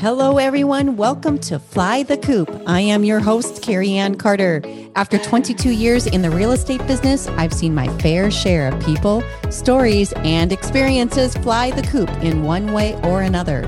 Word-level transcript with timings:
Hello, 0.00 0.38
everyone. 0.38 0.96
Welcome 0.96 1.36
to 1.40 1.58
Fly 1.58 2.04
the 2.04 2.16
Coop. 2.16 2.48
I 2.66 2.80
am 2.80 3.04
your 3.04 3.20
host, 3.20 3.62
Cari 3.62 3.98
Ann 3.98 4.14
Carter. 4.14 4.62
After 4.96 5.18
22 5.18 5.68
years 5.72 6.06
in 6.06 6.22
the 6.22 6.30
real 6.30 6.52
estate 6.52 6.80
business, 6.86 7.28
I've 7.28 7.52
seen 7.52 7.74
my 7.74 7.86
fair 7.98 8.30
share 8.30 8.72
of 8.72 8.82
people, 8.82 9.22
stories, 9.50 10.14
and 10.24 10.54
experiences 10.54 11.36
fly 11.36 11.70
the 11.70 11.82
coop 11.82 12.08
in 12.22 12.44
one 12.44 12.72
way 12.72 12.98
or 13.02 13.20
another. 13.20 13.60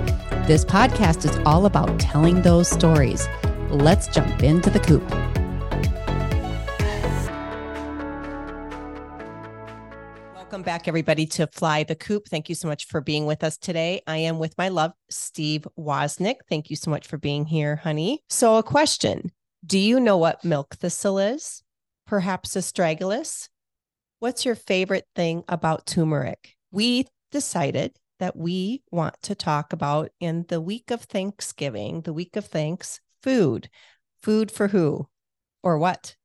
This 0.47 0.65
podcast 0.65 1.29
is 1.29 1.37
all 1.45 1.67
about 1.67 2.01
telling 2.01 2.41
those 2.41 2.67
stories. 2.67 3.29
Let's 3.69 4.09
jump 4.09 4.43
into 4.43 4.71
the 4.71 4.81
coop. 4.81 5.05
Back, 10.73 10.89
everybody, 10.89 11.27
to 11.27 11.47
Fly 11.49 11.83
the 11.83 11.95
Coop. 11.95 12.29
Thank 12.31 12.49
you 12.49 12.55
so 12.55 12.67
much 12.67 12.87
for 12.87 13.03
being 13.03 13.27
with 13.27 13.45
us 13.45 13.59
today. 13.59 14.01
I 14.07 14.17
am 14.17 14.39
with 14.39 14.57
my 14.57 14.71
love, 14.71 14.93
Steve 15.11 15.69
Wasnick. 15.79 16.37
Thank 16.49 16.71
you 16.71 16.77
so 16.77 16.91
much 16.91 17.07
for 17.07 17.19
being 17.19 17.45
here, 17.45 17.77
honey. 17.77 18.23
So, 18.31 18.57
a 18.57 18.63
question 18.63 19.33
Do 19.67 19.79
you 19.79 20.01
know 20.01 20.17
what 20.17 20.47
milk 20.47 20.77
thistle 20.77 21.19
is? 21.19 21.63
Perhaps 22.07 22.57
astragalus? 22.57 23.51
What's 24.21 24.47
your 24.47 24.55
favorite 24.55 25.05
thing 25.15 25.45
about 25.47 25.85
turmeric? 25.85 26.57
We 26.71 27.07
decided 27.31 27.99
that 28.19 28.35
we 28.35 28.83
want 28.91 29.21
to 29.25 29.35
talk 29.35 29.75
about 29.75 30.11
in 30.21 30.47
the 30.49 30.63
week 30.63 30.91
of 30.91 31.03
Thanksgiving, 31.03 32.01
the 32.01 32.15
week 32.15 32.35
of 32.35 32.47
thanks, 32.47 32.99
food. 33.23 33.69
Food 34.23 34.51
for 34.51 34.69
who 34.69 35.07
or 35.63 35.77
what? 35.77 36.17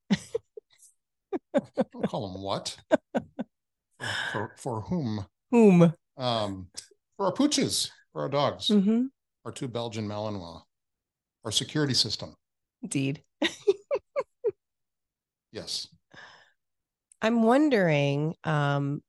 Don't 1.54 2.08
call 2.08 2.32
them 2.32 2.42
what? 2.42 2.78
for 4.32 4.54
for 4.58 4.82
whom? 4.82 5.26
Whom? 5.52 5.94
Um, 6.18 6.68
for 7.16 7.26
our 7.28 7.34
pooches, 7.34 7.90
for 8.14 8.22
our 8.23 8.30
dogs, 8.30 8.68
Mm-hmm. 8.68 9.06
our 9.46 9.52
two 9.52 9.68
Belgian 9.68 10.08
Malinois, 10.08 10.62
our 11.46 11.52
security 11.52 11.94
system. 11.94 12.36
Indeed. 12.81 13.23
Yes. 15.52 15.88
I'm 17.22 17.42
wondering, 17.44 18.36
um, 18.44 19.02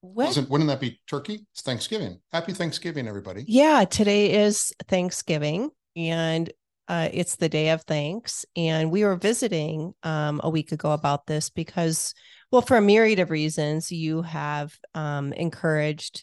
what? 0.00 0.26
Wasn't, 0.26 0.50
wouldn't 0.50 0.68
that 0.68 0.80
be 0.80 1.00
turkey? 1.08 1.46
It's 1.52 1.62
Thanksgiving. 1.62 2.20
Happy 2.32 2.52
Thanksgiving, 2.52 3.06
everybody. 3.06 3.44
Yeah, 3.46 3.84
today 3.84 4.44
is 4.44 4.72
Thanksgiving 4.88 5.70
and 5.94 6.50
uh, 6.88 7.08
it's 7.12 7.36
the 7.36 7.48
day 7.48 7.68
of 7.70 7.82
thanks. 7.82 8.44
And 8.56 8.90
we 8.90 9.04
were 9.04 9.16
visiting 9.16 9.94
um, 10.02 10.40
a 10.42 10.50
week 10.50 10.72
ago 10.72 10.92
about 10.92 11.26
this 11.26 11.48
because, 11.48 12.12
well, 12.54 12.62
for 12.62 12.76
a 12.76 12.80
myriad 12.80 13.18
of 13.18 13.30
reasons, 13.30 13.90
you 13.90 14.22
have 14.22 14.78
um, 14.94 15.32
encouraged 15.32 16.22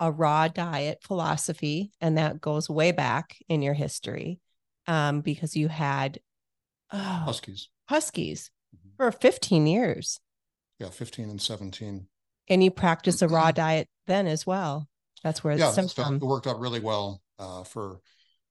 a 0.00 0.10
raw 0.10 0.48
diet 0.48 0.98
philosophy, 1.00 1.92
and 2.00 2.18
that 2.18 2.40
goes 2.40 2.68
way 2.68 2.90
back 2.90 3.36
in 3.48 3.62
your 3.62 3.72
history 3.74 4.40
um, 4.88 5.20
because 5.20 5.54
you 5.54 5.68
had 5.68 6.18
oh, 6.92 6.98
Huskies. 6.98 7.68
huskies 7.88 8.50
Mhm. 8.74 8.96
for 8.96 9.12
15 9.12 9.68
years 9.68 10.18
Yeah, 10.80 10.90
15 10.90 11.30
and 11.30 11.40
17. 11.40 12.08
and 12.48 12.64
you 12.64 12.72
practice 12.72 13.22
a 13.22 13.28
raw 13.28 13.52
diet 13.52 13.88
then 14.08 14.26
as 14.26 14.44
well. 14.44 14.88
That's 15.22 15.44
where 15.44 15.54
it 15.54 15.60
yeah, 15.60 15.70
stems 15.70 15.92
from. 15.92 16.16
it 16.16 16.22
worked 16.22 16.48
out 16.48 16.58
really 16.58 16.80
well 16.80 17.22
uh, 17.38 17.62
for 17.62 18.00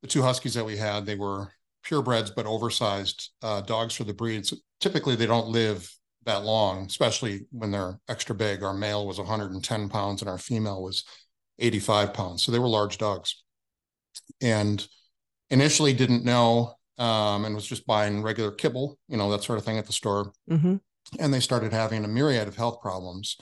the 0.01 0.07
two 0.07 0.21
Huskies 0.21 0.53
that 0.53 0.65
we 0.65 0.77
had. 0.77 1.05
They 1.05 1.15
were 1.15 1.51
purebreds, 1.85 2.33
but 2.33 2.45
oversized 2.45 3.31
uh, 3.41 3.59
dogs 3.59 3.93
for 3.93 4.05
the 4.05 4.13
breed. 4.13 4.45
So 4.45 4.55
typically, 4.79 5.17
they 5.17 5.25
don't 5.25 5.49
live 5.49 5.93
that 6.25 6.43
long, 6.43 6.85
especially 6.85 7.45
when 7.51 7.71
they're 7.71 7.99
extra 8.07 8.35
big. 8.35 8.63
Our 8.63 8.73
male 8.73 9.05
was 9.07 9.17
110 9.19 9.89
pounds 9.89 10.21
and 10.21 10.29
our 10.29 10.37
female 10.37 10.81
was 10.81 11.03
85 11.59 12.13
pounds. 12.13 12.43
So 12.43 12.51
they 12.51 12.59
were 12.59 12.67
large 12.67 12.97
dogs. 12.97 13.43
And 14.41 14.85
initially 15.49 15.93
didn't 15.93 16.25
know 16.25 16.73
um, 16.97 17.45
and 17.45 17.55
was 17.55 17.65
just 17.65 17.85
buying 17.87 18.21
regular 18.21 18.51
kibble, 18.51 18.97
you 19.07 19.17
know, 19.17 19.31
that 19.31 19.43
sort 19.43 19.57
of 19.57 19.65
thing 19.65 19.77
at 19.77 19.85
the 19.87 19.93
store 19.93 20.31
Mhm. 20.49 20.79
and 21.19 21.33
they 21.33 21.39
started 21.39 21.73
having 21.73 22.05
a 22.05 22.07
myriad 22.07 22.47
of 22.47 22.55
health 22.55 22.81
problems. 22.81 23.37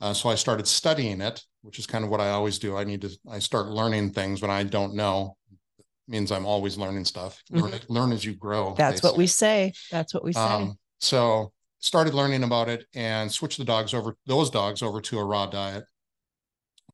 Uh, 0.00 0.12
so 0.12 0.28
I 0.28 0.34
started 0.34 0.66
studying 0.66 1.20
it, 1.20 1.42
which 1.62 1.78
is 1.78 1.86
kind 1.86 2.04
of 2.04 2.10
what 2.10 2.20
I 2.20 2.30
always 2.30 2.58
do. 2.58 2.76
I 2.76 2.84
need 2.84 3.00
to 3.02 3.10
I 3.30 3.38
start 3.38 3.68
learning 3.68 4.12
things 4.12 4.42
when 4.42 4.50
I 4.50 4.62
don't 4.64 4.94
know. 4.94 5.36
It 5.78 5.84
means 6.08 6.30
I'm 6.32 6.44
always 6.46 6.76
learning 6.76 7.04
stuff. 7.06 7.42
Learn, 7.50 7.72
learn 7.88 8.12
as 8.12 8.24
you 8.24 8.34
grow. 8.34 8.66
Mm-hmm. 8.66 8.76
That's 8.76 9.00
they 9.00 9.08
what 9.08 9.16
we 9.16 9.26
say. 9.26 9.72
That's 9.90 10.12
what 10.12 10.24
we 10.24 10.32
say. 10.32 10.40
um, 10.40 10.78
so 11.00 11.52
started 11.78 12.14
learning 12.14 12.42
about 12.42 12.68
it 12.68 12.86
and 12.94 13.30
switched 13.30 13.58
the 13.58 13.64
dogs 13.64 13.94
over 13.94 14.16
those 14.26 14.50
dogs 14.50 14.82
over 14.82 15.00
to 15.00 15.18
a 15.18 15.24
raw 15.24 15.46
diet. 15.46 15.84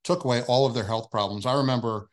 Took 0.05 0.25
away 0.25 0.43
all 0.49 0.67
of 0.67 0.75
their 0.75 0.85
health 0.85 1.11
problems. 1.11 1.47
I 1.47 1.55
remember 1.55 2.09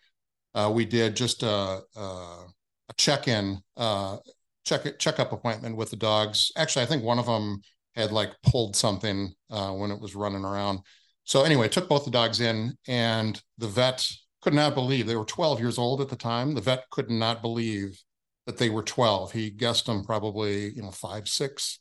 uh, 0.53 0.71
we 0.73 0.85
did 0.85 1.15
just 1.15 1.43
a, 1.43 1.81
a, 1.95 1.99
a 1.99 2.93
check-in 2.97 3.59
uh, 3.77 4.17
check 4.65 4.99
checkup 4.99 5.31
appointment 5.31 5.75
with 5.75 5.89
the 5.89 5.95
dogs. 5.95 6.51
Actually, 6.55 6.83
I 6.83 6.85
think 6.85 7.03
one 7.03 7.19
of 7.19 7.25
them 7.25 7.61
had 7.95 8.11
like 8.11 8.31
pulled 8.43 8.75
something 8.75 9.33
uh, 9.49 9.71
when 9.71 9.91
it 9.91 9.99
was 9.99 10.15
running 10.15 10.45
around. 10.45 10.79
So 11.23 11.43
anyway, 11.43 11.67
took 11.67 11.89
both 11.89 12.05
the 12.05 12.11
dogs 12.11 12.39
in, 12.41 12.75
and 12.87 13.41
the 13.57 13.67
vet 13.67 14.07
could 14.41 14.53
not 14.53 14.73
believe 14.73 15.05
they 15.05 15.15
were 15.15 15.25
12 15.25 15.59
years 15.59 15.77
old 15.77 16.01
at 16.01 16.09
the 16.09 16.15
time. 16.15 16.55
The 16.55 16.61
vet 16.61 16.89
could 16.91 17.09
not 17.09 17.41
believe 17.41 18.01
that 18.45 18.57
they 18.57 18.69
were 18.69 18.83
12. 18.83 19.31
He 19.31 19.49
guessed 19.49 19.85
them 19.85 20.03
probably, 20.03 20.69
you 20.71 20.81
know, 20.81 20.91
five, 20.91 21.27
six. 21.27 21.79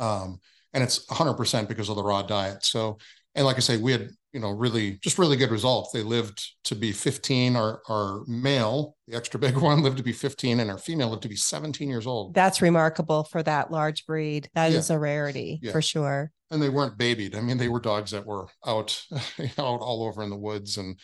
Um, 0.00 0.40
and 0.72 0.82
it's 0.82 1.04
100% 1.06 1.68
because 1.68 1.88
of 1.88 1.96
the 1.96 2.02
raw 2.02 2.22
diet. 2.22 2.64
So, 2.64 2.98
and 3.34 3.44
like 3.46 3.56
I 3.56 3.60
say, 3.60 3.76
we 3.76 3.92
had, 3.92 4.08
you 4.32 4.40
know, 4.40 4.50
really, 4.50 4.98
just 5.02 5.18
really 5.18 5.36
good 5.36 5.50
results. 5.50 5.90
They 5.92 6.02
lived 6.02 6.44
to 6.64 6.74
be 6.76 6.92
15. 6.92 7.56
Our, 7.56 7.80
our 7.88 8.22
male, 8.26 8.96
the 9.08 9.16
extra 9.16 9.38
big 9.40 9.56
one, 9.58 9.82
lived 9.82 9.96
to 9.98 10.02
be 10.02 10.12
15, 10.12 10.60
and 10.60 10.70
our 10.70 10.78
female 10.78 11.10
lived 11.10 11.22
to 11.22 11.28
be 11.28 11.36
17 11.36 11.88
years 11.88 12.06
old. 12.06 12.34
That's 12.34 12.62
remarkable 12.62 13.24
for 13.24 13.42
that 13.42 13.70
large 13.70 14.06
breed. 14.06 14.48
That 14.54 14.72
is 14.72 14.90
Yeah. 14.90 14.96
a 14.96 14.98
rarity 14.98 15.60
Yeah. 15.62 15.72
for 15.72 15.82
sure. 15.82 16.32
and 16.52 16.60
they 16.60 16.68
weren't 16.68 16.98
babied. 16.98 17.36
I 17.36 17.40
mean, 17.40 17.58
they 17.58 17.68
were 17.68 17.78
dogs 17.78 18.10
that 18.10 18.26
were 18.26 18.46
out, 18.66 19.00
out 19.58 19.80
all 19.80 20.02
over 20.04 20.20
in 20.24 20.30
the 20.30 20.36
woods 20.36 20.78
and, 20.78 20.98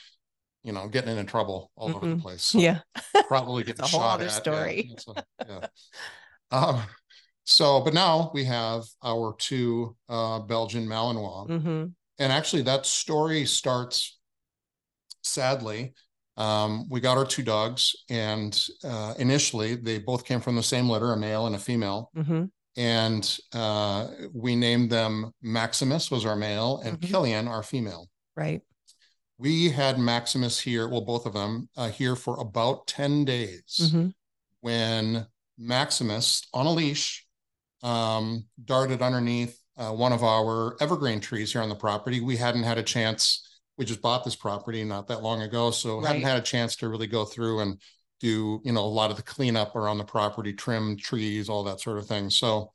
you 0.65 0.73
know, 0.73 0.89
getting 0.89 1.17
into 1.17 1.31
trouble 1.31 1.71
all 1.77 1.95
over 1.95 2.05
the 2.09 2.17
Mhm. 2.17 2.23
place. 2.23 2.43
So 2.43 2.59
Yeah. 2.59 2.81
probably 3.29 3.63
getting 3.63 3.85
a 3.85 3.87
whole 3.87 4.01
shot 4.01 4.15
other 4.15 4.25
at. 4.25 4.31
yeah. 4.33 4.37
story. 4.39 4.91
It's 4.93 5.07
a- 5.07 5.25
yeah. 5.49 5.67
Um, 6.51 6.83
so, 7.47 7.81
but 7.81 7.95
now 7.95 8.31
we 8.35 8.45
have 8.45 8.85
our 9.03 9.35
two 9.39 9.97
uh, 10.09 10.41
Belgian 10.41 10.87
Malinois, 10.87 11.49
hmm 11.63 11.87
and 12.19 12.33
actually 12.33 12.63
that 12.63 12.87
story 12.87 13.45
starts 13.45 14.19
sadly. 15.23 15.95
Um, 16.37 16.89
we 16.91 17.01
got 17.01 17.17
our 17.17 17.25
two 17.25 17.43
dogs, 17.43 17.95
and 18.11 18.53
uh, 18.85 19.15
initially 19.19 19.75
they 19.75 19.99
both 19.99 20.25
came 20.25 20.41
from 20.41 20.57
the 20.57 20.63
same 20.63 20.89
litter, 20.89 21.13
a 21.13 21.17
male 21.17 21.47
and 21.47 21.57
a 21.57 21.59
female 21.59 22.11
hmm 22.15 22.45
and 22.79 23.39
uh, 23.55 24.09
we 24.35 24.55
named 24.55 24.91
them 24.91 25.33
Maximus 25.41 26.11
was 26.11 26.27
our 26.27 26.37
male 26.37 26.79
and 26.85 27.01
Mhm. 27.01 27.09
Killian 27.09 27.49
our 27.49 27.63
female. 27.63 28.11
Right. 28.37 28.61
We 29.39 29.71
had 29.71 29.99
Maximus 29.99 30.61
here, 30.61 30.89
well, 30.89 31.01
both 31.01 31.27
of 31.27 31.33
them 31.33 31.69
uh, 31.77 31.91
here 31.91 32.17
for 32.17 32.39
about 32.39 32.87
10 32.87 33.25
days 33.25 33.93
hmm 33.93 34.09
when 34.61 35.27
Maximus 35.59 36.43
on 36.53 36.67
a 36.67 36.73
leash 36.73 37.26
um, 37.83 38.45
darted 38.65 39.03
underneath 39.03 39.61
uh, 39.77 39.91
one 39.91 40.13
of 40.13 40.25
our 40.25 40.77
evergreen 40.81 41.21
trees 41.21 41.53
here 41.53 41.63
on 41.63 41.69
the 41.69 41.75
property. 41.75 42.21
We 42.21 42.37
hadn't 42.37 42.63
had 42.63 42.79
a 42.79 42.83
chance. 42.83 43.47
We 43.77 43.85
just 43.85 44.01
bought 44.01 44.25
this 44.25 44.37
property 44.37 44.85
not 44.85 45.09
that 45.09 45.23
long 45.23 45.43
ago, 45.43 45.71
so 45.71 46.01
hadn't 46.01 46.23
had 46.23 46.39
a 46.39 46.43
chance 46.43 46.77
to 46.77 46.89
really 46.89 47.07
go 47.07 47.25
through 47.25 47.61
and 47.61 47.81
do 48.21 48.63
you 48.65 48.73
know 48.73 48.85
a 48.85 48.87
lot 48.87 49.11
of 49.11 49.17
the 49.17 49.23
cleanup 49.23 49.77
around 49.77 49.99
the 49.99 50.05
property, 50.05 50.53
trim 50.53 50.97
trees, 50.97 51.49
all 51.49 51.65
that 51.65 51.81
sort 51.81 51.99
of 51.99 52.07
thing. 52.07 52.31
So, 52.31 52.73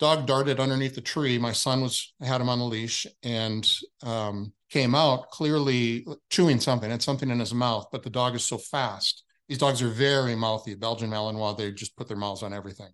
dog 0.00 0.26
darted 0.26 0.58
underneath 0.58 0.96
the 0.96 1.00
tree. 1.00 1.38
My 1.38 1.52
son 1.52 1.82
was 1.82 2.12
had 2.20 2.40
him 2.40 2.48
on 2.48 2.58
the 2.58 2.64
leash 2.64 3.06
and 3.22 3.70
um, 4.02 4.52
came 4.70 4.96
out 4.96 5.30
clearly 5.30 6.04
chewing 6.30 6.58
something. 6.58 6.90
Had 6.90 7.02
something 7.02 7.30
in 7.30 7.38
his 7.38 7.54
mouth, 7.54 7.86
but 7.92 8.02
the 8.02 8.10
dog 8.10 8.34
is 8.34 8.44
so 8.44 8.58
fast. 8.58 9.22
These 9.48 9.58
dogs 9.58 9.82
are 9.82 9.88
very 9.88 10.34
mouthy. 10.34 10.74
Belgian 10.74 11.10
Malinois, 11.10 11.56
they 11.56 11.70
just 11.70 11.96
put 11.96 12.08
their 12.08 12.16
mouths 12.16 12.42
on 12.42 12.52
everything. 12.52 12.90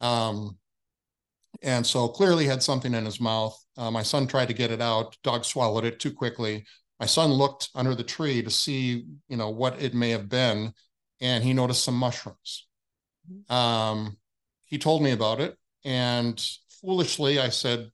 Um, 0.00 0.58
and 1.62 1.86
so 1.86 2.08
clearly 2.08 2.46
had 2.46 2.62
something 2.62 2.94
in 2.94 3.04
his 3.04 3.20
mouth. 3.20 3.58
Uh, 3.76 3.90
my 3.90 4.02
son 4.02 4.26
tried 4.26 4.48
to 4.48 4.54
get 4.54 4.70
it 4.70 4.80
out. 4.80 5.16
Dog 5.22 5.44
swallowed 5.44 5.84
it 5.84 6.00
too 6.00 6.12
quickly. 6.12 6.64
My 6.98 7.06
son 7.06 7.30
looked 7.30 7.70
under 7.74 7.94
the 7.94 8.04
tree 8.04 8.42
to 8.42 8.50
see, 8.50 9.06
you 9.28 9.36
know, 9.36 9.50
what 9.50 9.80
it 9.82 9.94
may 9.94 10.10
have 10.10 10.28
been, 10.28 10.72
and 11.20 11.42
he 11.42 11.52
noticed 11.52 11.84
some 11.84 11.96
mushrooms. 11.96 12.66
Um, 13.48 14.18
he 14.64 14.78
told 14.78 15.02
me 15.02 15.12
about 15.12 15.40
it, 15.40 15.56
and 15.84 16.40
foolishly, 16.80 17.38
I 17.38 17.48
said, 17.48 17.90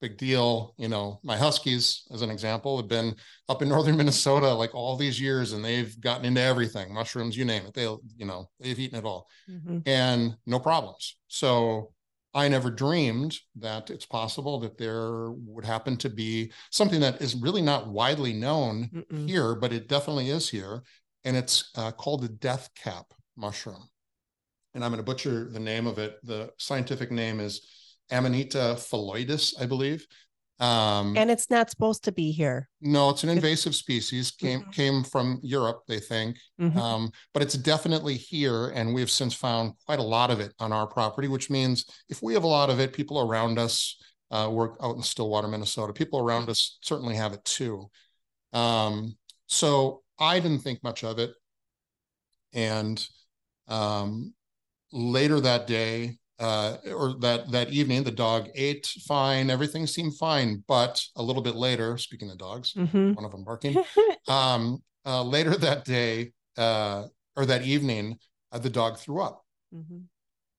"Big 0.00 0.16
deal." 0.18 0.74
You 0.78 0.88
know, 0.88 1.20
my 1.22 1.36
Huskies, 1.36 2.04
as 2.10 2.22
an 2.22 2.30
example, 2.30 2.76
have 2.78 2.88
been 2.88 3.16
up 3.48 3.62
in 3.62 3.68
northern 3.68 3.96
Minnesota 3.98 4.52
like 4.54 4.74
all 4.74 4.96
these 4.96 5.20
years, 5.20 5.52
and 5.52 5.64
they've 5.64 5.98
gotten 6.00 6.24
into 6.24 6.40
everything, 6.40 6.92
mushrooms, 6.94 7.36
you 7.36 7.44
name 7.44 7.66
it. 7.66 7.74
They'll, 7.74 8.00
you 8.16 8.26
know, 8.26 8.50
they've 8.60 8.78
eaten 8.78 8.98
it 8.98 9.04
all 9.04 9.28
hmm 9.48 9.78
and 9.86 10.36
no 10.46 10.58
problems. 10.58 11.16
So 11.28 11.92
I 12.34 12.48
never 12.48 12.70
dreamed 12.70 13.38
that 13.56 13.90
it's 13.90 14.06
possible 14.06 14.60
that 14.60 14.78
there 14.78 15.30
would 15.32 15.64
happen 15.64 15.96
to 15.98 16.10
be 16.10 16.52
something 16.70 17.00
that 17.00 17.22
is 17.22 17.34
really 17.34 17.62
not 17.62 17.88
widely 17.88 18.32
known 18.32 18.90
Mm-mm. 18.92 19.26
here, 19.26 19.54
but 19.54 19.72
it 19.72 19.88
definitely 19.88 20.30
is 20.30 20.48
here. 20.48 20.82
and 21.24 21.36
it's 21.36 21.70
uh, 21.76 21.90
called 21.90 22.22
the 22.22 22.28
death 22.28 22.70
cap 22.76 23.06
mushroom. 23.36 23.88
And 24.74 24.84
I'm 24.84 24.90
going 24.92 24.98
to 24.98 25.04
butcher 25.04 25.48
the 25.50 25.60
name 25.60 25.86
of 25.86 25.98
it. 25.98 26.18
The 26.24 26.52
scientific 26.58 27.10
name 27.10 27.40
is 27.40 27.66
Amanita 28.10 28.76
phalloides, 28.78 29.54
I 29.60 29.66
believe. 29.66 30.06
Um, 30.58 31.16
and 31.18 31.30
it's 31.30 31.50
not 31.50 31.70
supposed 31.70 32.04
to 32.04 32.12
be 32.12 32.32
here. 32.32 32.68
No, 32.80 33.10
it's 33.10 33.24
an 33.24 33.28
invasive 33.28 33.74
species. 33.74 34.30
Came 34.30 34.60
mm-hmm. 34.60 34.70
came 34.70 35.04
from 35.04 35.38
Europe, 35.42 35.82
they 35.86 36.00
think, 36.00 36.38
mm-hmm. 36.58 36.78
um, 36.78 37.10
but 37.34 37.42
it's 37.42 37.54
definitely 37.54 38.14
here, 38.14 38.70
and 38.70 38.94
we've 38.94 39.10
since 39.10 39.34
found 39.34 39.74
quite 39.84 39.98
a 39.98 40.02
lot 40.02 40.30
of 40.30 40.40
it 40.40 40.54
on 40.58 40.72
our 40.72 40.86
property. 40.86 41.28
Which 41.28 41.50
means 41.50 41.84
if 42.08 42.22
we 42.22 42.32
have 42.32 42.44
a 42.44 42.48
lot 42.48 42.70
of 42.70 42.80
it, 42.80 42.94
people 42.94 43.20
around 43.20 43.58
us, 43.58 44.00
uh, 44.30 44.48
we're 44.50 44.72
out 44.82 44.96
in 44.96 45.02
Stillwater, 45.02 45.48
Minnesota. 45.48 45.92
People 45.92 46.20
around 46.20 46.48
us 46.48 46.78
certainly 46.80 47.16
have 47.16 47.34
it 47.34 47.44
too. 47.44 47.90
Um, 48.54 49.14
so 49.46 50.02
I 50.18 50.40
didn't 50.40 50.60
think 50.60 50.82
much 50.82 51.04
of 51.04 51.18
it, 51.18 51.34
and 52.54 53.06
um, 53.68 54.32
later 54.90 55.38
that 55.40 55.66
day, 55.66 56.16
uh, 56.38 56.76
or 56.94 57.14
that 57.20 57.50
that 57.50 57.70
evening, 57.70 58.04
the 58.04 58.10
dog 58.10 58.48
ate 58.54 58.86
fine. 59.06 59.50
Everything 59.50 59.86
seemed 59.86 60.16
fine, 60.16 60.62
but 60.68 61.02
a 61.16 61.22
little 61.22 61.42
bit 61.42 61.54
later, 61.54 61.96
speaking 61.96 62.30
of 62.30 62.38
dogs, 62.38 62.74
mm-hmm. 62.74 63.12
one 63.12 63.24
of 63.24 63.30
them 63.30 63.44
barking. 63.44 63.82
um, 64.28 64.82
uh, 65.06 65.22
later 65.22 65.56
that 65.56 65.84
day 65.84 66.32
uh, 66.58 67.04
or 67.36 67.46
that 67.46 67.62
evening, 67.62 68.18
uh, 68.52 68.58
the 68.58 68.70
dog 68.70 68.98
threw 68.98 69.22
up 69.22 69.44
mm-hmm. 69.74 69.98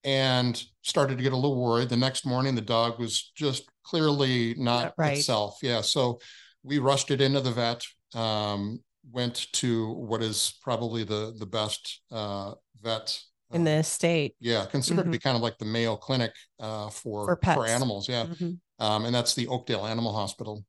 and 0.03 0.63
started 0.81 1.17
to 1.17 1.23
get 1.23 1.33
a 1.33 1.35
little 1.35 1.61
worried. 1.61 1.89
The 1.89 1.97
next 1.97 2.25
morning, 2.25 2.55
the 2.55 2.61
dog 2.61 2.99
was 2.99 3.31
just 3.35 3.69
clearly 3.83 4.55
not 4.57 4.93
right. 4.97 5.17
itself. 5.17 5.59
Yeah, 5.61 5.81
so 5.81 6.19
we 6.63 6.79
rushed 6.79 7.11
it 7.11 7.21
into 7.21 7.41
the 7.41 7.51
vet. 7.51 7.83
Um, 8.15 8.79
went 9.11 9.47
to 9.53 9.91
what 9.93 10.23
is 10.23 10.57
probably 10.61 11.03
the 11.03 11.35
the 11.37 11.45
best 11.45 12.01
uh, 12.11 12.53
vet 12.81 13.19
in 13.51 13.63
the 13.63 13.83
state. 13.83 14.35
Yeah, 14.39 14.65
considered 14.65 15.01
mm-hmm. 15.01 15.11
to 15.11 15.17
be 15.17 15.21
kind 15.21 15.35
of 15.35 15.41
like 15.41 15.57
the 15.57 15.65
Mayo 15.65 15.95
Clinic 15.95 16.33
uh, 16.59 16.89
for 16.89 17.25
for, 17.25 17.35
pets. 17.35 17.55
for 17.55 17.65
animals. 17.65 18.09
Yeah, 18.09 18.25
mm-hmm. 18.25 18.85
um, 18.85 19.05
and 19.05 19.13
that's 19.13 19.33
the 19.33 19.47
Oakdale 19.47 19.85
Animal 19.85 20.13
Hospital. 20.13 20.65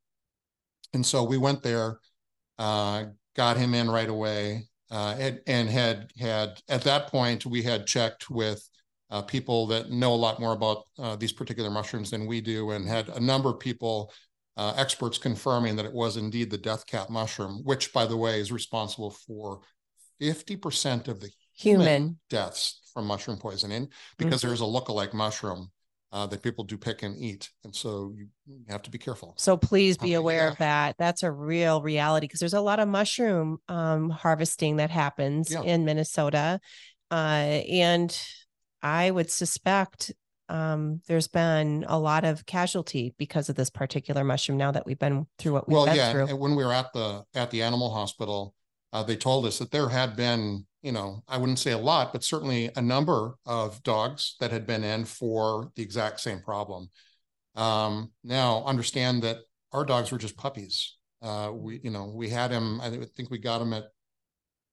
And 0.95 1.05
so 1.05 1.23
we 1.23 1.37
went 1.37 1.63
there, 1.63 1.99
uh, 2.59 3.05
got 3.37 3.57
him 3.57 3.75
in 3.75 3.91
right 3.91 4.09
away, 4.09 4.69
uh, 4.91 5.17
and, 5.19 5.41
and, 5.47 5.69
had 5.69 6.11
had 6.19 6.61
at 6.69 6.83
that 6.83 7.09
point 7.09 7.45
we 7.45 7.63
had 7.63 7.87
checked 7.87 8.31
with 8.31 8.67
uh, 9.11 9.21
people 9.23 9.67
that 9.67 9.91
know 9.91 10.15
a 10.15 10.17
lot 10.17 10.41
more 10.41 10.53
about 10.53 10.85
uh, 10.99 11.17
these 11.17 11.33
particular 11.33 11.71
mushrooms 11.71 12.11
than 12.11 12.27
we 12.27 12.41
do, 12.41 12.71
and 12.71 12.89
had 12.89 13.09
a 13.11 13.21
number 13.21 13.51
of 13.51 13.59
people. 13.59 14.13
Uh, 14.57 14.75
experts 14.77 15.19
confirming 15.19 15.77
that 15.77 15.87
it 15.87 15.93
was 15.93 16.17
indeed 16.17 16.51
the 16.51 16.59
death 16.59 16.85
cap 16.85 17.09
mushroom, 17.09 17.61
which, 17.63 17.93
by 17.93 18.05
the 18.05 18.17
way, 18.17 18.41
is 18.41 18.51
responsible 18.51 19.13
for 19.13 19.61
50% 20.21 21.07
of 21.07 21.21
the 21.21 21.31
human 21.59 22.19
deaths 22.31 22.81
from 22.93 23.07
mushroom 23.07 23.39
poisoning 23.39 23.89
because 24.17 24.41
mm-hmm. 24.41 24.49
there's 24.49 24.61
a 24.61 24.67
look-alike 24.67 25.13
mushroom 25.13 25.71
uh, 26.13 26.27
that 26.27 26.43
people 26.43 26.65
do 26.65 26.79
pick 26.79 27.03
and 27.03 27.17
eat. 27.19 27.51
And 27.65 27.75
so 27.75 28.15
you, 28.17 28.29
have 28.69 28.83
to 28.83 28.91
be 28.91 28.99
careful. 28.99 29.35
So 29.37 29.57
please 29.57 29.99
be 29.99 30.15
aware 30.15 30.45
yeah. 30.45 30.51
of 30.51 30.59
that. 30.59 30.97
That's 30.99 31.23
a 31.23 31.31
real 31.31 31.83
reality 31.83 32.27
because 32.27 32.41
there's 32.41 32.55
a 32.55 32.61
lot 32.61 32.81
of 32.81 32.89
mushroom 32.89 33.59
um, 33.69 34.11
harvesting 34.11 34.77
that 34.77 34.91
happens 34.91 35.51
yeah. 35.51 35.63
in 35.63 35.85
Minnesota. 35.85 36.61
Uh, 37.11 37.15
and 37.15 38.19
I 38.83 39.11
would 39.11 39.31
suspect 39.31 40.13
um, 40.49 41.03
there's 41.09 41.29
been 41.29 41.85
a 41.89 41.99
lot 41.99 42.25
of 42.25 42.47
casualty 42.47 43.15
because 43.19 43.49
of 43.49 43.57
this 43.57 43.69
particular 43.69 44.25
mushroom 44.25 44.57
now 44.57 44.71
that 44.71 44.87
we've 44.87 44.99
been 44.99 45.27
through 45.39 45.53
what 45.53 45.69
we've 45.69 45.75
well, 45.75 45.87
been 45.87 45.97
yeah. 45.97 46.13
through. 46.13 46.27
And 46.27 46.39
when 46.39 46.57
we 46.57 46.65
were 46.65 46.73
at 46.73 46.93
the 46.95 47.25
at 47.35 47.51
the 47.51 47.63
animal 47.63 47.93
hospital, 47.93 48.55
uh, 48.93 49.03
they 49.03 49.17
told 49.17 49.45
us 49.45 49.59
that 49.59 49.71
there 49.71 49.91
had 49.91 50.17
been 50.17 50.67
you 50.83 50.93
know, 50.93 51.23
I 51.27 51.39
wouldn't 51.39 51.59
say 51.59 51.73
a 51.73 51.79
lot, 51.79 52.13
but 52.13 52.25
certainly 52.25 52.71
a 52.77 52.83
number 52.83 53.35
of 53.47 53.83
dogs 53.83 54.37
that 54.41 54.51
had 54.51 54.67
been 54.67 54.85
in 54.85 55.05
for 55.05 55.73
the 55.75 55.83
exact 55.83 56.21
same 56.21 56.41
problem. 56.41 56.91
Um, 57.55 58.13
now, 58.23 58.63
understand 58.65 59.23
that 59.25 59.39
our 59.73 59.85
dogs 59.85 60.13
were 60.13 60.19
just 60.19 60.37
puppies. 60.37 60.97
Uh, 61.21 61.51
we, 61.53 61.81
you 61.83 61.91
know, 61.91 62.13
we 62.15 62.29
had 62.29 62.51
him. 62.51 62.81
I 62.81 62.91
think 63.17 63.31
we 63.31 63.39
got 63.39 63.61
him 63.61 63.73
at 63.73 63.85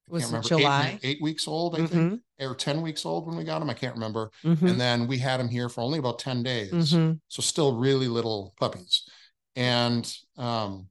was 0.07 0.23
can't 0.23 0.33
remember, 0.33 0.47
July 0.47 0.99
eight, 1.01 1.09
eight, 1.15 1.21
weeks 1.21 1.47
old, 1.47 1.75
I 1.75 1.79
mm-hmm. 1.79 2.09
think, 2.09 2.21
or 2.39 2.53
ten 2.53 2.81
weeks 2.81 3.05
old 3.05 3.27
when 3.27 3.35
we 3.35 3.43
got 3.43 3.61
him. 3.61 3.69
I 3.69 3.73
can't 3.73 3.95
remember. 3.95 4.29
Mm-hmm. 4.43 4.67
And 4.67 4.79
then 4.79 5.07
we 5.07 5.17
had 5.17 5.39
him 5.39 5.47
here 5.47 5.69
for 5.69 5.81
only 5.81 5.97
about 5.97 6.19
ten 6.19 6.43
days, 6.43 6.71
mm-hmm. 6.71 7.13
so 7.27 7.41
still 7.41 7.75
really 7.75 8.07
little 8.07 8.53
puppies. 8.59 9.09
And 9.55 10.11
um, 10.37 10.87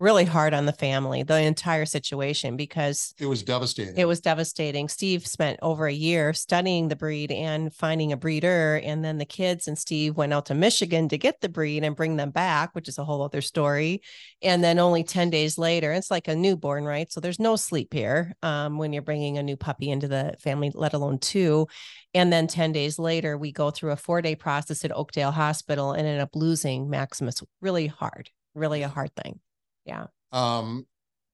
really 0.00 0.24
hard 0.24 0.54
on 0.54 0.66
the 0.66 0.72
family, 0.72 1.22
the 1.22 1.40
entire 1.40 1.84
situation, 1.84 2.56
because 2.56 3.14
it 3.18 3.26
was 3.26 3.42
devastating. 3.42 3.96
It 3.96 4.06
was 4.06 4.20
devastating. 4.20 4.88
Steve 4.88 5.26
spent 5.26 5.58
over 5.60 5.86
a 5.86 5.92
year 5.92 6.32
studying 6.32 6.88
the 6.88 6.96
breed 6.96 7.32
and 7.32 7.74
finding 7.74 8.12
a 8.12 8.16
breeder. 8.16 8.80
And 8.84 9.04
then 9.04 9.18
the 9.18 9.24
kids 9.24 9.66
and 9.66 9.76
Steve 9.76 10.16
went 10.16 10.32
out 10.32 10.46
to 10.46 10.54
Michigan 10.54 11.08
to 11.08 11.18
get 11.18 11.40
the 11.40 11.48
breed 11.48 11.82
and 11.82 11.96
bring 11.96 12.16
them 12.16 12.30
back, 12.30 12.74
which 12.74 12.88
is 12.88 12.98
a 12.98 13.04
whole 13.04 13.22
other 13.22 13.40
story. 13.40 14.02
And 14.40 14.62
then 14.62 14.78
only 14.78 15.02
10 15.02 15.30
days 15.30 15.58
later, 15.58 15.92
it's 15.92 16.10
like 16.10 16.28
a 16.28 16.36
newborn, 16.36 16.84
right? 16.84 17.10
So 17.10 17.20
there's 17.20 17.40
no 17.40 17.56
sleep 17.56 17.92
here 17.92 18.34
um, 18.42 18.78
when 18.78 18.92
you're 18.92 19.02
bringing 19.02 19.38
a 19.38 19.42
new 19.42 19.56
puppy 19.56 19.90
into 19.90 20.06
the 20.06 20.34
family, 20.38 20.70
let 20.74 20.94
alone 20.94 21.18
two. 21.18 21.66
And 22.14 22.32
then 22.32 22.46
10 22.46 22.72
days 22.72 22.98
later, 22.98 23.36
we 23.36 23.52
go 23.52 23.70
through 23.70 23.90
a 23.92 23.96
four 23.96 24.22
day 24.22 24.36
process 24.36 24.84
at 24.84 24.96
Oakdale 24.96 25.32
Hospital 25.32 25.92
and 25.92 26.06
end 26.06 26.20
up 26.20 26.30
losing 26.34 26.88
Maximus 26.88 27.42
really 27.60 27.88
hard, 27.88 28.30
really 28.54 28.82
a 28.82 28.88
hard 28.88 29.10
thing. 29.16 29.40
Yeah. 29.88 30.06
Um, 30.32 30.86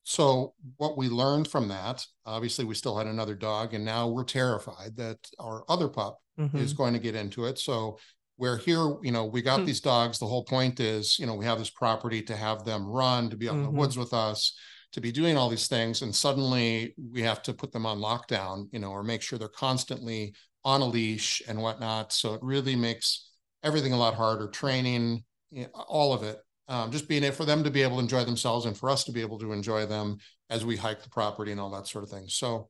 so 0.04 0.54
what 0.76 0.96
we 0.98 1.08
learned 1.08 1.48
from 1.48 1.68
that, 1.68 2.04
obviously 2.26 2.64
we 2.64 2.74
still 2.74 2.96
had 2.96 3.06
another 3.06 3.34
dog 3.34 3.74
and 3.74 3.84
now 3.84 4.08
we're 4.08 4.24
terrified 4.24 4.96
that 4.96 5.18
our 5.40 5.64
other 5.68 5.88
pup 5.88 6.18
mm-hmm. 6.38 6.58
is 6.58 6.74
going 6.74 6.92
to 6.92 6.98
get 6.98 7.14
into 7.14 7.46
it. 7.46 7.58
So 7.58 7.98
we're 8.36 8.58
here, 8.58 8.96
you 9.02 9.12
know, 9.12 9.24
we 9.24 9.40
got 9.40 9.58
mm-hmm. 9.58 9.66
these 9.66 9.80
dogs. 9.80 10.18
The 10.18 10.26
whole 10.26 10.44
point 10.44 10.78
is, 10.78 11.18
you 11.18 11.26
know, 11.26 11.34
we 11.34 11.46
have 11.46 11.58
this 11.58 11.70
property 11.70 12.20
to 12.22 12.36
have 12.36 12.64
them 12.64 12.86
run, 12.86 13.30
to 13.30 13.36
be 13.36 13.48
out 13.48 13.54
in 13.54 13.62
the 13.62 13.68
mm-hmm. 13.68 13.78
woods 13.78 13.96
with 13.96 14.12
us, 14.12 14.54
to 14.92 15.00
be 15.00 15.10
doing 15.10 15.38
all 15.38 15.48
these 15.48 15.68
things. 15.68 16.02
And 16.02 16.14
suddenly 16.14 16.94
we 17.12 17.22
have 17.22 17.42
to 17.44 17.54
put 17.54 17.72
them 17.72 17.86
on 17.86 17.98
lockdown, 17.98 18.68
you 18.72 18.80
know, 18.80 18.90
or 18.90 19.02
make 19.02 19.22
sure 19.22 19.38
they're 19.38 19.48
constantly 19.48 20.34
on 20.64 20.82
a 20.82 20.86
leash 20.86 21.42
and 21.48 21.62
whatnot. 21.62 22.12
So 22.12 22.34
it 22.34 22.42
really 22.42 22.76
makes 22.76 23.30
everything 23.62 23.94
a 23.94 23.98
lot 23.98 24.14
harder, 24.14 24.48
training, 24.48 25.24
all 25.72 26.12
of 26.12 26.22
it 26.22 26.38
um, 26.68 26.90
just 26.90 27.08
being 27.08 27.22
it 27.22 27.34
for 27.34 27.44
them 27.44 27.64
to 27.64 27.70
be 27.70 27.82
able 27.82 27.96
to 27.96 28.02
enjoy 28.02 28.24
themselves 28.24 28.66
and 28.66 28.76
for 28.76 28.90
us 28.90 29.04
to 29.04 29.12
be 29.12 29.20
able 29.20 29.38
to 29.38 29.52
enjoy 29.52 29.86
them 29.86 30.18
as 30.50 30.64
we 30.64 30.76
hike 30.76 31.02
the 31.02 31.10
property 31.10 31.52
and 31.52 31.60
all 31.60 31.70
that 31.70 31.86
sort 31.86 32.04
of 32.04 32.10
thing. 32.10 32.24
So 32.28 32.68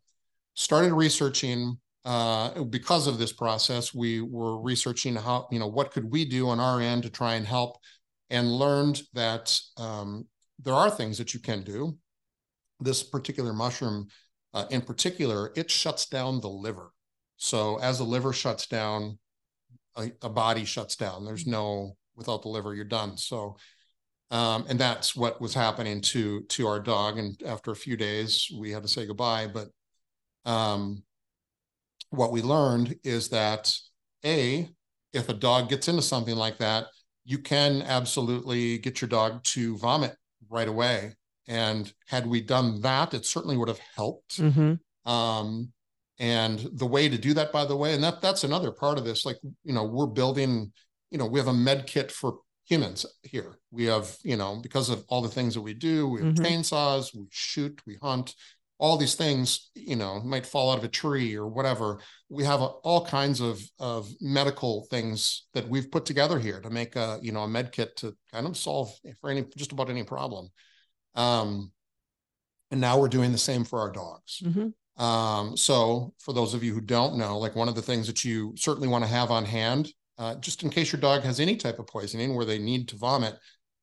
started 0.54 0.92
researching 0.92 1.78
uh, 2.04 2.64
because 2.64 3.06
of 3.06 3.18
this 3.18 3.32
process, 3.32 3.94
we 3.94 4.20
were 4.20 4.60
researching 4.60 5.14
how, 5.16 5.48
you 5.50 5.58
know, 5.58 5.66
what 5.66 5.90
could 5.90 6.10
we 6.10 6.24
do 6.24 6.48
on 6.48 6.60
our 6.60 6.80
end 6.80 7.02
to 7.04 7.10
try 7.10 7.34
and 7.34 7.46
help 7.46 7.78
and 8.30 8.52
learned 8.52 9.00
that 9.14 9.58
um, 9.78 10.26
there 10.62 10.74
are 10.74 10.90
things 10.90 11.18
that 11.18 11.32
you 11.32 11.40
can 11.40 11.62
do. 11.62 11.96
This 12.80 13.02
particular 13.02 13.52
mushroom 13.52 14.08
uh, 14.52 14.66
in 14.70 14.80
particular, 14.80 15.52
it 15.56 15.70
shuts 15.70 16.06
down 16.06 16.40
the 16.40 16.48
liver. 16.48 16.90
So 17.36 17.78
as 17.80 17.98
the 17.98 18.04
liver 18.04 18.32
shuts 18.32 18.66
down, 18.66 19.18
a, 19.96 20.12
a 20.22 20.28
body 20.28 20.64
shuts 20.64 20.96
down. 20.96 21.24
There's 21.24 21.46
no, 21.46 21.96
without 22.14 22.42
the 22.42 22.48
liver, 22.48 22.74
you're 22.74 22.84
done. 22.84 23.16
So 23.16 23.56
um, 24.30 24.64
and 24.68 24.78
that's 24.78 25.14
what 25.14 25.40
was 25.40 25.54
happening 25.54 26.00
to 26.00 26.42
to 26.42 26.66
our 26.66 26.80
dog. 26.80 27.18
And 27.18 27.40
after 27.44 27.70
a 27.70 27.76
few 27.76 27.96
days, 27.96 28.50
we 28.58 28.70
had 28.70 28.82
to 28.82 28.88
say 28.88 29.06
goodbye. 29.06 29.48
But 29.48 29.68
um, 30.44 31.02
what 32.10 32.32
we 32.32 32.42
learned 32.42 32.96
is 33.04 33.28
that 33.30 33.72
a 34.24 34.68
if 35.12 35.28
a 35.28 35.34
dog 35.34 35.68
gets 35.68 35.88
into 35.88 36.02
something 36.02 36.36
like 36.36 36.58
that, 36.58 36.86
you 37.24 37.38
can 37.38 37.82
absolutely 37.82 38.78
get 38.78 39.00
your 39.00 39.08
dog 39.08 39.42
to 39.44 39.76
vomit 39.78 40.16
right 40.48 40.68
away. 40.68 41.14
And 41.46 41.92
had 42.08 42.26
we 42.26 42.40
done 42.40 42.80
that, 42.80 43.14
it 43.14 43.26
certainly 43.26 43.56
would 43.56 43.68
have 43.68 43.80
helped. 43.94 44.40
Mm-hmm. 44.40 45.10
Um, 45.10 45.72
and 46.18 46.58
the 46.72 46.86
way 46.86 47.08
to 47.08 47.18
do 47.18 47.34
that, 47.34 47.52
by 47.52 47.64
the 47.64 47.76
way, 47.76 47.94
and 47.94 48.02
that 48.04 48.20
that's 48.20 48.44
another 48.44 48.70
part 48.70 48.98
of 48.98 49.04
this. 49.04 49.26
Like 49.26 49.38
you 49.64 49.74
know, 49.74 49.84
we're 49.84 50.06
building. 50.06 50.72
You 51.10 51.18
know, 51.18 51.26
we 51.26 51.38
have 51.38 51.48
a 51.48 51.52
med 51.52 51.86
kit 51.86 52.10
for 52.10 52.38
humans 52.64 53.06
here. 53.22 53.58
We 53.70 53.84
have, 53.84 54.16
you 54.22 54.36
know, 54.36 54.58
because 54.62 54.88
of 54.90 55.04
all 55.08 55.22
the 55.22 55.28
things 55.28 55.54
that 55.54 55.60
we 55.62 55.74
do, 55.74 56.08
we 56.08 56.20
have 56.20 56.34
mm-hmm. 56.34 56.44
chainsaws, 56.44 57.14
we 57.14 57.26
shoot, 57.30 57.80
we 57.86 57.98
hunt, 58.00 58.34
all 58.78 58.96
these 58.96 59.14
things, 59.14 59.70
you 59.74 59.96
know, 59.96 60.20
might 60.20 60.46
fall 60.46 60.72
out 60.72 60.78
of 60.78 60.84
a 60.84 60.88
tree 60.88 61.36
or 61.36 61.46
whatever. 61.46 62.00
We 62.28 62.44
have 62.44 62.60
a, 62.60 62.66
all 62.66 63.06
kinds 63.06 63.40
of 63.40 63.62
of 63.78 64.08
medical 64.20 64.86
things 64.90 65.46
that 65.54 65.68
we've 65.68 65.90
put 65.90 66.04
together 66.04 66.38
here 66.38 66.60
to 66.60 66.70
make 66.70 66.96
a, 66.96 67.18
you 67.22 67.32
know, 67.32 67.40
a 67.40 67.48
med 67.48 67.72
kit 67.72 67.96
to 67.98 68.16
kind 68.32 68.46
of 68.46 68.56
solve 68.56 68.92
for 69.20 69.30
any 69.30 69.44
just 69.56 69.72
about 69.72 69.90
any 69.90 70.02
problem. 70.02 70.48
Um, 71.14 71.70
and 72.70 72.80
now 72.80 72.98
we're 72.98 73.08
doing 73.08 73.30
the 73.30 73.38
same 73.38 73.64
for 73.64 73.78
our 73.80 73.92
dogs. 73.92 74.42
Mm-hmm. 74.44 75.02
Um, 75.02 75.56
so 75.56 76.12
for 76.18 76.32
those 76.32 76.54
of 76.54 76.64
you 76.64 76.74
who 76.74 76.80
don't 76.80 77.16
know, 77.16 77.38
like 77.38 77.54
one 77.54 77.68
of 77.68 77.74
the 77.74 77.82
things 77.82 78.06
that 78.06 78.24
you 78.24 78.54
certainly 78.56 78.88
want 78.88 79.04
to 79.04 79.10
have 79.10 79.30
on 79.30 79.44
hand 79.44 79.92
uh, 80.18 80.34
just 80.36 80.62
in 80.62 80.70
case 80.70 80.92
your 80.92 81.00
dog 81.00 81.22
has 81.22 81.40
any 81.40 81.56
type 81.56 81.78
of 81.78 81.86
poisoning 81.86 82.34
where 82.34 82.44
they 82.46 82.58
need 82.58 82.88
to 82.88 82.96
vomit, 82.96 83.38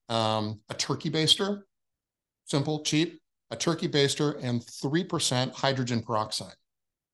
um, 0.09 0.59
a 0.69 0.73
turkey 0.73 1.09
baster, 1.09 1.61
simple, 2.45 2.81
cheap. 2.83 3.19
a 3.49 3.55
turkey 3.57 3.89
baster, 3.89 4.39
and 4.41 4.61
3% 4.65 5.51
hydrogen 5.53 6.01
peroxide. 6.01 6.55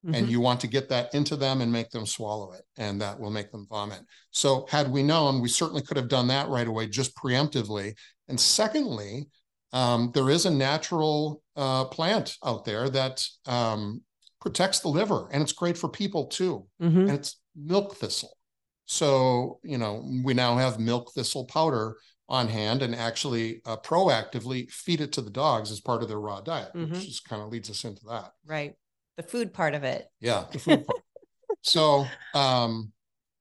And 0.03 0.27
Mhm. 0.27 0.29
you 0.29 0.39
want 0.39 0.61
to 0.61 0.67
get 0.67 0.87
that 0.89 1.11
into 1.15 1.35
them 1.35 1.61
and 1.61 1.71
make 1.71 1.89
them 1.89 2.05
swallow 2.05 2.51
it, 2.51 2.63
and 2.77 3.01
that 3.01 3.19
will 3.19 3.31
make 3.31 3.51
them 3.51 3.65
vomit. 3.65 4.01
So, 4.29 4.67
had 4.69 4.91
we 4.91 5.01
known, 5.01 5.41
we 5.41 5.49
certainly 5.49 5.81
could 5.81 5.97
have 5.97 6.07
done 6.09 6.27
that 6.27 6.47
right 6.49 6.67
away, 6.67 6.85
just 6.89 7.15
preemptively. 7.15 7.97
And 8.27 8.39
secondly, 8.39 9.29
um, 9.73 10.11
there 10.13 10.29
is 10.29 10.45
a 10.45 10.51
natural 10.51 11.41
uh, 11.55 11.85
plant 11.85 12.37
out 12.45 12.63
there 12.65 12.87
that 12.91 13.27
um, 13.47 14.03
protects 14.39 14.79
the 14.81 14.89
liver, 14.89 15.27
and 15.31 15.41
it's 15.41 15.53
great 15.53 15.75
for 15.75 15.89
people 15.89 16.27
too. 16.27 16.67
Mhm. 16.79 17.09
And 17.09 17.11
it's 17.11 17.37
milk 17.55 17.95
thistle. 17.95 18.36
So, 18.87 19.59
you 19.63 19.77
know, 19.77 20.03
we 20.23 20.33
now 20.33 20.55
have 20.57 20.79
milk 20.79 21.11
thistle 21.13 21.45
powder 21.45 21.97
on 22.29 22.47
hand 22.47 22.81
and 22.81 22.95
actually 22.95 23.61
uh, 23.65 23.77
proactively 23.77 24.71
feed 24.71 25.01
it 25.01 25.11
to 25.13 25.21
the 25.21 25.29
dogs 25.29 25.71
as 25.71 25.79
part 25.79 26.01
of 26.01 26.09
their 26.09 26.19
raw 26.19 26.41
diet, 26.41 26.71
Mhm. 26.73 26.91
which 26.91 27.05
just 27.05 27.25
kind 27.25 27.41
of 27.41 27.49
leads 27.49 27.69
us 27.69 27.83
into 27.83 28.01
that. 28.05 28.31
Right. 28.45 28.75
The 29.17 29.23
food 29.23 29.53
part 29.53 29.75
of 29.75 29.83
it. 29.83 30.07
Yeah, 30.19 30.45
the 30.51 30.59
food 30.59 30.85
part. 30.87 30.99
so, 31.61 32.05
um, 32.33 32.91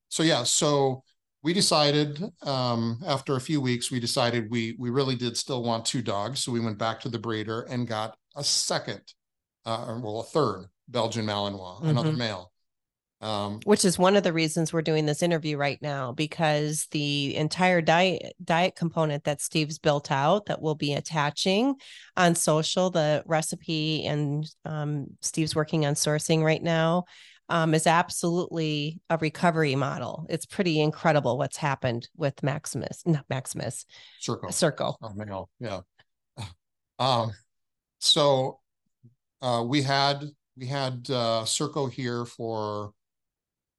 so 0.08 0.22
yeah, 0.22 0.42
so 0.42 1.04
we 1.42 1.52
decided 1.52 2.22
um, 2.42 3.00
after 3.06 3.36
a 3.36 3.40
few 3.40 3.60
weeks, 3.60 3.90
we 3.90 4.00
decided 4.00 4.50
we 4.50 4.74
we 4.78 4.90
really 4.90 5.14
did 5.14 5.36
still 5.36 5.62
want 5.62 5.84
two 5.84 6.02
dogs, 6.02 6.42
so 6.42 6.50
we 6.50 6.60
went 6.60 6.78
back 6.78 7.00
to 7.00 7.08
the 7.08 7.18
breeder 7.20 7.62
and 7.62 7.86
got 7.86 8.16
a 8.34 8.42
second, 8.42 9.02
uh, 9.64 9.84
or, 9.86 10.00
well, 10.00 10.20
a 10.20 10.24
third 10.24 10.66
Belgian 10.88 11.24
Malinois, 11.26 11.84
another 11.84 12.12
Mhm. 12.12 12.18
male. 12.18 12.52
Um, 13.22 13.60
which 13.64 13.86
is 13.86 13.98
one 13.98 14.14
of 14.14 14.24
the 14.24 14.32
reasons 14.32 14.72
we're 14.74 14.82
doing 14.82 15.06
this 15.06 15.22
interview 15.22 15.56
right 15.56 15.80
now 15.80 16.12
because 16.12 16.86
the 16.90 17.34
entire 17.34 17.80
diet 17.80 18.34
diet 18.44 18.76
component 18.76 19.24
that 19.24 19.40
Steve's 19.40 19.78
built 19.78 20.12
out 20.12 20.46
that 20.46 20.60
we'll 20.60 20.74
be 20.74 20.92
attaching 20.92 21.76
on 22.18 22.34
social 22.34 22.90
the 22.90 23.22
recipe 23.24 24.04
and 24.04 24.46
um, 24.66 25.06
Steve's 25.22 25.56
working 25.56 25.86
on 25.86 25.94
sourcing 25.94 26.42
right 26.42 26.62
now 26.62 27.04
um, 27.48 27.74
is 27.74 27.86
absolutely 27.86 29.00
a 29.08 29.16
recovery 29.16 29.76
model. 29.76 30.26
It's 30.28 30.46
pretty 30.46 30.80
incredible 30.80 31.38
what's 31.38 31.56
happened 31.56 32.08
with 32.16 32.42
Maximus, 32.42 33.02
not 33.06 33.24
Maximus, 33.30 33.86
Circo. 34.20 34.48
Circo. 34.48 34.96
Oh, 35.00 35.12
male, 35.14 35.50
yeah. 35.60 35.80
Um, 36.98 37.32
so 37.98 38.60
uh, 39.42 39.62
we 39.66 39.82
had 39.82 40.24
we 40.56 40.66
had 40.66 41.06
uh, 41.10 41.44
Circo 41.44 41.92
here 41.92 42.24
for, 42.24 42.92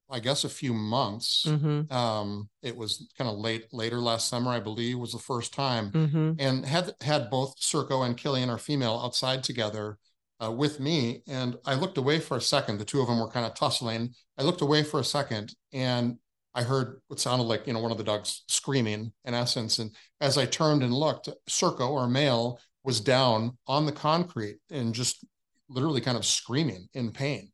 I 0.09 0.19
guess, 0.19 0.43
a 0.43 0.49
few 0.49 0.73
months. 0.73 1.43
hmm 1.45 1.81
Um, 1.91 2.49
it 2.61 2.75
was 2.75 3.07
kind 3.17 3.29
of 3.29 3.37
late 3.37 3.65
later 3.73 3.99
last 3.99 4.27
summer, 4.27 4.51
I 4.51 4.59
believe, 4.59 4.97
was 4.99 5.11
the 5.13 5.19
first 5.19 5.53
time, 5.53 5.91
hmm 5.91 6.33
and 6.39 6.65
had 6.65 6.93
had 7.01 7.29
both 7.29 7.59
Circo 7.59 8.05
and 8.05 8.17
Killian, 8.17 8.49
our 8.49 8.57
female, 8.57 9.01
outside 9.03 9.43
together 9.43 9.97
uh, 10.43 10.51
with 10.51 10.79
me. 10.79 11.23
And 11.27 11.57
I 11.65 11.75
looked 11.75 11.97
away 11.97 12.19
for 12.19 12.37
a 12.37 12.41
second. 12.41 12.77
The 12.77 12.85
two 12.85 13.01
of 13.01 13.07
them 13.07 13.19
were 13.19 13.29
kind 13.29 13.45
of 13.45 13.53
tussling. 13.55 14.13
I 14.37 14.43
looked 14.43 14.61
away 14.61 14.83
for 14.83 14.99
a 14.99 15.03
second, 15.03 15.55
and 15.73 16.17
I 16.53 16.63
heard 16.63 17.01
what 17.07 17.19
sounded 17.19 17.45
like 17.45 17.67
you 17.67 17.73
know 17.73 17.79
one 17.81 17.91
of 17.91 17.97
the 17.97 18.03
dogs 18.03 18.43
screaming 18.47 19.11
in 19.25 19.33
essence. 19.33 19.79
And 19.79 19.95
as 20.21 20.37
I 20.37 20.45
turned 20.45 20.83
and 20.83 20.93
looked, 20.93 21.29
Circo, 21.49 21.97
our 21.99 22.07
male, 22.07 22.59
was 22.83 23.01
down 23.01 23.57
on 23.67 23.85
the 23.85 23.91
concrete 23.91 24.59
and 24.69 24.93
just 24.95 25.25
literally 25.69 26.01
kind 26.01 26.17
of 26.17 26.25
screaming 26.25 26.87
in 26.93 27.11
pain. 27.11 27.51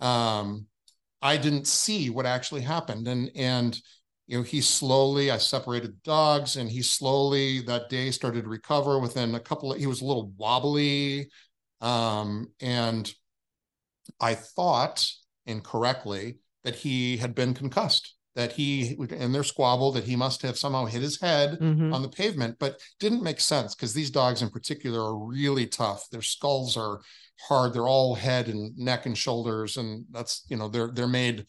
Um, 0.00 0.66
I 1.24 1.38
didn't 1.38 1.66
see 1.66 2.10
what 2.10 2.26
actually 2.26 2.60
happened, 2.60 3.08
and 3.08 3.30
and 3.34 3.80
you 4.26 4.38
know 4.38 4.44
he 4.44 4.60
slowly. 4.60 5.30
I 5.30 5.38
separated 5.38 5.92
the 5.92 5.98
dogs, 6.04 6.56
and 6.56 6.70
he 6.70 6.82
slowly 6.82 7.62
that 7.62 7.88
day 7.88 8.10
started 8.12 8.44
to 8.44 8.50
recover. 8.50 9.00
Within 9.00 9.34
a 9.34 9.40
couple 9.40 9.72
of, 9.72 9.78
he 9.78 9.86
was 9.86 10.02
a 10.02 10.04
little 10.04 10.32
wobbly, 10.36 11.30
um, 11.80 12.52
and 12.60 13.12
I 14.20 14.34
thought 14.34 15.08
incorrectly 15.46 16.38
that 16.62 16.76
he 16.76 17.16
had 17.16 17.34
been 17.34 17.54
concussed. 17.54 18.14
That 18.34 18.52
he 18.52 18.96
in 19.10 19.32
their 19.32 19.44
squabble 19.44 19.92
that 19.92 20.04
he 20.04 20.16
must 20.16 20.42
have 20.42 20.58
somehow 20.58 20.86
hit 20.86 21.02
his 21.02 21.20
head 21.20 21.58
hmm 21.58 21.92
on 21.92 22.02
the 22.02 22.08
pavement, 22.08 22.56
but 22.58 22.80
didn't 22.98 23.22
make 23.22 23.38
sense 23.40 23.74
because 23.74 23.94
these 23.94 24.10
dogs 24.10 24.42
in 24.42 24.50
particular 24.50 25.00
are 25.00 25.16
really 25.16 25.66
tough. 25.66 26.10
Their 26.10 26.22
skulls 26.22 26.76
are 26.76 27.00
hard. 27.40 27.72
They're 27.72 27.86
all 27.88 28.14
head 28.14 28.48
and 28.48 28.76
neck 28.76 29.06
and 29.06 29.16
shoulders, 29.16 29.76
and 29.76 30.04
that's 30.10 30.44
you 30.48 30.56
know 30.56 30.68
they're 30.68 30.90
they're 30.92 31.08
made, 31.08 31.46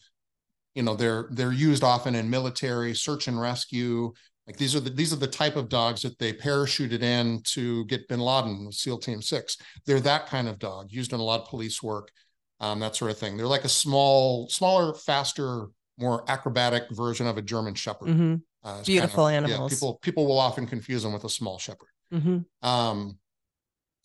you 0.74 0.82
know 0.82 0.94
they're 0.96 1.28
they're 1.30 1.52
used 1.52 1.82
often 1.84 2.14
in 2.14 2.28
military 2.30 2.94
search 2.94 3.28
and 3.28 3.40
rescue. 3.40 4.12
Like 4.46 4.56
these 4.58 4.76
are 4.76 4.80
the 4.80 4.90
these 4.90 5.12
are 5.12 5.16
the 5.16 5.26
type 5.26 5.56
of 5.56 5.68
dogs 5.68 6.02
that 6.02 6.18
they 6.18 6.32
parachuted 6.32 7.02
in 7.02 7.40
to 7.54 7.84
get 7.86 8.06
Bin 8.08 8.20
Laden 8.20 8.66
with 8.66 8.74
SEAL 8.76 8.98
Team 8.98 9.20
Six. 9.20 9.56
They're 9.86 10.00
that 10.00 10.26
kind 10.28 10.48
of 10.48 10.58
dog 10.58 10.92
used 10.92 11.12
in 11.12 11.18
a 11.20 11.24
lot 11.24 11.40
of 11.42 11.48
police 11.48 11.82
work, 11.82 12.10
um, 12.60 12.78
that 12.80 12.94
sort 12.94 13.10
of 13.10 13.18
thing. 13.18 13.36
They're 13.36 13.46
like 13.46 13.64
a 13.64 13.68
small, 13.68 14.48
smaller, 14.48 14.94
faster, 14.94 15.66
more 15.98 16.24
acrobatic 16.30 16.84
version 16.90 17.26
of 17.26 17.38
a 17.38 17.42
German 17.42 17.74
Shepherd. 17.74 18.08
hmm 18.10 18.34
Uh, 18.62 18.82
Beautiful 18.84 19.24
kind 19.24 19.44
of- 19.46 19.50
animals. 19.50 19.72
Yeah, 19.72 19.76
people 19.76 19.98
people 20.02 20.26
will 20.26 20.38
often 20.38 20.66
confuse 20.66 21.02
them 21.02 21.12
with 21.12 21.24
a 21.24 21.28
small 21.28 21.58
shepherd. 21.58 21.88
hmm 22.12 22.38
Um, 22.62 23.18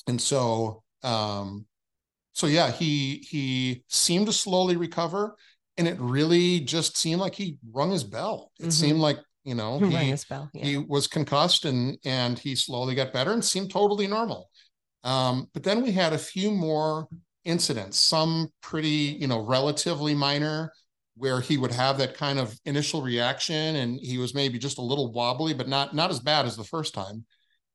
and 0.08 0.20
so 0.20 0.82
um, 1.04 1.66
so 2.34 2.48
yeah, 2.48 2.72
he 2.72 3.26
he 3.30 3.84
seemed 3.88 4.28
to 4.28 4.34
slowly 4.34 4.76
recover, 4.78 5.36
and 5.78 5.88
it 5.88 6.00
really 6.00 6.60
just 6.62 6.98
seemed 6.98 7.22
like 7.22 7.36
he 7.36 7.58
rung 7.72 7.92
his 7.92 8.04
bell. 8.04 8.52
It 8.60 8.68
Mhm. 8.68 8.72
seemed 8.72 9.00
like 9.00 9.20
you 9.44 9.56
know 9.56 9.80
he 9.80 9.96
his 9.96 10.26
bell. 10.26 10.50
Yeah. 10.54 10.66
he 10.66 10.78
was 10.78 11.08
concussed 11.08 11.66
and 11.66 11.98
and 12.06 12.38
he 12.40 12.56
slowly 12.56 12.96
got 12.96 13.14
better 13.14 13.32
and 13.32 13.44
seemed 13.44 13.72
totally 13.72 14.08
normal. 14.08 14.50
Um, 15.04 15.50
but 15.54 15.64
then 15.64 15.82
we 15.82 15.92
had 15.92 16.14
a 16.14 16.18
few 16.18 16.52
more 16.52 17.08
incidents, 17.44 17.98
some 18.00 18.50
pretty 18.62 19.18
you 19.20 19.28
know 19.28 19.40
relatively 19.40 20.14
minor, 20.14 20.72
where 21.16 21.42
he 21.42 21.58
would 21.58 21.72
have 21.72 21.98
that 21.98 22.14
kind 22.16 22.40
of 22.40 22.58
initial 22.66 23.02
reaction 23.02 23.76
and 23.78 24.00
he 24.00 24.18
was 24.18 24.34
maybe 24.34 24.60
just 24.60 24.78
a 24.78 24.82
little 24.82 25.12
wobbly, 25.12 25.54
but 25.54 25.68
not 25.68 25.94
not 25.96 26.12
as 26.12 26.20
bad 26.20 26.46
as 26.46 26.56
the 26.56 26.64
first 26.64 26.94
time. 26.94 27.26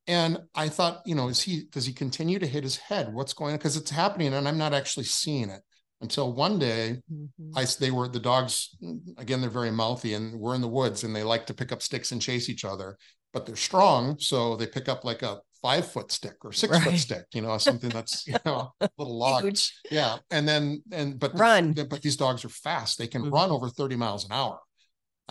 And 0.09 0.39
I 0.55 0.69
thought, 0.69 1.03
you 1.05 1.15
know, 1.15 1.29
is 1.29 1.43
he 1.43 1.65
does 1.71 1.85
he 1.87 1.93
continue 1.93 2.39
to 2.39 2.47
hit 2.47 2.63
his 2.65 2.77
head? 2.77 3.13
What's 3.13 3.33
going 3.35 3.53
on? 3.53 3.59
Because 3.59 3.77
it's 3.77 3.91
happening 3.91 4.35
and 4.35 4.47
I'm 4.47 4.59
not 4.59 4.73
actually 4.75 5.05
seeing 5.05 5.51
it 5.51 5.63
until 6.01 6.33
one 6.33 6.59
day 6.59 7.01
Mhm. 7.13 7.29
I 7.57 7.65
they 7.81 7.91
were 7.91 8.07
the 8.09 8.21
dogs 8.21 8.77
again 9.17 9.41
they're 9.41 9.51
very 9.51 9.71
mouthy 9.71 10.15
and 10.15 10.39
we're 10.39 10.55
in 10.55 10.61
the 10.61 10.69
woods 10.69 11.05
and 11.05 11.17
they 11.17 11.23
like 11.23 11.47
to 11.47 11.55
pick 11.55 11.73
up 11.73 11.83
sticks 11.83 12.13
and 12.13 12.21
chase 12.21 12.49
each 12.51 12.65
other 12.67 12.99
but 13.33 13.47
they're 13.47 13.57
strong 13.57 14.19
so 14.19 14.57
they 14.57 14.67
pick 14.67 14.89
up 14.91 15.05
like 15.05 15.23
a 15.23 15.41
five 15.63 15.91
foot 15.91 16.13
stick 16.13 16.37
or 16.45 16.53
six 16.53 16.79
foot 16.85 16.99
stick 16.99 17.25
you 17.33 17.41
know 17.41 17.57
something 17.57 17.89
that's 17.89 18.27
you 18.29 18.35
know 18.45 18.73
a 18.83 18.89
little 18.99 19.19
log 19.25 19.43
Huge. 19.45 19.73
yeah 19.91 20.19
and 20.31 20.47
then 20.47 20.83
and 20.93 21.19
but 21.19 21.33
the- 21.33 21.39
Run. 21.39 21.73
but 21.73 22.03
these 22.03 22.17
dogs 22.19 22.45
are 22.45 22.51
fast 22.51 22.99
they 22.99 23.07
can 23.09 23.23
Mhm. 23.23 23.33
run 23.33 23.51
over 23.51 23.71
30 23.71 23.97
miles 23.97 24.27
an 24.27 24.33
hour 24.33 24.61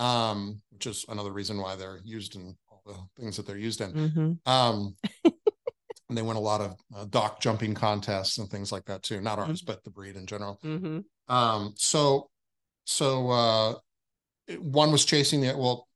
um 0.00 0.60
which 0.72 0.86
is 0.86 1.06
another 1.08 1.32
reason 1.32 1.58
why 1.58 1.76
they're 1.76 2.00
used 2.04 2.34
in 2.34 2.56
the 2.86 2.94
things 3.18 3.36
that 3.36 3.46
they're 3.46 3.58
used 3.58 3.80
in 3.80 3.90
hmm 3.90 4.32
um 4.50 4.94
and 6.08 6.16
they 6.16 6.22
win 6.22 6.36
a 6.36 6.40
lot 6.40 6.60
of 6.60 6.76
uh, 6.96 7.04
dock 7.10 7.40
jumping 7.40 7.74
contests 7.74 8.38
and 8.38 8.48
things 8.48 8.70
like 8.70 8.84
that 8.84 9.02
too 9.02 9.20
not 9.20 9.38
ours 9.38 9.60
but 9.62 9.82
the 9.84 9.90
breed 9.90 10.16
in 10.16 10.26
general 10.26 10.58
hmm 10.62 11.00
um, 11.28 11.74
so, 11.76 12.30
so 12.84 13.30
uh, 13.30 13.74
one 14.58 14.92
was 14.92 15.04
chasing 15.04 15.40
the 15.40 15.56
well, 15.56 15.88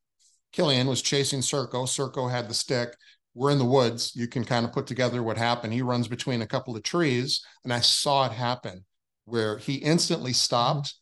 Killian 0.53 0.89
was 0.89 1.03
chasing 1.03 1.41
Circo. 1.41 1.87
Circo 1.87 2.31
had 2.31 2.49
the 2.49 2.55
stick. 2.55 2.95
We're 3.35 3.51
in 3.51 3.59
the 3.59 3.65
woods. 3.65 4.13
You 4.17 4.27
can 4.27 4.45
kind 4.45 4.67
of 4.67 4.73
put 4.73 4.87
together 4.87 5.23
what 5.23 5.37
happened. 5.37 5.73
He 5.73 5.83
runs 5.83 6.09
between 6.09 6.43
a 6.43 6.47
couple 6.47 6.77
of 6.77 6.83
trees, 6.83 7.45
and 7.63 7.73
I 7.73 7.81
saw 7.81 8.27
it 8.27 8.33
happen 8.33 8.85
where 9.25 9.59
he 9.59 9.75
instantly 9.75 10.33
stopped 10.33 10.95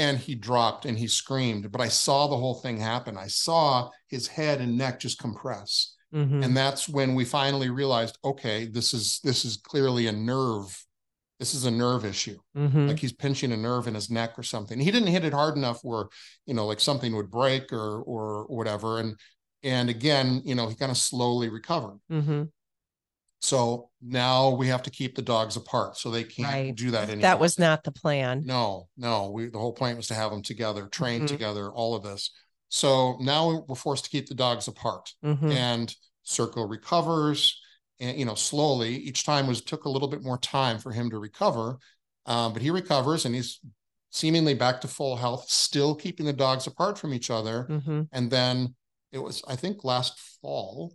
and 0.00 0.16
he 0.16 0.34
dropped 0.34 0.86
and 0.86 0.98
he 0.98 1.06
screamed. 1.06 1.70
But 1.70 1.82
I 1.82 1.88
saw 1.88 2.26
the 2.26 2.36
whole 2.36 2.54
thing 2.54 2.78
happen. 2.78 3.18
I 3.18 3.26
saw 3.26 3.90
his 4.08 4.26
head 4.26 4.60
and 4.60 4.78
neck 4.78 4.98
just 5.00 5.18
compress. 5.18 5.94
Hmm 6.10 6.42
and 6.42 6.56
that's 6.56 6.88
when 6.88 7.14
we 7.14 7.24
finally 7.24 7.70
realized 7.70 8.18
okay 8.24 8.66
this 8.66 8.92
is 8.92 9.20
this 9.22 9.44
is 9.44 9.58
clearly 9.58 10.06
a 10.06 10.12
nerve. 10.12 10.68
This 11.38 11.54
is 11.54 11.66
a 11.66 11.70
nerve 11.70 12.04
issue. 12.04 12.38
Hmm 12.54 12.88
like 12.88 12.98
he's 12.98 13.12
pinching 13.12 13.52
a 13.52 13.56
nerve 13.56 13.86
in 13.86 13.94
his 13.94 14.10
neck 14.10 14.38
or 14.38 14.42
something. 14.42 14.80
He 14.80 14.90
didn't 14.90 15.14
hit 15.14 15.24
it 15.24 15.34
hard 15.34 15.56
enough 15.56 15.80
where 15.82 16.06
you 16.46 16.54
know 16.54 16.66
like 16.66 16.80
something 16.80 17.14
would 17.14 17.30
break 17.30 17.72
or 17.72 18.02
or 18.02 18.46
whatever. 18.46 18.98
And 19.00 19.16
and 19.62 19.90
again 19.90 20.40
you 20.44 20.54
know 20.54 20.66
he 20.68 20.74
kind 20.74 20.90
of 20.90 20.98
slowly 20.98 21.50
recovered. 21.50 22.00
Hmm 22.08 22.44
so 23.40 23.88
now 24.02 24.50
we 24.50 24.68
have 24.68 24.82
to 24.82 24.90
keep 24.90 25.14
the 25.16 25.22
dogs 25.22 25.56
apart 25.56 25.96
so 25.96 26.10
they 26.10 26.24
can't 26.24 26.48
Right. 26.52 26.74
do 26.74 26.90
that 26.92 27.08
anymore 27.08 27.22
That 27.22 27.40
was 27.40 27.58
not 27.58 27.82
the 27.84 27.92
plan. 27.92 28.42
no 28.44 28.88
no 28.96 29.30
we 29.30 29.46
the 29.48 29.58
whole 29.58 29.72
point 29.72 29.96
was 29.96 30.06
to 30.08 30.14
have 30.14 30.30
them 30.30 30.42
together 30.42 30.86
trained 30.86 31.24
Mhm. 31.24 31.28
together 31.28 31.70
all 31.72 31.94
of 31.94 32.02
this. 32.02 32.30
So 32.68 33.16
now 33.20 33.64
we're 33.66 33.74
forced 33.74 34.04
to 34.04 34.10
keep 34.10 34.28
the 34.28 34.34
dogs 34.34 34.68
apart. 34.68 35.12
Hmm 35.22 35.50
and 35.50 35.94
Circo 36.24 36.68
recovers 36.68 37.60
and 37.98 38.16
you 38.18 38.24
know 38.24 38.34
slowly. 38.36 38.94
Each 38.96 39.24
time 39.24 39.46
was 39.46 39.60
took 39.62 39.84
a 39.86 39.90
little 39.90 40.08
bit 40.08 40.22
more 40.22 40.38
time 40.38 40.78
for 40.78 40.92
him 40.92 41.10
to 41.10 41.18
recover 41.18 41.78
um, 42.26 42.52
but 42.52 42.62
he 42.62 42.70
recovers 42.70 43.24
and 43.24 43.34
he's 43.34 43.58
seemingly 44.10 44.54
back 44.54 44.80
to 44.82 44.88
full 44.88 45.16
health 45.16 45.48
still 45.48 45.94
keeping 45.94 46.26
the 46.26 46.32
dogs 46.32 46.66
apart 46.66 46.98
from 46.98 47.14
each 47.14 47.30
other. 47.30 47.64
Hmm 47.64 48.02
and 48.12 48.30
then 48.30 48.74
it 49.12 49.18
was 49.18 49.42
i 49.48 49.56
think 49.56 49.82
last 49.82 50.18
fall 50.40 50.92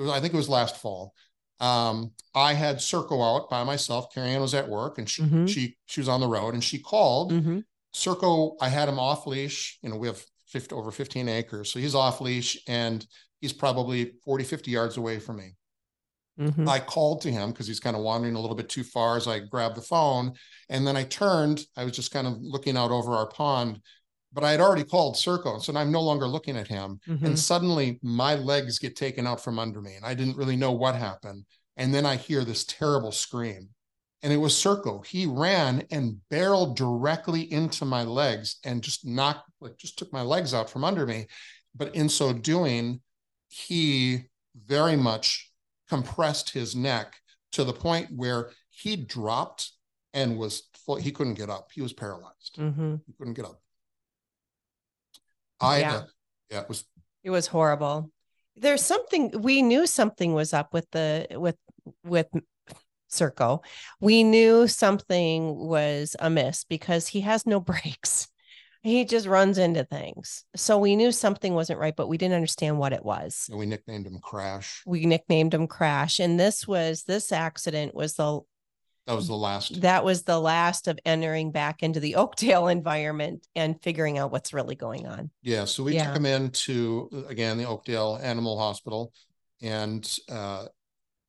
was 0.00 0.10
i 0.10 0.20
think 0.20 0.32
it 0.32 0.36
was 0.36 0.48
last 0.48 0.76
fall 0.76 1.14
um, 1.60 2.10
I 2.34 2.54
had 2.54 2.78
Circo 2.78 3.22
out 3.22 3.48
by 3.48 3.62
myself. 3.62 4.12
Cari 4.12 4.30
Ann 4.30 4.40
was 4.40 4.52
at 4.52 4.68
work 4.68 4.98
and 4.98 5.08
she, 5.08 5.22
Mhm. 5.22 5.48
she, 5.48 5.76
she 5.86 6.00
was 6.00 6.08
on 6.08 6.20
the 6.20 6.26
road 6.26 6.54
and 6.54 6.64
she 6.64 6.80
called 6.80 7.30
hmm 7.30 7.60
Circo. 7.94 8.56
I 8.60 8.68
had 8.68 8.88
him 8.88 8.98
off 8.98 9.28
leash. 9.28 9.78
You 9.80 9.90
know, 9.90 9.96
we 9.96 10.08
have 10.08 10.20
50, 10.46 10.74
over 10.74 10.90
15 10.90 11.28
acres. 11.28 11.70
So 11.72 11.78
he's 11.78 11.94
off 11.94 12.20
leash 12.20 12.58
and 12.66 13.06
he's 13.40 13.52
probably 13.52 14.14
40, 14.24 14.42
50 14.42 14.72
yards 14.72 14.96
away 14.96 15.20
from 15.20 15.36
me. 15.36 15.54
hmm 16.36 16.66
I 16.66 16.80
called 16.80 17.22
to 17.22 17.30
him 17.30 17.50
because 17.50 17.66
he's 17.66 17.80
kind 17.80 17.96
of 17.96 18.02
wandering 18.02 18.34
a 18.34 18.40
little 18.40 18.56
bit 18.56 18.68
too 18.68 18.84
far 18.84 19.16
as 19.16 19.28
I 19.28 19.40
grabbed 19.40 19.76
the 19.76 19.82
phone. 19.82 20.32
And 20.68 20.86
then 20.86 20.96
I 20.96 21.04
turned, 21.04 21.64
I 21.76 21.84
was 21.84 21.94
just 21.94 22.10
kind 22.10 22.26
of 22.26 22.38
looking 22.40 22.76
out 22.76 22.90
over 22.90 23.12
our 23.12 23.28
pond, 23.28 23.80
but 24.32 24.44
I 24.44 24.50
had 24.50 24.60
already 24.60 24.84
called 24.84 25.16
Circo. 25.16 25.62
So 25.62 25.74
I'm 25.76 25.92
no 25.92 26.00
longer 26.02 26.26
looking 26.26 26.56
at 26.56 26.68
him. 26.68 27.00
hmm 27.06 27.24
And 27.24 27.38
suddenly 27.38 27.98
my 28.02 28.34
legs 28.34 28.78
get 28.78 28.96
taken 28.96 29.26
out 29.26 29.40
from 29.42 29.58
under 29.58 29.80
me. 29.80 29.94
And 29.94 30.04
I 30.04 30.14
didn't 30.14 30.36
really 30.36 30.56
know 30.56 30.72
what 30.72 30.94
happened. 30.94 31.44
And 31.76 31.92
then 31.94 32.04
I 32.06 32.16
hear 32.16 32.44
this 32.44 32.64
terrible 32.64 33.12
scream. 33.12 33.70
And 34.22 34.32
it 34.32 34.36
was 34.36 34.54
Circo. 34.54 35.04
He 35.04 35.26
ran 35.26 35.84
and 35.90 36.18
barreled 36.28 36.76
directly 36.76 37.52
into 37.52 37.84
my 37.84 38.04
legs 38.04 38.56
and 38.64 38.82
just 38.82 39.04
knocked, 39.04 39.50
like, 39.60 39.76
just 39.78 39.98
took 39.98 40.12
my 40.12 40.22
legs 40.22 40.54
out 40.54 40.70
from 40.70 40.84
under 40.84 41.06
me. 41.06 41.26
But 41.74 41.94
in 41.94 42.08
so 42.08 42.32
doing, 42.32 43.00
he 43.48 44.24
very 44.54 44.96
much 44.96 45.50
compressed 45.88 46.50
his 46.50 46.76
neck 46.76 47.16
to 47.52 47.64
the 47.64 47.72
point 47.72 48.08
where 48.14 48.50
he 48.70 48.96
dropped 48.96 49.72
and 50.14 50.38
was 50.38 50.68
full, 50.74 50.96
he 50.96 51.10
couldn't 51.10 51.34
get 51.34 51.50
up. 51.50 51.70
He 51.72 51.80
was 51.82 51.92
paralyzed. 51.92 52.56
hmm 52.56 52.96
He 53.06 53.12
couldn't 53.18 53.34
get 53.34 53.46
up. 53.46 53.61
I, 55.62 55.78
Yeah. 55.80 56.02
yeah, 56.50 56.60
it 56.60 56.68
was 56.68 56.84
It 57.22 57.30
was 57.30 57.46
horrible. 57.46 58.10
There's 58.56 58.82
something 58.84 59.30
we 59.40 59.62
knew 59.62 59.86
something 59.86 60.34
was 60.34 60.52
up 60.52 60.74
with 60.74 60.90
the 60.90 61.26
with 61.32 61.56
with 62.04 62.26
Circo. 63.10 63.62
We 64.00 64.24
knew 64.24 64.66
something 64.68 65.54
was 65.54 66.16
amiss 66.18 66.64
because 66.64 67.06
he 67.08 67.20
has 67.22 67.46
no 67.46 67.60
brakes. 67.72 68.28
He 68.82 69.04
just 69.04 69.28
runs 69.28 69.58
into 69.58 69.84
things. 69.84 70.44
So 70.56 70.76
we 70.78 70.96
knew 70.96 71.12
something 71.12 71.54
wasn't 71.54 71.78
right, 71.78 71.94
but 71.94 72.08
we 72.08 72.18
didn't 72.18 72.34
understand 72.34 72.78
what 72.78 72.92
it 72.92 73.04
was. 73.04 73.48
we 73.52 73.64
nicknamed 73.64 74.06
him 74.06 74.18
Crash. 74.20 74.82
We 74.84 75.06
nicknamed 75.06 75.54
him 75.54 75.68
Crash. 75.68 76.18
And 76.18 76.38
this 76.40 76.66
was 76.66 77.04
this 77.04 77.30
accident 77.30 77.94
was 77.94 78.14
the 78.14 78.40
That 79.06 79.14
was 79.14 79.26
the 79.26 79.34
last. 79.36 79.80
that 79.80 80.04
was 80.04 80.22
the 80.22 80.38
last 80.38 80.86
of 80.86 80.98
entering 81.04 81.50
back 81.50 81.82
into 81.82 81.98
the 82.00 82.14
Oakdale 82.16 82.68
environment 82.68 83.46
and 83.56 83.80
figuring 83.82 84.18
out 84.18 84.30
what's 84.30 84.52
really 84.52 84.76
going 84.76 85.06
on. 85.06 85.30
Yeah, 85.42 85.64
so 85.64 85.82
we 85.82 85.94
Yeah. 85.94 86.06
took 86.06 86.16
him 86.16 86.26
into 86.26 87.08
again 87.28 87.58
the 87.58 87.66
Oakdale 87.66 88.18
Animal 88.22 88.58
Hospital, 88.58 89.12
and 89.60 90.08
uh, 90.30 90.66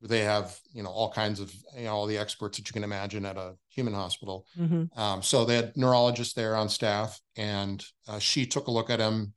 they 0.01 0.19
have 0.19 0.59
you 0.71 0.83
know 0.83 0.89
all 0.89 1.11
kinds 1.11 1.39
of 1.39 1.51
you 1.75 1.85
know 1.85 1.93
all 1.93 2.05
the 2.05 2.17
experts 2.17 2.57
that 2.57 2.67
you 2.67 2.73
can 2.73 2.83
imagine 2.83 3.25
at 3.25 3.37
a 3.37 3.55
human 3.69 3.93
hospital. 3.93 4.45
Mhm. 4.59 4.95
Um, 4.97 5.23
so 5.23 5.43
they 5.45 5.55
had 5.55 5.75
neurologists 5.75 6.33
there 6.35 6.55
on 6.55 6.69
staff, 6.69 7.19
and 7.35 7.83
uh, 8.07 8.19
she 8.19 8.45
took 8.45 8.67
a 8.67 8.71
look 8.71 8.89
at 8.91 8.99
him. 8.99 9.33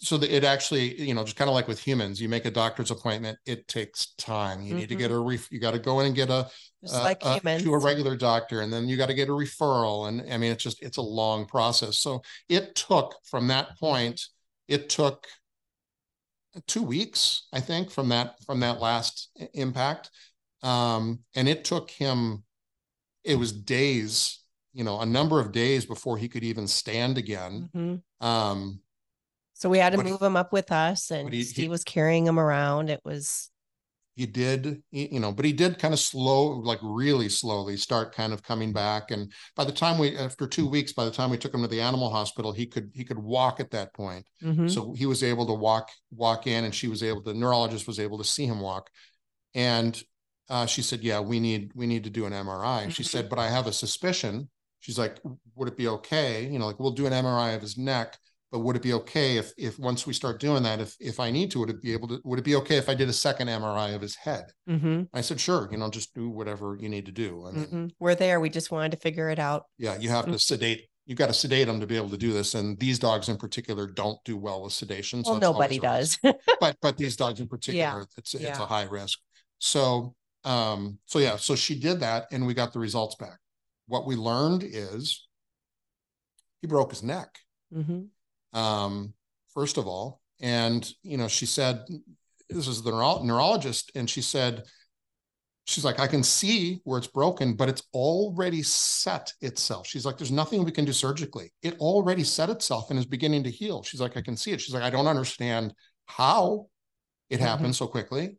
So 0.00 0.18
that 0.18 0.30
it 0.30 0.44
actually, 0.44 1.00
you 1.00 1.14
know, 1.14 1.24
just 1.24 1.36
kind 1.36 1.48
of 1.48 1.54
like 1.54 1.66
with 1.66 1.80
humans, 1.80 2.20
you 2.20 2.28
make 2.28 2.44
a 2.44 2.50
doctor's 2.50 2.90
appointment. 2.90 3.38
It 3.46 3.66
takes 3.66 4.14
time. 4.14 4.62
You 4.62 4.74
need 4.74 4.88
to 4.90 4.94
get 4.94 5.10
a 5.10 5.18
ref. 5.18 5.50
You 5.50 5.58
got 5.58 5.72
to 5.72 5.78
go 5.78 6.00
in 6.00 6.06
and 6.06 6.14
get 6.14 6.30
a 6.30 6.48
uh, 6.92 7.02
like 7.02 7.22
humans. 7.22 7.62
to 7.64 7.74
a 7.74 7.78
regular 7.78 8.16
doctor, 8.16 8.60
and 8.60 8.72
then 8.72 8.88
you 8.88 8.96
got 8.96 9.06
to 9.06 9.14
get 9.14 9.28
a 9.28 9.32
referral. 9.32 10.08
And 10.08 10.32
I 10.32 10.36
mean, 10.36 10.52
it's 10.52 10.62
just 10.62 10.82
it's 10.82 10.98
a 10.98 11.02
long 11.02 11.46
process. 11.46 11.98
So 11.98 12.22
it 12.48 12.74
took 12.74 13.16
from 13.24 13.48
that 13.48 13.78
point, 13.78 14.20
it 14.68 14.88
took 14.88 15.26
two 16.66 16.82
weeks, 16.82 17.48
I 17.52 17.60
think, 17.60 17.90
from 17.90 18.10
that 18.10 18.36
from 18.44 18.60
that 18.60 18.80
last 18.80 19.30
impact, 19.54 20.10
um, 20.62 21.20
and 21.34 21.48
it 21.48 21.64
took 21.64 21.90
him. 21.90 22.44
It 23.24 23.36
was 23.36 23.52
days, 23.52 24.40
you 24.74 24.84
know, 24.84 25.00
a 25.00 25.06
number 25.06 25.40
of 25.40 25.50
days 25.50 25.86
before 25.86 26.18
he 26.18 26.28
could 26.28 26.44
even 26.44 26.68
stand 26.68 27.16
again. 27.16 27.70
Mhm. 27.74 28.02
Um, 28.20 28.80
So 29.64 29.70
we 29.70 29.78
had 29.78 29.92
to 29.92 29.96
But 29.96 30.04
he- 30.04 30.12
move 30.12 30.20
him 30.20 30.36
up 30.36 30.52
with 30.52 30.70
us, 30.70 31.10
and 31.10 31.32
he- 31.32 31.42
he- 31.42 31.68
was 31.68 31.84
carrying 31.84 32.26
him 32.26 32.38
around. 32.38 32.90
It 32.90 33.00
was 33.02 33.50
he 34.14 34.26
did 34.26 34.80
you 34.92 35.18
know 35.18 35.32
but 35.32 35.44
he 35.44 35.52
did 35.52 35.76
kind 35.80 35.92
of 35.92 35.98
slow 35.98 36.46
like 36.60 36.78
really 36.82 37.28
slowly 37.28 37.76
start 37.76 38.14
kind 38.14 38.32
of 38.32 38.44
coming 38.44 38.72
back 38.72 39.10
and 39.10 39.32
by 39.56 39.64
the 39.64 39.72
time 39.72 39.98
we 39.98 40.16
after 40.16 40.46
two 40.46 40.68
weeks 40.68 40.92
by 40.92 41.04
the 41.04 41.10
time 41.10 41.30
we 41.30 41.36
took 41.36 41.52
him 41.52 41.62
to 41.62 41.66
the 41.66 41.80
animal 41.80 42.08
hospital 42.10 42.52
he 42.52 42.64
could 42.64 42.92
he 42.94 43.02
could 43.04 43.18
walk 43.18 43.58
at 43.58 43.72
that 43.72 43.92
point 43.92 44.24
Mhm. 44.40 44.70
so 44.70 44.92
he 44.92 45.04
was 45.06 45.24
able 45.24 45.46
to 45.46 45.52
walk 45.52 45.90
walk 46.12 46.46
in 46.46 46.62
and 46.64 46.72
she 46.72 46.86
was 46.86 47.02
able 47.02 47.22
the 47.22 47.34
neurologist 47.34 47.88
was 47.88 47.98
able 47.98 48.18
to 48.18 48.22
see 48.24 48.46
him 48.46 48.60
walk 48.60 48.88
and 49.52 50.00
uh, 50.48 50.64
she 50.66 50.80
said 50.80 51.00
yeah 51.02 51.18
we 51.18 51.40
need 51.40 51.72
we 51.74 51.88
need 51.88 52.04
to 52.04 52.10
do 52.10 52.24
an 52.24 52.32
mri 52.32 52.92
she 52.92 53.02
Mhm. 53.02 53.06
said 53.06 53.28
but 53.28 53.40
i 53.40 53.48
have 53.48 53.66
a 53.66 53.72
suspicion 53.72 54.48
she's 54.78 54.96
like 54.98 55.18
would 55.56 55.66
it 55.66 55.76
be 55.76 55.88
okay 55.88 56.48
you 56.48 56.60
know 56.60 56.66
like 56.66 56.78
we'll 56.78 56.92
do 56.92 57.06
an 57.06 57.12
mri 57.12 57.56
of 57.56 57.62
his 57.62 57.76
neck 57.76 58.16
but 58.54 58.60
would 58.60 58.76
it 58.76 58.82
be 58.82 58.92
okay 58.92 59.36
if 59.36 59.52
if 59.58 59.80
once 59.80 60.06
we 60.06 60.12
start 60.12 60.38
doing 60.38 60.62
that 60.62 60.78
if 60.80 60.94
if 61.00 61.18
i 61.18 61.28
need 61.28 61.50
to 61.50 61.58
would 61.58 61.70
it 61.70 61.82
be 61.82 61.92
able 61.92 62.06
to 62.06 62.20
would 62.22 62.38
it 62.38 62.44
be 62.44 62.54
okay 62.54 62.76
if 62.76 62.88
i 62.88 62.94
did 62.94 63.08
a 63.08 63.12
second 63.12 63.48
mri 63.48 63.92
of 63.96 64.00
his 64.00 64.14
head 64.14 64.44
Mhm. 64.68 65.08
i 65.12 65.20
said 65.20 65.40
sure 65.40 65.68
you 65.72 65.76
know 65.76 65.90
just 65.90 66.14
do 66.14 66.30
whatever 66.30 66.76
you 66.80 66.88
need 66.88 67.04
to 67.06 67.10
do 67.12 67.44
i 67.48 67.50
mean 67.50 67.66
Mhm. 67.66 67.90
we're 67.98 68.14
there. 68.14 68.38
We 68.38 68.48
just 68.50 68.70
wanted 68.70 68.92
to 68.92 68.96
figure 68.98 69.28
it 69.28 69.40
out. 69.40 69.64
yeah 69.76 69.96
you 69.98 70.08
have 70.10 70.26
to 70.26 70.38
sedate 70.38 70.86
you 71.06 71.16
got 71.16 71.26
to 71.26 71.34
sedate 71.34 71.66
them 71.66 71.80
to 71.80 71.86
be 71.88 71.96
able 71.96 72.10
to 72.10 72.16
do 72.16 72.32
this 72.32 72.54
and 72.54 72.78
these 72.78 73.00
dogs 73.00 73.28
in 73.28 73.36
particular 73.38 73.88
don't 73.88 74.18
do 74.24 74.36
well 74.36 74.62
with 74.62 74.72
sedation 74.72 75.24
so 75.24 75.32
Well, 75.32 75.40
nobody 75.40 75.80
does. 75.80 76.16
but 76.60 76.76
but 76.80 76.96
these 76.96 77.16
dogs 77.16 77.40
in 77.40 77.48
particular 77.48 78.06
it's 78.16 78.34
it's 78.34 78.42
Yeah. 78.44 78.62
a 78.62 78.66
high 78.66 78.84
risk 78.84 79.18
so 79.58 80.14
um 80.44 81.00
so 81.06 81.18
yeah 81.18 81.36
so 81.38 81.56
she 81.56 81.74
did 81.88 81.98
that 82.06 82.28
and 82.30 82.46
we 82.46 82.54
got 82.54 82.72
the 82.72 82.78
results 82.78 83.16
back 83.16 83.38
what 83.88 84.06
we 84.06 84.14
learned 84.14 84.62
is 84.62 85.26
he 86.60 86.68
broke 86.68 86.90
his 86.92 87.02
neck 87.02 87.30
Mhm. 87.74 88.10
Um, 88.54 89.12
first 89.52 89.76
of 89.76 89.86
all. 89.86 90.20
And, 90.40 90.90
you 91.02 91.16
know, 91.16 91.28
she 91.28 91.46
said, 91.46 91.84
this 92.48 92.66
is 92.66 92.82
the 92.82 92.90
neuro- 92.90 93.22
neurologist. 93.22 93.92
And 93.94 94.08
she 94.08 94.20
said, 94.20 94.64
she's 95.66 95.84
like, 95.84 95.98
I 96.00 96.06
can 96.06 96.22
see 96.22 96.80
where 96.84 96.98
it's 96.98 97.06
broken, 97.06 97.54
but 97.54 97.68
it's 97.68 97.82
already 97.94 98.62
set 98.62 99.32
itself. 99.40 99.86
She's 99.86 100.04
like, 100.04 100.18
there's 100.18 100.32
nothing 100.32 100.64
we 100.64 100.72
can 100.72 100.84
do 100.84 100.92
surgically. 100.92 101.52
It 101.62 101.78
already 101.78 102.24
set 102.24 102.50
itself 102.50 102.90
and 102.90 102.98
is 102.98 103.06
beginning 103.06 103.44
to 103.44 103.50
heal. 103.50 103.82
She's 103.82 104.00
like, 104.00 104.16
I 104.16 104.22
can 104.22 104.36
see 104.36 104.52
it. 104.52 104.60
She's 104.60 104.74
like, 104.74 104.82
I 104.82 104.90
don't 104.90 105.06
understand 105.06 105.72
how 106.06 106.66
it 107.30 107.38
Mhm. 107.40 107.44
happened 107.44 107.76
so 107.76 107.86
quickly. 107.86 108.36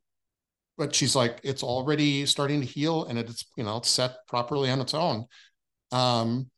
But 0.78 0.94
she's 0.94 1.16
like, 1.16 1.40
it's 1.44 1.64
already 1.64 2.26
starting 2.26 2.60
to 2.60 2.68
heal 2.68 3.06
and 3.06 3.18
it's, 3.18 3.46
you 3.56 3.64
know, 3.64 3.78
it's 3.78 3.90
set 3.90 4.18
properly 4.28 4.70
on 4.70 4.82
its 4.82 4.94
own. 4.94 5.26
Um, 5.92 6.52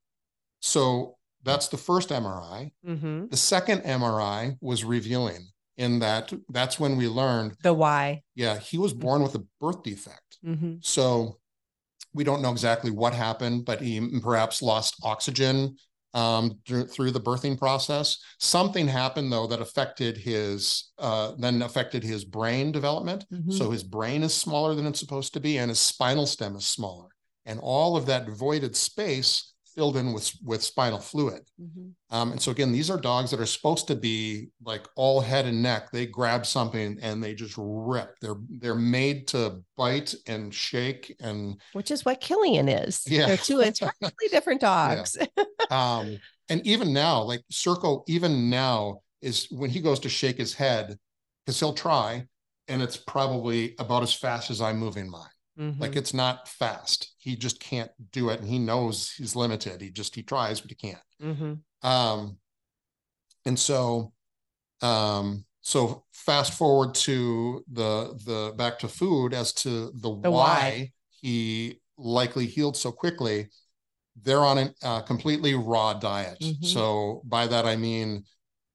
so 0.59 1.16
that's 1.47 1.67
the 1.69 1.77
first 1.77 2.10
MRI. 2.12 2.71
Mhm. 2.86 3.29
The 3.31 3.38
second 3.38 3.81
MRI 3.83 4.57
was 4.62 4.83
revealing 4.83 5.47
in 5.77 5.99
that 5.99 6.33
that's 6.49 6.79
when 6.79 6.97
we 6.97 7.07
learned, 7.07 7.55
The 7.63 7.73
why. 7.73 8.23
yeah, 8.36 8.57
he 8.60 8.77
was 8.77 8.93
born 8.93 9.21
with 9.23 9.36
a 9.36 9.43
birth 9.62 9.83
defect. 9.83 10.38
Mhm. 10.45 10.83
So 10.86 11.38
we 12.13 12.23
don't 12.23 12.41
know 12.41 12.51
exactly 12.51 12.91
what 12.91 13.13
happened, 13.13 13.65
but 13.65 13.81
he 13.81 14.19
perhaps 14.21 14.62
lost 14.62 14.95
oxygen 15.03 15.77
um, 16.13 16.57
through 16.65 17.12
the 17.12 17.21
birthing 17.21 17.60
process. 17.60 18.17
Something 18.39 18.88
happened 18.88 19.31
though 19.31 19.45
that 19.47 19.62
affected 19.62 20.17
his, 20.17 20.86
uh, 20.97 21.33
then 21.38 21.62
affected 21.62 22.01
his 22.03 22.25
brain 22.25 22.71
development. 22.71 23.25
Mhm. 23.31 23.53
So 23.53 23.69
his 23.69 23.83
brain 23.83 24.23
is 24.23 24.33
smaller 24.33 24.73
than 24.73 24.88
it's 24.88 24.99
supposed 24.99 25.33
to 25.33 25.39
be, 25.39 25.60
and 25.60 25.69
his 25.69 25.79
spinal 25.79 26.25
stem 26.25 26.55
is 26.55 26.65
smaller, 26.65 27.10
and 27.45 27.60
all 27.60 27.95
of 27.95 28.07
that 28.07 28.27
voided 28.29 28.75
space 28.75 29.53
filled 29.77 29.95
in 29.95 30.11
with 30.11 30.33
with 30.43 30.63
spinal 30.63 30.99
fluid. 30.99 31.43
Mhm. 31.61 31.91
Um, 32.09 32.31
and 32.31 32.41
so 32.41 32.51
again, 32.51 32.71
these 32.71 32.89
are 32.89 32.99
dogs 32.99 33.29
that 33.29 33.39
are 33.39 33.45
supposed 33.45 33.87
to 33.87 33.95
be 33.95 34.49
like 34.65 34.87
all 34.95 35.21
head 35.21 35.45
and 35.45 35.61
neck. 35.61 35.91
They 35.91 36.07
grab 36.07 36.47
something 36.47 36.97
and 37.01 37.23
they 37.23 37.35
just 37.35 37.53
rip. 37.57 38.15
They're 38.19 38.37
they're 38.49 38.75
made 38.75 39.27
to 39.29 39.61
bite 39.77 40.15
and 40.25 40.53
shake 40.53 41.15
and 41.19 41.61
Which 41.73 41.91
is 41.91 42.03
what 42.03 42.19
Killian 42.19 42.67
is. 42.67 43.03
Yeah. 43.07 43.27
They're 43.27 43.37
two 43.37 43.59
entirely 43.59 43.93
different 44.31 44.61
dogs. 44.71 45.15
um 45.69 46.17
and 46.49 46.65
even 46.65 46.91
now, 46.91 47.21
like 47.21 47.41
Circo, 47.51 48.03
even 48.07 48.49
now 48.49 49.01
is 49.21 49.47
when 49.51 49.69
he 49.69 49.79
goes 49.79 49.99
to 49.99 50.09
shake 50.09 50.37
his 50.37 50.53
head, 50.53 50.97
because 51.45 51.59
he'll 51.59 51.73
try, 51.73 52.25
and 52.67 52.81
it's 52.81 52.97
probably 52.97 53.75
about 53.79 54.01
as 54.03 54.13
fast 54.13 54.49
as 54.49 54.61
I'm 54.61 54.77
moving 54.77 55.09
mine. 55.09 55.29
Mhm. 55.57 55.79
Like 55.79 55.95
it's 55.95 56.13
not 56.13 56.47
fast. 56.47 57.13
He 57.17 57.35
just 57.35 57.59
can't 57.59 57.91
do 58.11 58.29
it, 58.29 58.39
and 58.39 58.47
he 58.49 58.59
knows 58.59 59.11
he's 59.11 59.35
limited. 59.35 59.81
He 59.81 59.89
just 59.89 60.15
he 60.15 60.23
tries, 60.23 60.61
but 60.61 60.69
he 60.71 60.75
can't. 60.75 61.01
Mhm. 61.21 61.59
Um, 61.81 62.37
and 63.45 63.57
so, 63.57 64.13
um, 64.81 65.45
so 65.61 66.05
fast 66.11 66.53
forward 66.53 66.93
to 66.95 67.63
the 67.71 68.13
the 68.25 68.53
back 68.55 68.79
to 68.79 68.87
food 68.87 69.33
as 69.33 69.53
to 69.53 69.91
the, 69.95 70.09
The 70.21 70.29
why, 70.29 70.29
why. 70.31 70.93
he 71.09 71.81
likely 71.97 72.45
healed 72.45 72.77
so 72.77 72.91
quickly. 72.91 73.49
They're 74.21 74.45
on 74.45 74.57
a 74.57 74.73
uh, 74.83 75.01
completely 75.01 75.53
raw 75.55 75.93
diet. 75.93 76.39
Mhm. 76.39 76.65
So 76.65 77.21
by 77.25 77.47
that 77.47 77.65
I 77.65 77.75
mean 77.75 78.25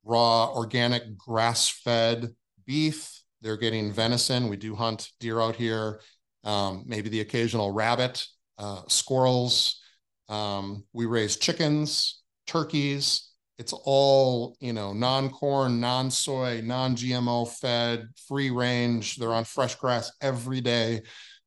raw, 0.04 0.52
organic, 0.52 1.16
grass 1.16 1.68
fed 1.68 2.34
beef. 2.66 3.22
They're 3.40 3.56
getting 3.56 3.92
venison. 3.92 4.48
We 4.48 4.56
do 4.56 4.74
hunt 4.76 5.10
deer 5.20 5.40
out 5.40 5.56
here. 5.56 6.00
Um, 6.44 6.84
maybe 6.86 7.08
the 7.08 7.20
occasional 7.20 7.70
rabbit, 7.70 8.26
uh, 8.58 8.82
squirrels. 8.88 9.80
Um, 10.28 10.84
we 10.92 11.06
raise 11.06 11.36
chickens, 11.36 12.22
turkeys. 12.46 13.28
It's 13.58 13.72
all, 13.72 14.56
you 14.60 14.72
know, 14.72 14.92
non-corn, 14.92 15.78
non-soy, 15.80 16.62
non-GMO 16.64 17.48
fed, 17.48 18.08
free 18.26 18.50
range. 18.50 19.16
They're 19.16 19.32
on 19.34 19.44
fresh 19.44 19.74
grass 19.76 20.10
every 20.20 20.60
day. 20.60 21.02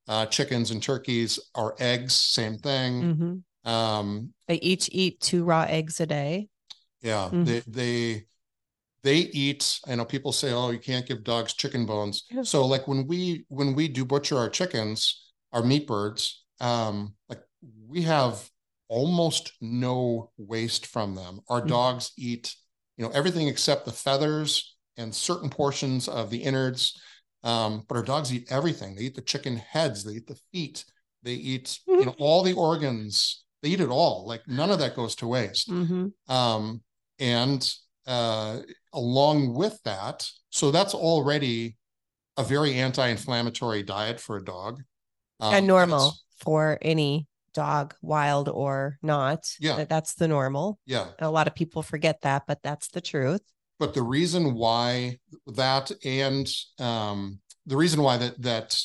Uh, 0.07 0.25
chickens 0.27 0.71
and 0.71 0.81
turkeys 0.81 1.39
are 1.55 1.75
eggs, 1.79 2.13
same 2.13 2.57
thing. 2.57 3.01
Mm-hmm. 3.01 3.69
Um, 3.69 4.33
They 4.47 4.55
each 4.55 4.87
eat 4.91 5.19
two 5.19 5.43
raw 5.43 5.65
eggs 5.67 5.99
a 5.99 6.05
day. 6.05 6.47
yeah, 7.01 7.29
Mhm. 7.31 7.45
they 7.45 7.59
they 7.67 8.25
they 9.05 9.17
eat. 9.17 9.79
I 9.87 9.93
know 9.93 10.03
people 10.03 10.31
say, 10.31 10.51
"Oh, 10.51 10.71
you 10.71 10.79
can't 10.79 11.05
give 11.05 11.23
dogs 11.23 11.53
chicken 11.53 11.85
bones." 11.85 12.23
So, 12.43 12.65
like 12.65 12.87
when 12.87 13.05
we 13.05 13.45
when 13.49 13.75
we 13.75 13.87
do 13.87 14.03
butcher 14.03 14.35
our 14.37 14.49
chickens, 14.49 15.31
our 15.53 15.63
meat 15.63 15.85
birds, 15.85 16.43
um, 16.59 17.13
like 17.29 17.41
we 17.87 18.01
have 18.01 18.49
almost 18.87 19.53
no 19.61 20.31
waste 20.37 20.87
from 20.87 21.13
them. 21.13 21.39
Our 21.49 21.61
Mhm. 21.61 21.67
dogs 21.67 22.11
eat, 22.17 22.55
you 22.97 23.05
know, 23.05 23.11
everything 23.11 23.47
except 23.47 23.85
the 23.85 23.91
feathers 23.91 24.75
and 24.97 25.13
certain 25.13 25.49
portions 25.49 26.07
of 26.07 26.29
the 26.31 26.43
innards. 26.43 26.99
Um, 27.43 27.85
but 27.87 27.97
our 27.97 28.03
dogs 28.03 28.33
eat 28.33 28.51
everything. 28.51 28.95
They 28.95 29.03
eat 29.03 29.15
the 29.15 29.21
chicken 29.21 29.57
heads. 29.57 30.03
They 30.03 30.13
eat 30.13 30.27
the 30.27 30.39
feet. 30.51 30.83
They 31.21 31.33
eat, 31.33 31.79
you 31.85 32.05
know, 32.05 32.15
all 32.17 32.41
the 32.41 32.53
organs. 32.53 33.43
They 33.61 33.69
eat 33.69 33.81
it 33.81 33.89
all. 33.89 34.25
Like 34.25 34.47
none 34.47 34.71
of 34.71 34.79
that 34.79 34.95
goes 34.95 35.15
to 35.17 35.27
waste. 35.27 35.69
Mm-hmm. 35.69 36.31
Um, 36.31 36.81
and 37.19 37.61
uh, 38.07 38.59
along 38.93 39.53
with 39.53 39.81
that, 39.83 40.27
so 40.49 40.71
that's 40.71 40.93
already 40.93 41.77
a 42.37 42.43
very 42.43 42.75
anti-inflammatory 42.75 43.83
diet 43.83 44.19
for 44.19 44.37
a 44.37 44.43
dog. 44.43 44.81
Um, 45.39 45.53
and 45.53 45.67
normal 45.67 46.13
for 46.43 46.77
any 46.81 47.27
dog, 47.53 47.95
wild 48.01 48.49
or 48.49 48.97
not. 49.01 49.45
Yeah. 49.59 49.85
That's 49.85 50.13
the 50.15 50.27
normal. 50.27 50.79
Yeah. 50.85 51.07
A 51.19 51.29
lot 51.29 51.47
of 51.47 51.55
people 51.55 51.81
forget 51.81 52.21
that, 52.21 52.43
but 52.47 52.61
that's 52.61 52.89
the 52.89 53.01
truth. 53.01 53.41
But 53.79 53.93
the 53.93 54.03
reason 54.03 54.53
why 54.53 55.19
that 55.47 55.91
and 56.03 56.47
um, 56.79 57.39
the 57.65 57.75
reason 57.77 58.01
why 58.01 58.17
that 58.17 58.41
that 58.41 58.79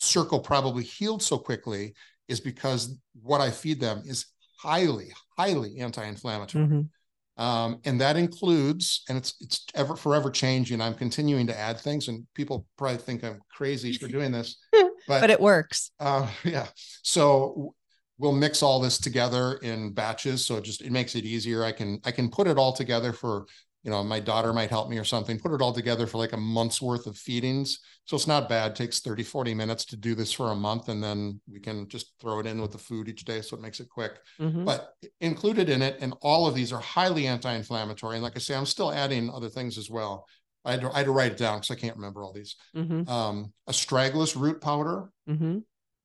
Circo 0.00 0.42
probably 0.42 0.84
healed 0.84 1.22
so 1.22 1.38
quickly 1.38 1.94
is 2.28 2.40
because 2.40 2.96
what 3.22 3.40
I 3.40 3.50
feed 3.50 3.80
them 3.80 4.02
is 4.04 4.26
highly, 4.58 5.12
highly 5.36 5.78
anti-inflammatory. 5.78 6.64
Mhm. 6.64 6.88
Um, 7.36 7.80
and 7.84 8.00
that 8.00 8.16
includes, 8.16 9.02
and 9.08 9.18
it's 9.18 9.34
it's 9.40 9.66
ever 9.74 9.96
forever 9.96 10.30
changing. 10.30 10.80
I'm 10.80 10.94
continuing 10.94 11.46
to 11.48 11.58
add 11.58 11.80
things, 11.80 12.08
and 12.08 12.26
people 12.34 12.66
probably 12.78 12.98
think 12.98 13.24
I'm 13.24 13.40
crazy 13.50 13.92
for 13.94 14.06
doing 14.06 14.30
this, 14.30 14.56
but, 14.72 14.92
But 15.08 15.30
it 15.30 15.40
works. 15.40 15.90
uh, 15.98 16.28
yeah. 16.44 16.68
So 17.02 17.74
we'll 18.18 18.32
mix 18.32 18.62
all 18.62 18.78
this 18.80 18.98
together 18.98 19.54
in 19.62 19.92
batches, 19.92 20.46
so 20.46 20.56
it 20.56 20.64
just 20.64 20.80
it 20.82 20.92
makes 20.92 21.16
it 21.16 21.24
easier. 21.24 21.64
I 21.64 21.72
can 21.72 22.00
I 22.04 22.12
can 22.12 22.30
put 22.30 22.46
it 22.46 22.56
all 22.56 22.72
together 22.72 23.12
for 23.12 23.46
you 23.84 23.90
know 23.90 24.02
my 24.02 24.18
daughter 24.18 24.52
might 24.52 24.70
help 24.70 24.88
me 24.88 24.98
or 24.98 25.04
something. 25.04 25.38
Put 25.38 25.52
it 25.52 25.62
all 25.62 25.72
together 25.72 26.06
for 26.06 26.18
like 26.18 26.32
a 26.32 26.36
month's 26.38 26.82
worth 26.82 27.06
of 27.06 27.16
feedings, 27.16 27.78
so 28.06 28.16
it's 28.16 28.26
not 28.26 28.48
bad. 28.48 28.72
It 28.72 28.76
takes 28.76 29.00
30, 29.00 29.22
40 29.22 29.54
minutes 29.54 29.84
to 29.86 29.96
do 29.96 30.14
this 30.14 30.32
for 30.32 30.50
a 30.50 30.54
month, 30.56 30.88
and 30.88 31.04
then 31.04 31.40
we 31.48 31.60
can 31.60 31.86
just 31.88 32.14
throw 32.20 32.40
it 32.40 32.46
in 32.46 32.60
with 32.60 32.72
the 32.72 32.78
food 32.78 33.08
each 33.08 33.24
day, 33.24 33.42
so 33.42 33.56
it 33.56 33.62
makes 33.62 33.78
it 33.80 33.88
quick 33.88 34.18
Mhm. 34.40 34.64
but 34.64 34.94
included 35.20 35.68
in 35.68 35.82
it, 35.82 35.98
and 36.00 36.14
all 36.22 36.46
of 36.46 36.54
these 36.54 36.72
are 36.72 36.80
highly 36.80 37.26
anti-inflammatory. 37.26 38.16
And 38.16 38.24
like 38.24 38.36
I 38.36 38.40
say, 38.40 38.56
I'm 38.56 38.66
still 38.66 38.90
adding 38.90 39.30
other 39.30 39.50
things 39.50 39.78
as 39.78 39.88
well. 39.90 40.26
I 40.64 40.72
had 40.72 40.80
to, 40.80 40.90
I 40.92 40.98
had 40.98 41.06
to 41.06 41.12
write 41.12 41.32
it 41.32 41.38
down 41.38 41.58
because 41.58 41.70
I 41.70 41.80
can't 41.80 41.96
remember 41.96 42.24
all 42.24 42.32
these. 42.32 42.56
Mhm. 42.74 43.06
Um, 43.06 43.52
astragalus 43.68 44.34
root 44.34 44.62
powder, 44.62 45.10
mm-hmm. 45.28 45.58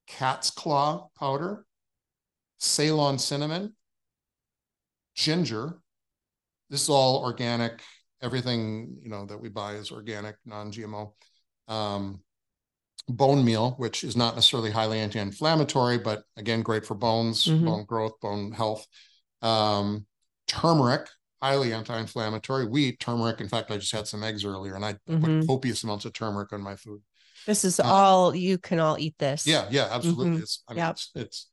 cat's 0.05 0.51
claw 0.51 1.07
powder, 1.17 1.65
Ceylon 2.57 3.17
cinnamon, 3.19 3.75
ginger. 5.15 5.81
This 6.69 6.83
is 6.83 6.89
all 6.89 7.23
organic. 7.23 7.81
Everything 8.21 8.97
you 9.01 9.09
know 9.09 9.25
that 9.25 9.39
we 9.39 9.49
buy 9.49 9.73
is 9.73 9.91
organic, 9.91 10.35
non-GMO. 10.45 11.13
Um, 11.67 12.21
bone 13.07 13.43
meal, 13.43 13.71
which 13.77 14.03
is 14.03 14.15
not 14.15 14.35
necessarily 14.35 14.69
highly 14.71 14.99
anti-inflammatory, 14.99 15.97
but 15.97 16.23
again, 16.37 16.61
great 16.61 16.85
for 16.85 16.95
bones, 16.95 17.45
Mhm. 17.45 17.65
bone 17.65 17.85
growth, 17.85 18.19
bone 18.19 18.51
health. 18.51 18.85
Um, 19.41 20.05
turmeric, 20.47 21.09
highly 21.41 21.73
anti-inflammatory. 21.73 22.67
We 22.67 22.85
eat 22.85 22.99
turmeric. 22.99 23.39
In 23.41 23.47
fact, 23.49 23.71
I 23.71 23.77
just 23.77 23.91
had 23.91 24.07
some 24.07 24.23
eggs 24.23 24.43
earlier, 24.45 24.75
and 24.75 24.85
I 24.85 24.93
Mhm. 25.07 25.21
put 25.41 25.47
copious 25.47 25.83
amounts 25.83 26.05
of 26.05 26.13
turmeric 26.13 26.53
on 26.53 26.61
my 26.61 26.75
food. 26.75 27.01
This 27.45 27.63
is 27.63 27.79
Uh, 27.79 27.85
all 27.85 28.35
you 28.35 28.57
can 28.57 28.79
all 28.79 28.97
eat 28.99 29.17
this. 29.17 29.47
Yeah, 29.47 29.67
yeah, 29.71 29.87
absolutely. 29.89 30.37
Mhm. 30.37 30.41
It's 30.41 30.63
I 30.67 30.73
mean, 30.73 30.77
Yep. 30.79 30.91
it's 30.91 31.11
it's 31.15 31.47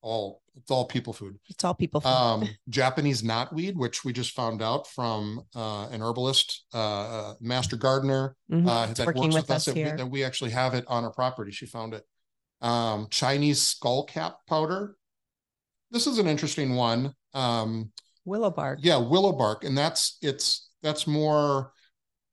all 0.00 0.42
it's 0.56 0.70
all 0.72 0.86
people 0.86 1.12
food. 1.12 1.38
It's 1.48 1.62
all 1.62 1.74
people. 1.74 2.00
food. 2.00 2.08
Um, 2.08 2.48
Japanese 2.68 3.22
knotweed, 3.22 3.76
which 3.76 4.04
we 4.04 4.12
just 4.12 4.32
found 4.32 4.60
out 4.60 4.88
from 4.88 5.42
uh, 5.54 5.86
an 5.88 6.02
herbalist, 6.02 6.64
uh, 6.74 6.78
uh, 7.30 7.34
master 7.40 7.76
gardener, 7.76 8.34
Mhm. 8.50 8.68
uh, 8.68 8.86
that 8.94 9.06
works 9.06 9.20
with 9.20 9.34
with 9.34 9.50
us, 9.50 9.68
us 9.68 9.74
that 9.74 9.74
we, 9.76 9.82
that 9.84 10.10
we 10.10 10.24
actually 10.24 10.50
have 10.50 10.74
it 10.74 10.84
on 10.88 11.04
our 11.04 11.12
property. 11.12 11.52
She 11.52 11.66
found 11.66 11.94
it. 11.94 12.04
Um, 12.60 13.06
Chinese 13.10 13.60
skullcap 13.80 14.34
powder. 14.48 14.96
This 15.92 16.06
is 16.08 16.18
an 16.18 16.26
interesting 16.26 16.74
one. 16.74 17.14
Um, 17.34 17.92
Willow 18.24 18.50
bark. 18.50 18.80
yeah, 18.82 18.96
willow 18.98 19.32
bark, 19.32 19.62
and 19.64 19.78
that's 19.78 20.18
it's 20.22 20.68
that's 20.82 21.06
more. 21.06 21.72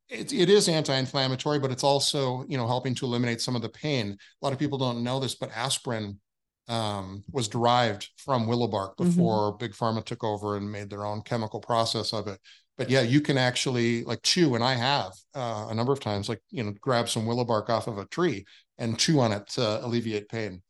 It, 0.10 0.34
it 0.34 0.50
is 0.50 0.68
anti-inflammatory, 0.68 1.58
but 1.60 1.72
it's 1.72 1.84
also 1.84 2.44
you 2.48 2.58
know 2.58 2.68
helping 2.68 2.96
to 2.96 3.06
eliminate 3.06 3.40
some 3.42 3.56
of 3.56 3.62
the 3.62 3.70
pain. 3.70 4.12
A 4.42 4.46
lot 4.46 4.52
of 4.54 4.60
people 4.60 4.78
don't 4.78 5.04
know 5.04 5.20
this, 5.20 5.36
but 5.36 5.52
aspirin 5.56 6.20
um, 6.68 7.24
was 7.32 7.48
derived 7.48 8.10
from 8.18 8.48
willow 8.48 8.68
bark 8.68 8.98
Mhm. 8.98 9.06
before 9.06 9.58
Big 9.58 9.74
Pharma 9.74 10.04
took 10.04 10.24
over 10.24 10.58
and 10.58 10.72
made 10.72 10.90
their 10.90 11.06
own 11.06 11.22
chemical 11.22 11.60
process 11.60 12.14
of 12.14 12.28
it. 12.28 12.40
But 12.78 12.90
yeah, 12.90 13.02
you 13.02 13.22
can 13.22 13.38
actually 13.38 14.04
like 14.04 14.22
chew, 14.24 14.56
and 14.56 14.64
I 14.64 14.74
have 14.76 15.14
uh, 15.34 15.68
a 15.70 15.74
number 15.74 15.94
of 15.94 16.00
times, 16.02 16.28
like 16.28 16.42
you 16.50 16.64
know, 16.64 16.74
grab 16.82 17.08
some 17.08 17.26
willow 17.26 17.46
bark 17.46 17.70
off 17.70 17.88
of 17.88 17.98
a 17.98 18.06
tree 18.06 18.46
and 18.78 19.00
chew 19.00 19.20
on 19.20 19.32
it 19.32 19.48
to 19.50 19.86
alleviate 19.86 20.28
pain. 20.30 20.62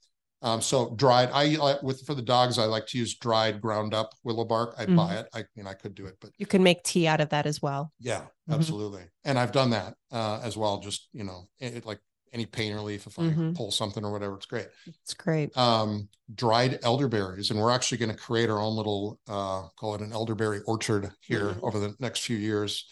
Um, 0.41 0.61
so 0.61 0.93
dried, 0.95 1.29
I 1.33 1.77
with 1.81 2.05
for 2.05 2.13
the 2.13 2.21
dogs, 2.21 2.59
I 2.59 2.65
like 2.65 2.85
to 2.87 2.97
use 2.99 3.15
dried, 3.17 3.61
ground 3.61 3.93
up 3.95 4.11
willow 4.23 4.45
bark. 4.45 4.75
I 4.77 4.85
Mhm. 4.85 4.95
buy 4.95 5.15
it. 5.15 5.27
I 5.33 5.45
mean, 5.55 5.65
I 5.65 5.73
could 5.73 5.95
do 5.95 6.05
it, 6.05 6.17
but 6.21 6.29
You 6.37 6.45
can 6.45 6.61
make 6.61 6.83
tea 6.83 7.07
out 7.07 7.21
of 7.21 7.29
that 7.29 7.47
as 7.47 7.61
well. 7.61 7.91
yeah, 7.99 8.27
Mhm. 8.47 8.53
absolutely. 8.53 9.05
And 9.23 9.39
I've 9.39 9.51
done 9.51 9.71
that 9.71 9.95
uh, 10.11 10.39
as 10.43 10.55
well. 10.55 10.79
Just 10.79 11.09
you 11.13 11.23
know, 11.23 11.47
it, 11.59 11.85
like 11.85 11.99
any 12.35 12.45
pain 12.45 12.75
relief 12.75 13.07
if 13.07 13.17
I 13.17 13.23
Mhm. 13.23 13.55
pull 13.55 13.71
something 13.71 14.03
or 14.03 14.11
whatever, 14.11 14.35
it's 14.35 14.45
great. 14.45 14.67
It's 14.85 15.13
great. 15.13 15.57
Um, 15.57 16.09
dried 16.35 16.79
elderberries, 16.83 17.49
and 17.49 17.59
we're 17.59 17.71
actually 17.71 17.97
going 17.97 18.11
to 18.11 18.17
create 18.17 18.49
our 18.49 18.59
own 18.59 18.75
little 18.75 19.19
uh, 19.27 19.69
call 19.79 19.95
it 19.95 20.01
an 20.01 20.11
elderberry 20.11 20.59
orchard 20.67 21.11
here 21.21 21.53
Mhm. 21.53 21.63
over 21.63 21.79
the 21.79 21.95
next 21.99 22.19
few 22.19 22.37
years. 22.37 22.85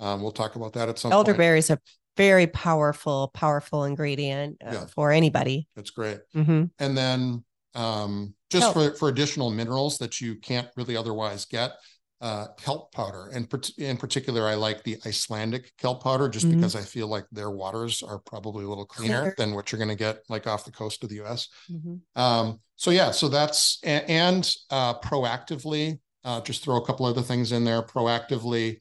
Um, 0.00 0.20
we'll 0.20 0.32
talk 0.32 0.56
about 0.56 0.72
that 0.74 0.88
at 0.88 0.98
some 0.98 1.10
point. 1.10 1.28
Elderberry 1.28 1.58
is 1.60 1.70
a 1.70 1.78
very 2.16 2.48
powerful, 2.48 3.30
powerful 3.32 3.84
ingredient 3.84 4.56
uh, 4.66 4.72
Yeah. 4.72 4.86
for 4.86 5.12
anybody. 5.12 5.68
That's 5.76 5.90
great. 5.90 6.18
hmm 6.32 6.64
And 6.80 6.98
then 6.98 7.44
um, 7.74 8.34
just 8.50 8.72
for, 8.72 8.94
for 8.94 9.08
additional 9.08 9.50
minerals 9.50 9.98
that 9.98 10.20
you 10.20 10.36
can't 10.36 10.68
really 10.76 10.96
otherwise 10.96 11.44
get, 11.44 11.72
uh, 12.20 12.48
kelp 12.60 12.92
powder. 12.92 13.28
And 13.32 13.48
part- 13.48 13.70
in 13.78 13.96
particular, 13.96 14.46
I 14.48 14.54
like 14.54 14.82
the 14.82 14.98
Icelandic 15.06 15.72
kelp 15.76 16.02
powder 16.02 16.28
just 16.28 16.46
Mhm. 16.46 16.56
because 16.56 16.74
I 16.74 16.82
feel 16.82 17.06
like 17.06 17.26
their 17.30 17.50
waters 17.50 18.02
are 18.02 18.18
probably 18.18 18.64
a 18.64 18.68
little 18.68 18.86
cleaner 18.86 19.20
Cleaner. 19.20 19.34
than 19.38 19.54
what 19.54 19.70
you're 19.70 19.78
going 19.78 19.88
to 19.88 19.94
get 19.94 20.22
like 20.28 20.46
off 20.46 20.64
the 20.64 20.72
coast 20.72 21.04
of 21.04 21.10
the 21.10 21.16
US. 21.24 21.48
hmm 21.68 21.96
Um, 22.16 22.60
so 22.76 22.90
yeah, 22.90 23.12
so 23.12 23.28
that's 23.28 23.78
a- 23.84 24.08
and 24.10 24.52
uh, 24.70 24.98
proactively, 25.00 26.00
uh, 26.24 26.40
just 26.40 26.64
throw 26.64 26.76
a 26.76 26.84
couple 26.84 27.06
other 27.06 27.22
things 27.22 27.52
in 27.52 27.64
there. 27.64 27.82
Proactively, 27.82 28.80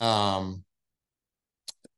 um, 0.00 0.64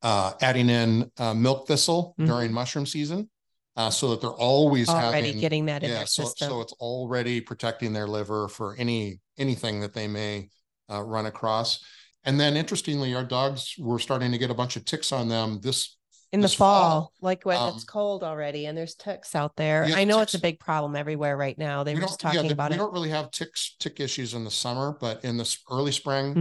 uh, 0.03 0.33
adding 0.40 0.70
in 0.70 1.11
uh, 1.18 1.35
milk 1.35 1.66
thistle 1.66 2.14
Mhm. 2.18 2.27
during 2.27 2.53
mushroom 2.53 2.87
season, 2.87 3.29
uh, 3.77 3.90
so 3.90 4.11
that 4.11 4.20
they're 4.20 4.31
always 4.31 4.88
Already 4.88 5.27
having 5.29 5.40
getting 5.40 5.66
that 5.66 5.83
in 5.83 5.90
yeah. 5.90 5.98
their 5.98 6.07
So 6.07 6.24
system. 6.24 6.48
so 6.48 6.61
it's 6.61 6.72
already 6.74 7.40
protecting 7.40 7.92
their 7.92 8.07
liver 8.07 8.48
for 8.48 8.74
any 8.77 9.20
anything 9.37 9.81
that 9.81 9.92
they 9.92 10.09
may 10.09 10.51
uh, 10.90 11.03
run 11.03 11.27
across. 11.27 11.83
And 12.24 12.38
then 12.38 12.57
interestingly, 12.57 13.14
our 13.14 13.24
dogs 13.24 13.74
were 13.79 13.98
starting 13.98 14.33
to 14.33 14.38
get 14.38 14.51
a 14.51 14.55
bunch 14.55 14.77
of 14.77 14.85
ticks 14.85 15.12
on 15.12 15.29
them 15.29 15.61
this 15.62 15.96
in 16.31 16.40
the 16.40 16.48
fall, 16.48 16.90
fall, 16.90 17.12
like 17.22 17.46
when 17.46 17.57
um, 17.57 17.74
it's 17.74 17.85
cold 17.85 18.22
already 18.22 18.66
and 18.66 18.77
there's 18.77 18.94
ticks 18.94 19.35
out 19.35 19.57
there. 19.57 19.87
Yeah, 19.88 19.96
I 19.96 20.05
know 20.05 20.20
it's 20.20 20.35
a 20.35 20.38
big 20.38 20.61
problem 20.61 20.94
everywhere 20.94 21.38
right 21.38 21.57
now. 21.57 21.85
They 21.85 21.94
we 21.94 22.01
were 22.01 22.07
just 22.07 22.22
yeah, 22.22 22.33
talking 22.33 22.48
the- 22.48 22.53
about 22.53 22.70
we 22.70 22.74
it. 22.74 22.79
We 22.79 22.85
don't 22.85 22.92
really 22.92 23.09
have 23.09 23.31
ticks 23.31 23.77
tick 23.79 23.98
issues 23.98 24.35
in 24.35 24.44
the 24.44 24.51
summer, 24.51 24.94
but 25.01 25.24
in 25.24 25.38
the 25.38 25.57
early 25.70 25.92
spring, 25.92 26.35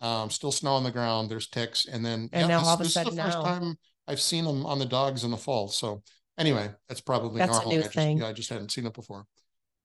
hmm 0.00 0.06
um, 0.06 0.30
still 0.30 0.52
snow 0.52 0.72
on 0.72 0.82
the 0.84 0.90
ground. 0.90 1.30
There's 1.30 1.48
ticks, 1.48 1.84
and 1.84 2.02
then 2.02 2.30
And 2.32 2.48
now 2.48 2.60
this, 2.60 2.68
all 2.68 2.74
of 2.74 2.80
a 2.80 2.84
sudden, 2.86 3.04
this 3.04 3.12
is 3.12 3.16
the 3.16 3.22
first 3.22 3.38
now- 3.38 3.58
time 3.60 3.78
I've 4.08 4.20
seen 4.20 4.44
them 4.44 4.64
on 4.64 4.78
the 4.78 4.86
dogs 4.86 5.24
in 5.24 5.30
the 5.30 5.36
fall. 5.36 5.68
So 5.68 6.02
anyway, 6.38 6.70
that's 6.88 7.02
probably 7.02 7.38
That's 7.38 7.58
a 7.58 7.68
new 7.68 7.78
I 7.80 7.82
just, 7.82 7.94
thing. 7.94 8.18
Yeah, 8.18 8.28
I 8.28 8.32
just 8.32 8.48
hadn't 8.48 8.70
seen 8.70 8.86
it 8.86 8.94
before. 8.94 9.26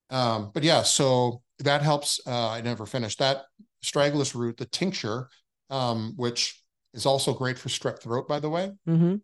Um, 0.09 0.51
but 0.53 0.63
yeah, 0.63 0.83
so 0.83 1.41
that 1.59 1.81
helps. 1.81 2.21
Uh, 2.25 2.49
I 2.49 2.61
never 2.61 2.85
finished 2.85 3.19
that 3.19 3.43
astragalus 3.83 4.35
root, 4.35 4.57
the 4.57 4.65
tincture, 4.65 5.29
um, 5.69 6.13
which 6.17 6.61
is 6.93 7.05
also 7.05 7.33
great 7.33 7.57
for 7.57 7.69
strep 7.69 7.99
throat, 8.01 8.27
by 8.27 8.39
the 8.39 8.49
way. 8.49 8.71
hmm 8.85 9.15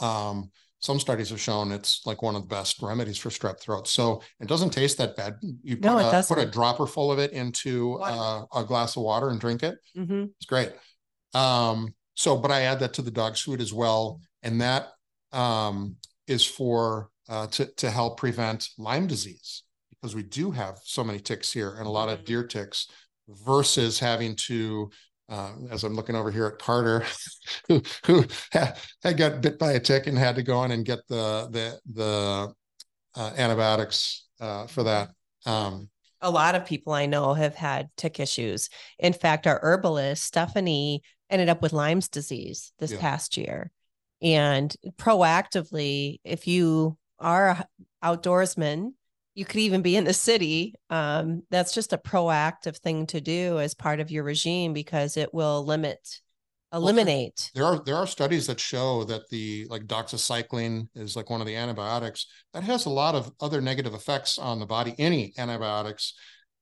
Um, 0.00 0.50
some 0.80 1.00
studies 1.00 1.30
have 1.30 1.40
shown 1.40 1.72
it's 1.72 2.06
like 2.06 2.22
one 2.22 2.36
of 2.36 2.42
the 2.42 2.48
best 2.48 2.80
remedies 2.82 3.18
for 3.18 3.30
strep 3.30 3.58
throat. 3.60 3.88
So 3.88 4.22
it 4.40 4.46
doesn't 4.46 4.70
taste 4.70 4.98
that 4.98 5.16
bad. 5.16 5.34
You 5.62 5.76
put, 5.76 5.84
No, 5.84 5.98
a, 5.98 6.22
put 6.22 6.38
a 6.38 6.46
dropper 6.46 6.86
full 6.86 7.10
of 7.10 7.18
it 7.18 7.32
into 7.32 7.94
uh, 7.94 8.44
a 8.54 8.64
glass 8.64 8.96
of 8.96 9.02
water 9.02 9.30
and 9.30 9.40
drink 9.40 9.62
it. 9.64 9.76
hmm 9.96 10.26
It's 10.38 10.46
great. 10.46 10.72
Um, 11.34 11.94
so, 12.14 12.36
but 12.36 12.50
I 12.50 12.62
add 12.62 12.80
that 12.80 12.94
to 12.94 13.02
the 13.02 13.10
dog's 13.10 13.40
food 13.40 13.60
as 13.60 13.72
well, 13.72 14.20
and 14.42 14.60
that 14.60 14.88
um, 15.32 15.96
is 16.26 16.44
for 16.44 17.10
uh, 17.28 17.46
to 17.48 17.66
to 17.76 17.90
help 17.90 18.18
prevent 18.18 18.68
Lyme 18.78 19.06
disease 19.06 19.64
because 19.90 20.14
we 20.14 20.22
do 20.22 20.50
have 20.50 20.78
so 20.84 21.04
many 21.04 21.18
ticks 21.18 21.52
here 21.52 21.74
and 21.76 21.86
a 21.86 21.90
lot 21.90 22.08
of 22.08 22.20
Mhm. 22.20 22.24
deer 22.24 22.44
ticks 22.44 22.88
versus 23.28 23.98
having 23.98 24.36
to. 24.46 24.90
Uh, 25.30 25.52
as 25.70 25.84
I'm 25.84 25.94
looking 25.94 26.16
over 26.16 26.30
here 26.30 26.46
at 26.46 26.58
Carter, 26.58 27.04
who 27.68 27.82
who 28.06 28.24
had, 28.50 28.78
had 29.02 29.18
got 29.18 29.42
bit 29.42 29.58
by 29.58 29.72
a 29.72 29.80
tick 29.80 30.06
and 30.06 30.16
had 30.16 30.36
to 30.36 30.42
go 30.42 30.64
in 30.64 30.70
and 30.70 30.86
get 30.86 31.00
the 31.08 31.48
the 31.50 31.78
the 31.92 32.54
uh, 33.14 33.32
antibiotics 33.36 34.26
uh, 34.40 34.66
for 34.66 34.84
that. 34.84 35.10
Um, 35.44 35.90
A 36.22 36.30
lot 36.30 36.54
of 36.54 36.64
people 36.64 36.94
I 36.94 37.04
know 37.06 37.34
have 37.34 37.54
had 37.54 37.90
tick 37.98 38.20
issues. 38.20 38.70
In 38.98 39.12
fact, 39.12 39.46
our 39.46 39.60
herbalist, 39.62 40.24
Stephanie, 40.24 41.02
ended 41.28 41.50
up 41.50 41.60
with 41.60 41.74
Lyme's 41.74 42.08
disease 42.08 42.72
this 42.78 42.92
Yeah. 42.92 42.98
past 42.98 43.36
year. 43.36 43.70
And 44.22 44.74
proactively, 44.96 46.20
if 46.24 46.46
you 46.46 46.96
are 47.18 47.50
a 47.50 47.66
outdoorsman, 48.02 48.92
you 49.38 49.44
could 49.44 49.60
even 49.60 49.82
be 49.82 49.94
in 49.94 50.02
the 50.02 50.12
city. 50.12 50.74
Um, 50.90 51.44
that's 51.48 51.72
just 51.72 51.92
a 51.92 51.98
proactive 51.98 52.76
thing 52.78 53.06
to 53.06 53.20
do 53.20 53.60
as 53.60 53.72
part 53.72 54.00
of 54.00 54.10
your 54.10 54.24
regime 54.24 54.72
because 54.72 55.16
it 55.16 55.32
will 55.32 55.64
limit, 55.64 56.20
eliminate. 56.72 57.52
there 57.54 57.64
are 57.64 57.78
there 57.84 57.94
are 57.94 58.06
studies 58.06 58.48
that 58.48 58.58
show 58.58 59.04
that 59.04 59.28
the 59.30 59.64
like 59.70 59.84
doxycycline 59.84 60.88
is 60.96 61.14
like 61.14 61.30
one 61.30 61.40
of 61.40 61.46
the 61.46 61.54
antibiotics 61.54 62.26
that 62.52 62.64
has 62.64 62.86
a 62.86 62.90
lot 62.90 63.14
of 63.14 63.30
other 63.40 63.60
negative 63.60 63.94
effects 63.94 64.38
on 64.38 64.58
the 64.58 64.66
body. 64.66 64.92
Any 64.98 65.32
antibiotics 65.38 66.14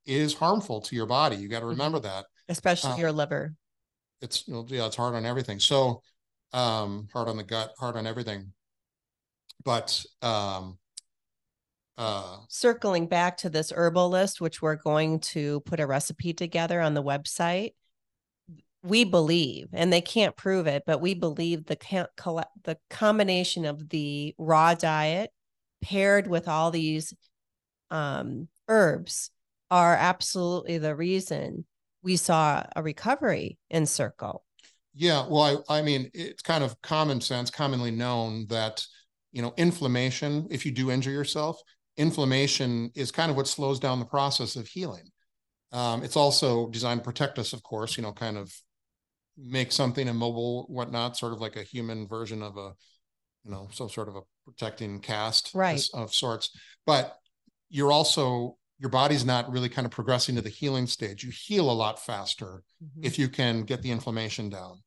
is 0.04 0.34
harmful 0.34 0.82
to 0.82 0.94
your 0.94 1.06
body. 1.06 1.36
You 1.36 1.48
got 1.48 1.60
to 1.60 1.66
remember 1.66 1.98
that. 2.00 2.26
especially 2.50 2.92
Uh, 2.92 2.96
your 2.96 3.12
liver. 3.12 3.54
It's 4.20 4.46
you 4.46 4.52
know, 4.52 4.66
yeah, 4.68 4.84
it's 4.84 4.96
hard 4.96 5.14
on 5.14 5.24
everything. 5.24 5.60
So 5.60 6.02
um 6.52 7.08
hard 7.14 7.28
on 7.28 7.38
the 7.38 7.42
gut, 7.42 7.72
hard 7.78 7.96
on 7.96 8.06
everything. 8.06 8.52
But 9.64 10.04
um 10.20 10.78
uh 11.98 12.38
circling 12.48 13.06
back 13.06 13.38
to 13.38 13.50
this 13.50 13.72
herbal 13.74 14.08
list, 14.10 14.40
which 14.40 14.60
we're 14.60 14.76
going 14.76 15.20
to 15.20 15.60
put 15.60 15.80
a 15.80 15.86
recipe 15.86 16.32
together 16.32 16.80
on 16.80 16.94
the 16.94 17.02
website, 17.02 17.72
we 18.82 19.04
believe, 19.04 19.68
and 19.72 19.92
they 19.92 20.00
can't 20.00 20.36
prove 20.36 20.66
it, 20.66 20.84
but 20.86 21.00
we 21.00 21.14
believe 21.14 21.66
the 21.66 22.08
the 22.64 22.78
combination 22.90 23.64
of 23.64 23.88
the 23.88 24.34
raw 24.38 24.74
diet 24.74 25.30
paired 25.82 26.26
with 26.26 26.48
all 26.48 26.70
these 26.70 27.14
um, 27.90 28.48
herbs 28.68 29.30
are 29.70 29.94
absolutely 29.94 30.78
the 30.78 30.94
reason 30.94 31.64
we 32.02 32.16
saw 32.16 32.64
a 32.74 32.82
recovery 32.82 33.58
in 33.70 33.82
Circo. 33.82 34.40
Yeah, 34.94 35.26
well, 35.28 35.64
I, 35.68 35.78
I 35.78 35.82
mean, 35.82 36.10
it's 36.14 36.42
kind 36.42 36.64
of 36.64 36.80
common 36.80 37.20
sense, 37.20 37.50
commonly 37.50 37.90
known 37.90 38.46
that, 38.48 38.84
you 39.32 39.42
know, 39.42 39.52
inflammation, 39.56 40.46
if 40.50 40.64
you 40.64 40.72
do 40.72 40.90
injure 40.90 41.10
yourself, 41.10 41.60
inflammation 41.96 42.90
is 42.94 43.10
kind 43.10 43.30
of 43.30 43.36
what 43.36 43.48
slows 43.48 43.78
down 43.78 43.98
the 43.98 44.04
process 44.04 44.56
of 44.56 44.66
healing. 44.68 45.10
Um, 45.72 46.02
it's 46.02 46.16
also 46.16 46.68
designed 46.68 47.00
to 47.00 47.04
protect 47.04 47.38
us, 47.38 47.52
of 47.52 47.62
course, 47.62 47.96
you 47.96 48.02
know, 48.02 48.12
kind 48.12 48.36
of 48.36 48.52
make 49.36 49.72
something 49.72 50.06
immobile, 50.08 50.66
whatnot, 50.68 51.16
sort 51.16 51.32
of 51.32 51.40
like 51.40 51.56
a 51.56 51.62
human 51.62 52.06
version 52.06 52.42
of 52.42 52.56
a, 52.56 52.72
you 53.44 53.50
know, 53.50 53.68
some 53.72 53.88
sort 53.88 54.08
of 54.08 54.16
a 54.16 54.20
protecting 54.44 55.00
cast 55.00 55.52
Right. 55.54 55.82
of 55.92 56.14
sorts. 56.14 56.50
But 56.86 57.16
you're 57.68 57.92
also, 57.92 58.56
your 58.78 58.90
body's 58.90 59.24
not 59.24 59.50
really 59.50 59.68
kind 59.68 59.84
of 59.84 59.90
progressing 59.90 60.36
to 60.36 60.40
the 60.42 60.48
healing 60.48 60.86
stage. 60.86 61.24
You 61.24 61.30
heal 61.30 61.70
a 61.70 61.72
lot 61.72 61.98
faster 62.04 62.62
if 63.02 63.18
you 63.18 63.28
can 63.28 63.64
get 63.64 63.82
the 63.82 63.90
inflammation 63.90 64.48
down. 64.48 64.82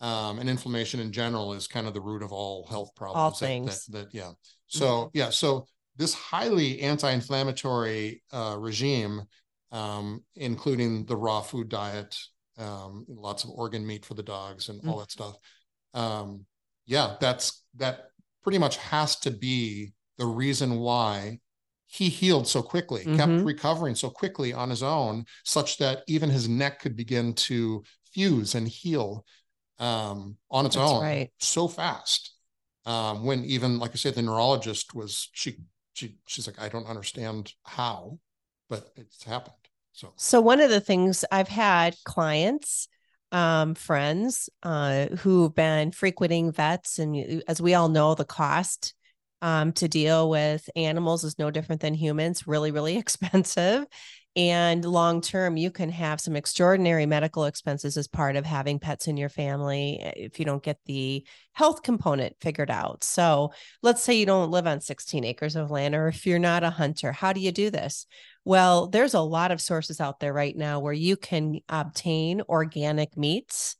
Um, 0.00 0.38
and 0.38 0.50
inflammation 0.50 1.00
in 1.00 1.10
general 1.10 1.54
is 1.54 1.66
kind 1.66 1.86
of 1.86 1.94
the 1.94 2.02
root 2.02 2.22
of 2.22 2.30
all 2.32 2.66
health 2.66 2.90
problems. 2.94 3.38
that- 3.38 3.46
things. 3.46 3.86
That, 3.86 3.98
that, 3.98 4.14
yeah. 4.14 4.32
So 4.66 5.10
yeah, 5.14 5.30
so 5.30 5.66
this 5.96 6.14
highly 6.14 6.80
anti-inflammatory 6.80 8.22
uh, 8.32 8.56
regime, 8.58 9.22
um, 9.72 10.22
including 10.34 11.04
the 11.06 11.16
raw 11.16 11.40
food 11.40 11.68
diet, 11.68 12.16
um, 12.58 13.04
lots 13.08 13.44
of 13.44 13.50
organ 13.50 13.86
meat 13.86 14.04
for 14.04 14.14
the 14.14 14.22
dogs 14.22 14.68
and 14.68 14.80
all 14.86 14.98
that 14.98 15.10
stuff. 15.10 15.36
Um, 15.94 16.46
yeah, 16.86 17.16
that's 17.20 17.64
that 17.76 18.08
pretty 18.42 18.58
much 18.58 18.76
has 18.76 19.16
to 19.20 19.30
be 19.30 19.92
the 20.18 20.26
reason 20.26 20.78
why 20.78 21.40
he 21.86 22.08
healed 22.08 22.48
so 22.48 22.62
quickly, 22.62 23.04
kept 23.04 23.32
Mhm. 23.32 23.44
recovering 23.44 23.94
so 23.94 24.10
quickly 24.10 24.52
on 24.52 24.70
his 24.70 24.82
own, 24.82 25.24
such 25.44 25.78
that 25.78 26.02
even 26.06 26.30
his 26.30 26.48
neck 26.48 26.80
could 26.80 26.96
begin 26.96 27.32
to 27.34 27.84
fuse 28.12 28.54
and 28.54 28.68
heal 28.68 29.24
um, 29.78 30.36
on 30.50 30.66
its 30.66 30.76
That's 30.76 30.90
own 30.90 31.02
right. 31.02 31.30
so 31.38 31.68
fast. 31.68 32.32
Um, 32.86 33.24
when 33.24 33.44
even 33.44 33.78
like 33.78 33.90
I 33.92 33.96
said, 33.96 34.14
the 34.14 34.22
neurologist 34.22 34.94
was 34.94 35.28
she 35.32 35.58
she 35.96 36.18
she's 36.26 36.46
like, 36.46 36.60
I 36.60 36.68
don't 36.68 36.86
understand 36.86 37.54
how, 37.64 38.18
but 38.68 38.92
it's 38.96 39.24
happened. 39.24 39.54
So 39.92 40.12
So 40.16 40.40
one 40.42 40.60
of 40.60 40.68
the 40.68 40.80
things 40.80 41.24
I've 41.32 41.48
had 41.48 41.96
clients, 42.04 42.86
um, 43.32 43.74
friends, 43.74 44.50
uh, 44.62 45.06
who've 45.06 45.54
been 45.54 45.92
frequenting 45.92 46.52
vets, 46.52 46.98
and 46.98 47.42
as 47.48 47.62
we 47.62 47.72
all 47.72 47.88
know, 47.88 48.14
the 48.14 48.26
cost 48.26 48.94
um, 49.40 49.72
to 49.72 49.88
deal 49.88 50.28
with 50.28 50.68
animals 50.76 51.24
is 51.24 51.38
no 51.38 51.50
different 51.50 51.80
than 51.80 51.94
humans. 51.94 52.46
Really, 52.46 52.72
really 52.72 52.98
expensive, 53.04 53.86
and 54.36 54.84
long 54.84 55.22
term, 55.22 55.56
you 55.56 55.70
can 55.70 55.88
have 55.88 56.20
some 56.20 56.36
extraordinary 56.36 57.06
medical 57.06 57.46
expenses 57.46 57.96
as 57.96 58.06
part 58.06 58.36
of 58.36 58.44
having 58.44 58.78
pets 58.78 59.08
in 59.08 59.16
your 59.16 59.30
family 59.30 59.98
eh, 60.02 60.12
if 60.16 60.38
you 60.38 60.44
don't 60.44 60.62
get 60.62 60.78
the 60.84 61.26
health 61.52 61.82
component 61.82 62.36
figured 62.38 62.70
out. 62.70 63.02
So 63.02 63.52
let's 63.82 64.02
say 64.02 64.14
you 64.14 64.26
don't 64.26 64.50
live 64.50 64.66
on 64.66 64.82
16 64.82 65.24
acres 65.24 65.56
of 65.56 65.70
land, 65.70 65.94
or 65.94 66.08
if 66.08 66.26
you're 66.26 66.38
not 66.38 66.64
a 66.64 66.70
hunter, 66.70 67.12
how 67.12 67.32
do 67.32 67.40
you 67.40 67.50
do 67.50 67.70
this? 67.70 68.06
Well, 68.44 68.88
there's 68.88 69.14
a 69.14 69.20
lot 69.20 69.52
of 69.52 69.60
sources 69.62 70.02
out 70.02 70.20
there 70.20 70.34
right 70.34 70.54
now 70.54 70.80
where 70.80 70.92
you 70.92 71.16
can 71.16 71.60
obtain 71.70 72.42
organic 72.46 73.16
meats 73.16 73.76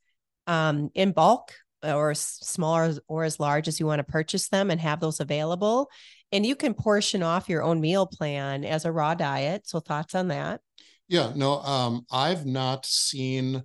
um, 0.46 0.90
in 0.94 1.12
bulk 1.12 1.52
or 1.82 2.12
s- 2.12 2.38
small 2.42 2.76
or, 2.76 2.94
or 3.08 3.24
as 3.24 3.38
large 3.38 3.68
as 3.68 3.78
you 3.78 3.86
want 3.86 3.98
to 4.00 4.04
purchase 4.04 4.48
them 4.48 4.70
and 4.70 4.80
have 4.80 5.00
those 5.00 5.20
available. 5.20 5.90
And 6.32 6.44
you 6.44 6.56
can 6.56 6.74
portion 6.74 7.22
off 7.22 7.48
your 7.48 7.62
own 7.62 7.80
meal 7.80 8.06
plan 8.06 8.64
as 8.64 8.84
a 8.84 8.92
raw 8.92 9.14
diet. 9.14 9.68
So, 9.68 9.80
thoughts 9.80 10.14
on 10.14 10.28
that? 10.28 10.60
yeah, 11.08 11.32
no, 11.34 11.60
um, 11.60 12.04
I've 12.10 12.46
not 12.46 12.84
seen. 12.86 13.62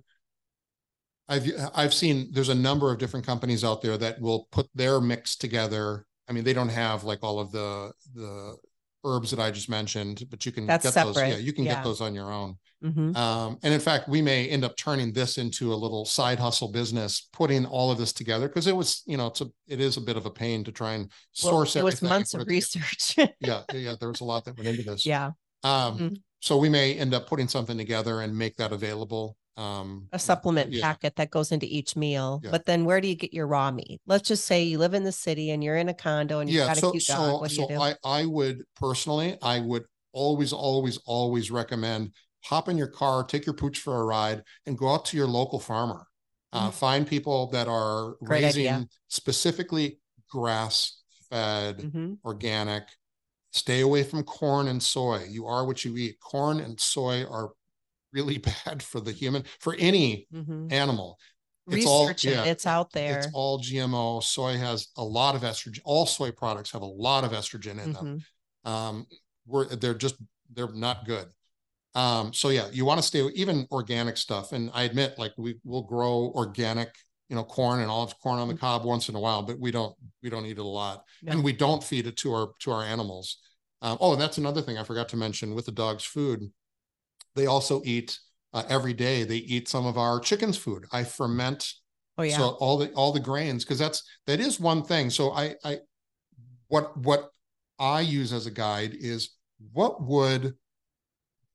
I've 1.28 1.50
I've 1.74 1.94
seen 1.94 2.28
there's 2.32 2.48
a 2.48 2.54
number 2.54 2.92
of 2.92 2.98
different 2.98 3.24
companies 3.26 3.64
out 3.64 3.80
there 3.82 3.96
that 3.96 4.20
will 4.20 4.48
put 4.52 4.68
their 4.74 5.00
mix 5.00 5.36
together. 5.36 6.06
I 6.28 6.32
mean, 6.32 6.44
they 6.44 6.52
don't 6.52 6.68
have 6.68 7.04
like 7.04 7.20
all 7.22 7.38
of 7.40 7.52
the 7.52 7.92
the 8.14 8.56
herbs 9.04 9.30
that 9.30 9.40
I 9.40 9.50
just 9.50 9.68
mentioned, 9.68 10.24
but 10.30 10.44
you 10.46 10.52
can 10.52 10.66
That's 10.66 10.84
get 10.84 10.94
those. 10.94 11.16
Yeah, 11.16 11.36
you 11.36 11.52
can 11.52 11.64
Yeah. 11.64 11.74
get 11.74 11.84
those 11.84 12.00
on 12.00 12.14
your 12.14 12.30
own. 12.30 12.56
Mhm. 12.82 13.16
Um, 13.16 13.58
and 13.62 13.72
in 13.72 13.80
fact, 13.80 14.08
we 14.08 14.20
may 14.22 14.48
end 14.48 14.64
up 14.64 14.76
turning 14.76 15.12
this 15.12 15.38
into 15.38 15.72
a 15.72 15.76
little 15.76 16.04
side 16.04 16.38
hustle 16.38 16.68
business, 16.72 17.28
putting 17.32 17.64
all 17.66 17.90
of 17.90 17.98
this 17.98 18.12
together 18.12 18.48
because 18.48 18.66
it 18.66 18.74
was, 18.76 19.02
you 19.06 19.16
know, 19.16 19.28
it's 19.28 19.40
a 19.40 19.48
it 19.68 19.80
is 19.80 19.96
a 19.96 20.00
bit 20.00 20.16
of 20.16 20.26
a 20.26 20.30
pain 20.30 20.64
to 20.64 20.72
try 20.72 20.94
and 20.94 21.04
Well, 21.42 21.52
source 21.52 21.76
it 21.76 21.84
was 21.84 22.02
months 22.02 22.34
of 22.34 22.46
research. 22.46 23.16
Yeah, 23.40 23.62
yeah, 23.72 23.94
there 23.98 24.08
was 24.08 24.20
a 24.20 24.24
lot 24.24 24.44
that 24.46 24.56
went 24.56 24.68
into 24.68 24.82
this. 24.82 25.06
yeah. 25.06 25.30
Um, 25.64 25.98
Mhm. 25.98 26.16
so 26.40 26.56
we 26.56 26.68
may 26.68 26.94
end 26.94 27.14
up 27.14 27.28
putting 27.28 27.48
something 27.48 27.78
together 27.78 28.20
and 28.20 28.36
make 28.36 28.56
that 28.56 28.72
available. 28.72 29.36
Um, 29.56 30.08
a 30.12 30.18
supplement 30.18 30.72
yeah. 30.72 30.80
packet 30.82 31.14
that 31.16 31.30
goes 31.30 31.52
into 31.52 31.66
each 31.66 31.94
meal. 31.94 32.40
Yeah. 32.42 32.50
But 32.50 32.64
then 32.64 32.84
where 32.86 33.00
do 33.02 33.06
you 33.06 33.14
get 33.14 33.34
your 33.34 33.46
raw 33.46 33.70
meat? 33.70 34.00
Let's 34.06 34.26
just 34.26 34.46
say 34.46 34.62
you 34.64 34.78
live 34.78 34.94
in 34.94 35.04
the 35.04 35.12
city 35.12 35.50
and 35.50 35.62
you're 35.62 35.76
in 35.76 35.88
a 35.90 35.94
condo 35.94 36.40
and 36.40 36.48
you've 36.50 36.60
yeah, 36.60 36.66
got 36.68 36.78
a 36.78 36.80
so 36.80 36.90
cute 36.90 37.04
dog. 37.06 37.42
so 37.42 37.46
do 37.46 37.54
so 37.54 37.62
you 37.62 37.68
do? 37.68 37.80
I 37.80 37.94
I 38.02 38.24
would 38.24 38.62
personally 38.76 39.36
I 39.42 39.60
would 39.60 39.84
always 40.12 40.52
always 40.54 40.96
always 41.04 41.50
recommend 41.50 42.12
hop 42.44 42.68
in 42.68 42.76
your 42.76 42.88
car, 42.88 43.24
take 43.24 43.46
your 43.46 43.54
pooch 43.54 43.78
for 43.78 44.00
a 44.00 44.04
ride, 44.04 44.42
and 44.66 44.76
go 44.78 44.88
out 44.92 45.04
to 45.06 45.16
your 45.16 45.26
local 45.26 45.60
farmer. 45.60 46.06
Uh, 46.52 46.68
Mhm. 46.70 46.74
Find 46.74 47.06
people 47.06 47.46
that 47.48 47.66
are 47.68 48.16
Great 48.24 48.44
raising 48.44 48.68
idea. 48.68 48.88
specifically 49.08 49.98
grass 50.28 51.00
fed, 51.30 51.78
Mhm. 51.78 52.18
organic. 52.24 52.84
Stay 53.52 53.80
away 53.80 54.02
from 54.02 54.22
corn 54.24 54.68
and 54.68 54.82
soy. 54.82 55.24
You 55.24 55.46
are 55.46 55.64
what 55.64 55.84
you 55.84 55.96
eat. 55.96 56.18
Corn 56.20 56.58
and 56.60 56.78
soy 56.80 57.24
are 57.24 57.52
really 58.12 58.38
bad 58.66 58.82
for 58.82 59.00
the 59.00 59.12
human, 59.12 59.44
for 59.60 59.74
any 59.76 60.26
Mhm. 60.32 60.70
animal. 60.72 61.18
It's 61.68 61.86
all- 61.86 62.08
it. 62.08 62.22
yeah, 62.24 62.44
It's 62.44 62.66
out 62.66 62.90
there. 62.92 63.18
It's 63.20 63.28
all 63.32 63.58
GMO. 63.58 64.20
Soy 64.20 64.56
has 64.58 64.88
a 64.96 65.04
lot 65.04 65.34
of 65.36 65.42
estrogen. 65.42 65.80
All 65.84 66.06
soy 66.06 66.32
products 66.32 66.72
have 66.72 66.82
a 66.82 66.86
lot 66.86 67.24
of 67.24 67.30
estrogen 67.30 67.82
in 67.82 67.92
them 67.92 68.18
Mhm. 68.64 68.68
um 68.70 69.06
we're 69.46 69.66
they're 69.74 69.94
just 69.94 70.16
they're 70.50 70.72
not 70.72 71.04
good 71.06 71.32
um 71.94 72.32
so 72.32 72.48
yeah 72.48 72.68
you 72.72 72.84
want 72.84 72.98
to 72.98 73.06
stay 73.06 73.20
even 73.34 73.66
organic 73.70 74.16
stuff 74.16 74.52
and 74.52 74.70
i 74.74 74.82
admit 74.84 75.14
like 75.18 75.32
we 75.36 75.56
will 75.64 75.82
grow 75.82 76.32
organic 76.34 76.90
you 77.28 77.36
know, 77.36 77.44
corn 77.44 77.80
and 77.80 77.90
all 77.90 78.04
its 78.04 78.12
corn 78.12 78.38
on 78.38 78.46
the 78.48 78.54
cob 78.54 78.84
once 78.84 79.08
in 79.08 79.14
a 79.14 79.18
while, 79.18 79.40
but 79.42 79.58
we 79.58 79.70
don't 79.70 79.96
we 80.22 80.28
don't 80.28 80.44
eat 80.44 80.58
it 80.58 80.58
a 80.58 80.62
lot, 80.62 81.02
No. 81.22 81.32
and 81.32 81.42
we 81.42 81.54
don't 81.54 81.82
feed 81.82 82.06
it 82.06 82.18
to 82.18 82.34
our 82.34 82.50
to 82.60 82.70
our 82.72 82.82
animals. 82.82 83.38
Um, 83.80 83.96
oh, 84.02 84.12
and 84.12 84.20
that's 84.20 84.36
another 84.36 84.60
thing 84.60 84.76
I 84.76 84.84
forgot 84.84 85.08
to 85.10 85.16
mention 85.16 85.54
with 85.54 85.64
the 85.64 85.72
dog's 85.72 86.04
food. 86.04 86.52
They 87.34 87.46
also 87.46 87.80
eat 87.86 88.18
uh, 88.52 88.64
every 88.68 88.92
day. 88.92 89.24
They 89.24 89.38
eat 89.38 89.66
some 89.66 89.86
of 89.86 89.96
our 89.96 90.20
chicken's 90.20 90.58
food. 90.58 90.84
I 90.92 91.04
ferment 91.04 91.72
Oh 92.18 92.22
yeah. 92.22 92.36
so 92.36 92.48
all 92.60 92.76
the 92.76 92.90
all 92.92 93.12
the 93.12 93.20
grains 93.20 93.64
because 93.64 93.78
that's 93.78 94.02
that 94.26 94.38
is 94.38 94.60
one 94.60 94.82
thing. 94.82 95.08
So 95.08 95.32
I 95.32 95.54
I 95.64 95.78
what 96.68 96.94
what 96.98 97.30
I 97.78 98.02
use 98.02 98.34
as 98.34 98.44
a 98.44 98.50
guide 98.50 98.92
is 98.92 99.30
what 99.72 100.02
would 100.02 100.54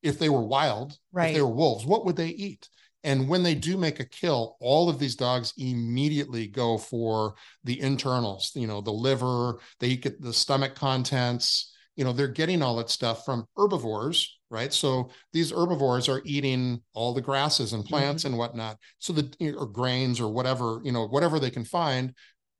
if 0.07 0.17
they 0.17 0.29
were 0.29 0.45
wild, 0.45 0.97
if 1.27 1.33
they 1.33 1.41
were 1.41 1.47
wolves, 1.47 1.85
what 1.85 2.05
would 2.05 2.15
they 2.15 2.29
eat? 2.29 2.69
And 3.03 3.27
when 3.27 3.43
they 3.43 3.55
do 3.55 3.77
make 3.77 3.99
a 3.99 4.05
kill, 4.05 4.57
all 4.59 4.89
of 4.89 4.99
these 4.99 5.15
dogs 5.15 5.53
immediately 5.57 6.47
go 6.47 6.77
for 6.77 7.35
the 7.63 7.79
internals, 7.79 8.51
you 8.55 8.67
know, 8.67 8.81
the 8.81 8.91
liver, 8.91 9.59
they 9.79 9.95
get 9.97 10.21
the 10.21 10.33
stomach 10.33 10.75
contents, 10.75 11.73
you 11.95 12.03
know, 12.03 12.13
they're 12.13 12.27
getting 12.27 12.61
all 12.61 12.77
that 12.77 12.89
stuff 12.89 13.25
from 13.25 13.45
herbivores, 13.55 14.39
right? 14.49 14.73
So 14.73 15.09
these 15.33 15.51
herbivores 15.51 16.07
are 16.07 16.21
eating 16.25 16.81
all 16.93 17.13
the 17.13 17.21
grasses 17.21 17.73
and 17.73 17.83
mm-hmm. 17.83 17.89
plants 17.89 18.25
and 18.25 18.37
whatnot. 18.37 18.77
So 18.99 19.13
the 19.13 19.55
or 19.57 19.67
grains 19.67 20.19
or 20.19 20.31
whatever, 20.31 20.79
you 20.83 20.91
know, 20.91 21.07
whatever 21.07 21.39
they 21.39 21.49
can 21.49 21.65
find. 21.65 22.13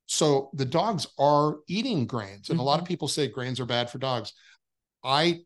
So 0.06 0.50
the 0.54 0.64
dogs 0.64 1.06
are 1.18 1.56
eating 1.66 2.06
grains. 2.06 2.50
And 2.50 2.60
a 2.60 2.62
lot 2.62 2.74
of 2.74 2.80
mm-hmm. 2.80 2.88
people 2.88 3.08
say 3.08 3.28
grains 3.28 3.58
are 3.58 3.66
bad 3.66 3.90
for 3.90 3.98
dogs. 3.98 4.32
I 5.04 5.40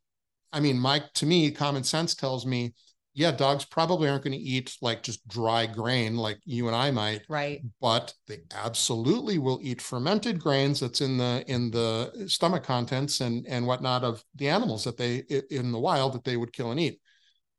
I 0.53 0.61
mean, 0.61 0.79
Mike, 0.79 1.13
to 1.15 1.27
me, 1.27 1.51
common 1.51 1.85
sense 1.85 2.15
tells 2.15 2.45
me, 2.45 2.75
yeah, 3.15 3.31
dogs 3.31 3.65
probably 3.65 4.09
aren't 4.09 4.25
going 4.25 4.39
to 4.39 4.39
eat 4.39 4.77
like 4.81 5.03
just 5.03 5.27
dry 5.29 5.67
grain 5.67 6.17
like 6.17 6.39
you 6.45 6.67
and 6.67 6.77
I 6.77 6.91
might, 6.91 7.23
right. 7.29 7.61
but 7.81 8.15
they 8.27 8.39
absolutely 8.55 9.39
will 9.39 9.59
eat 9.63 9.83
fermented 9.83 10.41
grains 10.41 10.81
that's 10.81 11.03
in 11.03 11.19
the 11.19 11.45
in 11.47 11.71
the 11.71 12.25
stomach 12.27 12.65
contents 12.65 13.21
and 13.21 13.47
and 13.47 13.67
whatnot 13.67 14.03
of 14.03 14.25
the 14.37 14.49
animals 14.49 14.85
that 14.85 14.97
they 14.97 15.25
in 15.51 15.73
the 15.73 15.79
wild 15.79 16.15
that 16.15 16.25
they 16.25 16.39
would 16.39 16.53
kill 16.53 16.71
and 16.71 16.81
eat. 16.81 17.01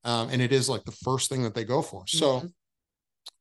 Um, 0.03 0.29
and 0.29 0.41
it 0.41 0.51
is 0.51 0.67
like 0.67 0.83
the 0.85 0.91
first 0.91 1.29
thing 1.29 1.43
that 1.43 1.53
they 1.53 1.63
go 1.63 1.81
for. 1.81 2.03
So, 2.07 2.49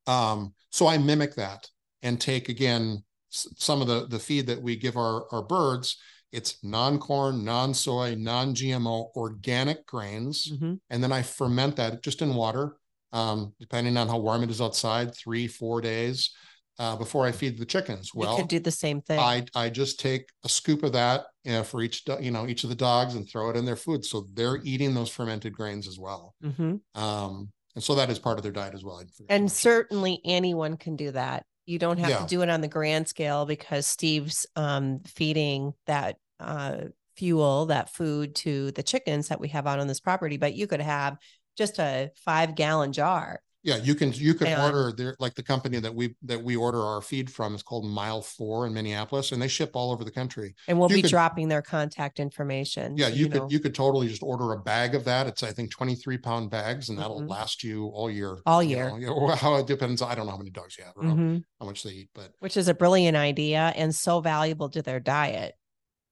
um, 0.06 0.54
so 0.70 0.86
I 0.86 0.98
mimic 0.98 1.34
that 1.36 1.66
and 2.02 2.20
take 2.20 2.48
again 2.48 3.04
s- 3.32 3.48
some 3.56 3.80
of 3.80 3.88
the 3.88 4.06
the 4.06 4.18
feed 4.18 4.46
that 4.48 4.62
we 4.62 4.76
give 4.76 4.96
our 4.96 5.24
our 5.32 5.42
birds. 5.42 5.96
It's 6.32 6.62
non-corn, 6.64 7.44
non-soy, 7.44 8.14
non-GMO, 8.16 9.10
organic 9.14 9.86
grains 9.86 10.48
Mhm. 10.50 10.80
and 10.90 11.02
then 11.02 11.12
I 11.12 11.22
ferment 11.22 11.76
that 11.76 12.02
just 12.02 12.22
in 12.22 12.34
water, 12.34 12.78
um, 13.12 13.54
depending 13.60 13.96
on 13.98 14.08
how 14.08 14.18
warm 14.18 14.42
it 14.42 14.50
is 14.50 14.60
outside, 14.60 15.14
three, 15.14 15.46
four 15.46 15.80
days 15.82 16.30
uh, 16.78 16.96
before 16.96 17.26
I 17.26 17.32
feed 17.32 17.58
the 17.58 17.66
chickens. 17.66 18.10
You 18.14 18.20
Well, 18.20 18.36
could 18.38 18.48
do 18.48 18.58
the 18.58 18.70
same 18.70 19.02
thing. 19.02 19.18
I 19.20 19.44
I 19.54 19.68
just 19.68 20.00
take 20.00 20.30
a 20.42 20.48
scoop 20.48 20.82
of 20.82 20.92
that 20.94 21.26
you 21.44 21.52
know, 21.52 21.64
for 21.64 21.82
each 21.82 22.04
do- 22.04 22.16
you 22.20 22.30
know 22.30 22.46
each 22.46 22.64
of 22.64 22.70
the 22.70 22.76
dogs 22.76 23.14
and 23.14 23.28
throw 23.28 23.50
it 23.50 23.56
in 23.56 23.66
their 23.66 23.76
food, 23.76 24.04
so 24.06 24.26
they're 24.32 24.56
eating 24.64 24.94
those 24.94 25.10
fermented 25.10 25.52
grains 25.52 25.86
as 25.86 25.98
well. 25.98 26.34
Mhm. 26.42 26.80
Um, 26.94 27.52
and 27.74 27.84
so 27.84 27.94
that 27.94 28.08
is 28.10 28.18
part 28.18 28.38
of 28.38 28.42
their 28.42 28.52
diet 28.52 28.74
as 28.74 28.82
well. 28.82 28.96
I 28.96 29.04
forgot 29.04 29.28
to 29.28 29.34
And 29.34 29.52
certainly 29.52 30.20
anyone 30.24 30.76
can 30.78 30.96
do 30.96 31.10
that. 31.12 31.44
You 31.66 31.78
don't 31.78 31.98
have 31.98 32.10
Yeah. 32.10 32.18
to 32.18 32.26
do 32.26 32.42
it 32.42 32.48
on 32.48 32.60
the 32.60 32.68
grand 32.68 33.08
scale 33.08 33.46
because 33.46 33.86
Steve's 33.86 34.46
um, 34.56 35.00
feeding 35.06 35.74
that 35.86 36.16
uh, 36.40 36.76
fuel, 37.16 37.66
that 37.66 37.92
food 37.94 38.34
to 38.34 38.72
the 38.72 38.82
chickens 38.82 39.28
that 39.28 39.40
we 39.40 39.48
have 39.48 39.66
out 39.66 39.78
on 39.78 39.86
this 39.86 40.00
property. 40.00 40.36
But 40.36 40.54
you 40.54 40.66
could 40.66 40.80
have 40.80 41.18
just 41.56 41.78
a 41.78 42.10
five 42.24 42.54
gallon 42.54 42.92
jar. 42.92 43.42
Yeah, 43.64 43.76
you 43.76 43.94
can 43.94 44.12
you 44.12 44.34
can 44.34 44.58
order 44.60 44.92
there 44.92 45.14
like 45.20 45.34
the 45.34 45.42
company 45.42 45.78
that 45.78 45.94
we 45.94 46.16
that 46.22 46.42
we 46.42 46.56
order 46.56 46.80
our 46.82 47.00
feed 47.00 47.30
from 47.30 47.54
is 47.54 47.62
called 47.62 47.84
Mile 47.86 48.20
Four 48.20 48.66
in 48.66 48.74
Minneapolis, 48.74 49.30
and 49.30 49.40
they 49.40 49.46
ship 49.48 49.70
all 49.74 49.92
over 49.92 50.02
the 50.02 50.10
country. 50.10 50.54
And 50.66 50.78
we'll 50.78 50.90
You 50.90 50.96
be 50.96 51.02
could- 51.02 51.10
dropping 51.12 51.48
their 51.48 51.62
contact 51.62 52.18
information. 52.18 52.96
Yeah, 52.96 53.08
you, 53.08 53.28
know, 53.28 53.42
could 53.42 53.52
you 53.52 53.60
could 53.60 53.74
totally 53.74 54.08
just 54.08 54.22
order 54.22 54.52
a 54.52 54.58
bag 54.58 54.94
of 54.96 55.04
that. 55.04 55.26
It's 55.28 55.42
I 55.44 55.52
think 55.52 55.70
23 55.70 56.18
pound 56.18 56.50
bags, 56.50 56.88
and 56.88 56.98
that'll 56.98 57.20
Mhm. 57.22 57.28
last 57.30 57.62
you 57.62 57.86
all 57.86 58.10
year. 58.10 58.38
All 58.46 58.62
you 58.62 58.70
year. 58.76 58.88
know. 58.90 58.96
Yeah, 58.96 59.10
well, 59.10 59.36
how 59.36 59.54
it 59.56 59.66
depends. 59.68 60.02
I 60.02 60.14
don't 60.16 60.26
know 60.26 60.32
how 60.32 60.38
many 60.38 60.50
dogs 60.50 60.76
you 60.76 60.84
have 60.84 60.94
or 60.96 61.04
how- 61.04 61.14
Mhm. 61.14 61.44
how 61.60 61.66
much 61.66 61.84
they 61.84 61.90
eat, 61.90 62.10
but 62.14 62.32
which 62.40 62.56
is 62.56 62.66
a 62.66 62.74
brilliant 62.74 63.16
idea 63.16 63.72
and 63.76 63.94
so 63.94 64.20
valuable 64.20 64.68
to 64.70 64.82
their 64.82 64.98
diet 65.00 65.54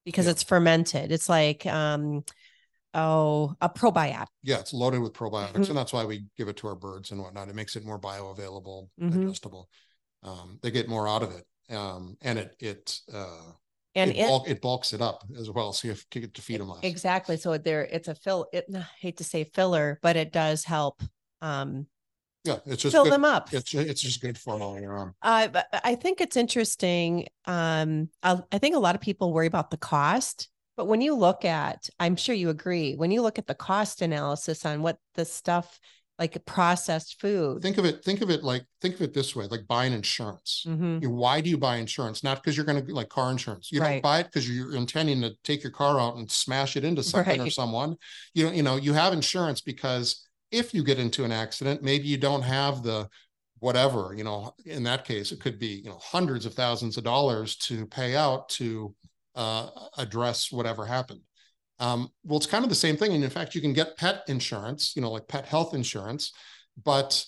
because 0.04 0.26
Yeah. 0.26 0.32
it's 0.32 0.42
fermented. 0.44 1.10
It's 1.10 1.28
like 1.28 1.66
um 1.66 2.24
oh 2.94 3.54
a 3.60 3.68
probiotic. 3.68 4.26
yeah, 4.42 4.58
it's 4.58 4.72
loaded 4.72 5.00
with 5.00 5.12
probiotics, 5.12 5.54
Mhm. 5.54 5.68
and 5.68 5.76
that's 5.76 5.92
why 5.92 6.04
we 6.04 6.24
give 6.36 6.48
it 6.48 6.56
to 6.58 6.68
our 6.68 6.74
birds 6.74 7.10
and 7.10 7.20
whatnot. 7.20 7.48
It 7.48 7.54
makes 7.54 7.76
it 7.76 7.84
more 7.84 7.98
bioavailable, 8.00 8.88
Mhm. 8.98 9.22
digestible. 9.22 9.68
Um, 10.22 10.58
they 10.62 10.70
get 10.70 10.88
more 10.88 11.06
out 11.08 11.22
of 11.22 11.32
it, 11.32 11.74
um, 11.74 12.16
and 12.22 12.38
it 12.38 12.56
it 12.58 13.00
uh, 13.12 13.52
And 13.94 14.10
it, 14.10 14.16
it, 14.18 14.26
bulk, 14.28 14.48
it 14.48 14.60
bulks 14.62 14.92
it 14.92 15.00
up 15.02 15.24
as 15.38 15.50
well, 15.50 15.72
so 15.72 15.88
you 15.88 15.92
have 15.92 16.04
to 16.10 16.20
get 16.20 16.34
to 16.34 16.42
feed 16.42 16.60
them 16.60 16.68
less. 16.68 16.84
exactly. 16.84 17.36
So 17.36 17.58
there 17.58 17.84
it's 17.84 18.08
a 18.08 18.14
fill 18.14 18.48
it 18.52 18.66
I 18.74 18.86
hate 18.98 19.16
to 19.18 19.24
say 19.24 19.44
filler, 19.44 19.98
but 20.02 20.16
it 20.16 20.32
does 20.32 20.64
help 20.64 21.02
um 21.42 21.86
Yeah, 22.44 22.58
it's 22.66 22.82
just 22.82 22.94
fill 22.94 23.04
good. 23.04 23.12
them 23.12 23.24
up. 23.24 23.52
It's 23.52 23.74
it's 23.74 24.00
just 24.00 24.20
good 24.20 24.38
for 24.38 24.54
all 24.54 24.78
year 24.78 24.92
round. 24.92 25.12
Uh, 25.22 25.62
I 25.84 25.94
think 25.96 26.20
it's 26.22 26.36
interesting. 26.36 27.26
Um, 27.44 28.08
I, 28.22 28.40
I 28.50 28.58
think 28.58 28.74
a 28.76 28.78
lot 28.78 28.94
of 28.94 29.00
people 29.02 29.32
worry 29.32 29.46
about 29.46 29.70
the 29.70 29.76
cost, 29.76 30.48
but 30.76 30.86
when 30.86 31.00
you 31.00 31.14
look 31.14 31.44
at, 31.44 31.88
I'm 31.98 32.16
sure 32.16 32.34
you 32.34 32.48
agree, 32.50 32.94
when 32.94 33.10
you 33.10 33.22
look 33.22 33.38
at 33.38 33.46
the 33.46 33.54
cost 33.54 34.02
analysis 34.02 34.64
on 34.64 34.82
what 34.82 34.98
the 35.14 35.24
stuff 35.24 35.78
like 36.18 36.44
processed 36.44 37.18
food, 37.18 37.62
Think 37.62 37.78
of 37.78 37.86
it. 37.86 38.04
Think 38.04 38.20
of 38.20 38.28
it 38.28 38.44
like 38.44 38.64
think 38.82 38.94
of 38.94 39.00
it 39.00 39.14
this 39.14 39.34
way: 39.34 39.46
like 39.46 39.66
buying 39.66 39.94
insurance. 39.94 40.64
Mhm. 40.68 41.00
You 41.00 41.10
why 41.10 41.40
do 41.40 41.48
you 41.48 41.56
buy 41.56 41.76
insurance? 41.76 42.22
Not 42.22 42.42
because 42.42 42.56
you're 42.58 42.66
going 42.66 42.84
to 42.84 42.94
like 42.94 43.08
car 43.08 43.30
insurance. 43.30 43.72
You 43.72 43.80
don't 43.80 44.02
buy 44.02 44.20
it 44.20 44.24
because 44.24 44.48
you're 44.48 44.76
intending 44.76 45.22
to 45.22 45.34
take 45.44 45.62
your 45.62 45.72
car 45.72 45.98
out 45.98 46.16
and 46.16 46.30
smash 46.30 46.76
it 46.76 46.84
into 46.84 47.02
something 47.02 47.40
or 47.40 47.50
someone. 47.50 47.96
You 48.34 48.44
know, 48.46 48.52
you 48.52 48.62
know, 48.62 48.76
you 48.76 48.92
have 48.92 49.14
insurance 49.14 49.62
because 49.62 50.26
if 50.50 50.74
you 50.74 50.84
get 50.84 50.98
into 50.98 51.24
an 51.24 51.32
accident, 51.32 51.82
maybe 51.82 52.06
you 52.06 52.18
don't 52.18 52.42
have 52.42 52.82
the 52.82 53.08
whatever. 53.60 54.12
You 54.14 54.24
know, 54.24 54.54
in 54.66 54.82
that 54.82 55.06
case, 55.06 55.32
it 55.32 55.40
could 55.40 55.58
be 55.58 55.80
you 55.84 55.88
know 55.90 55.98
hundreds 56.02 56.44
of 56.44 56.52
thousands 56.52 56.98
of 56.98 57.04
dollars 57.04 57.56
to 57.56 57.86
pay 57.86 58.14
out 58.14 58.50
to 58.50 58.94
uh, 59.40 59.70
address 59.96 60.52
whatever 60.52 60.84
happened. 60.86 61.22
Um, 61.78 62.10
well, 62.24 62.36
it's 62.36 62.46
kind 62.54 62.64
of 62.64 62.68
the 62.70 62.82
same 62.86 62.96
thing, 62.98 63.12
and 63.14 63.24
in 63.24 63.30
fact, 63.30 63.54
you 63.54 63.60
can 63.60 63.72
get 63.72 63.96
pet 63.96 64.22
insurance. 64.28 64.94
You 64.94 65.02
know, 65.02 65.10
like 65.10 65.26
pet 65.28 65.46
health 65.46 65.72
insurance, 65.74 66.32
but 66.84 67.24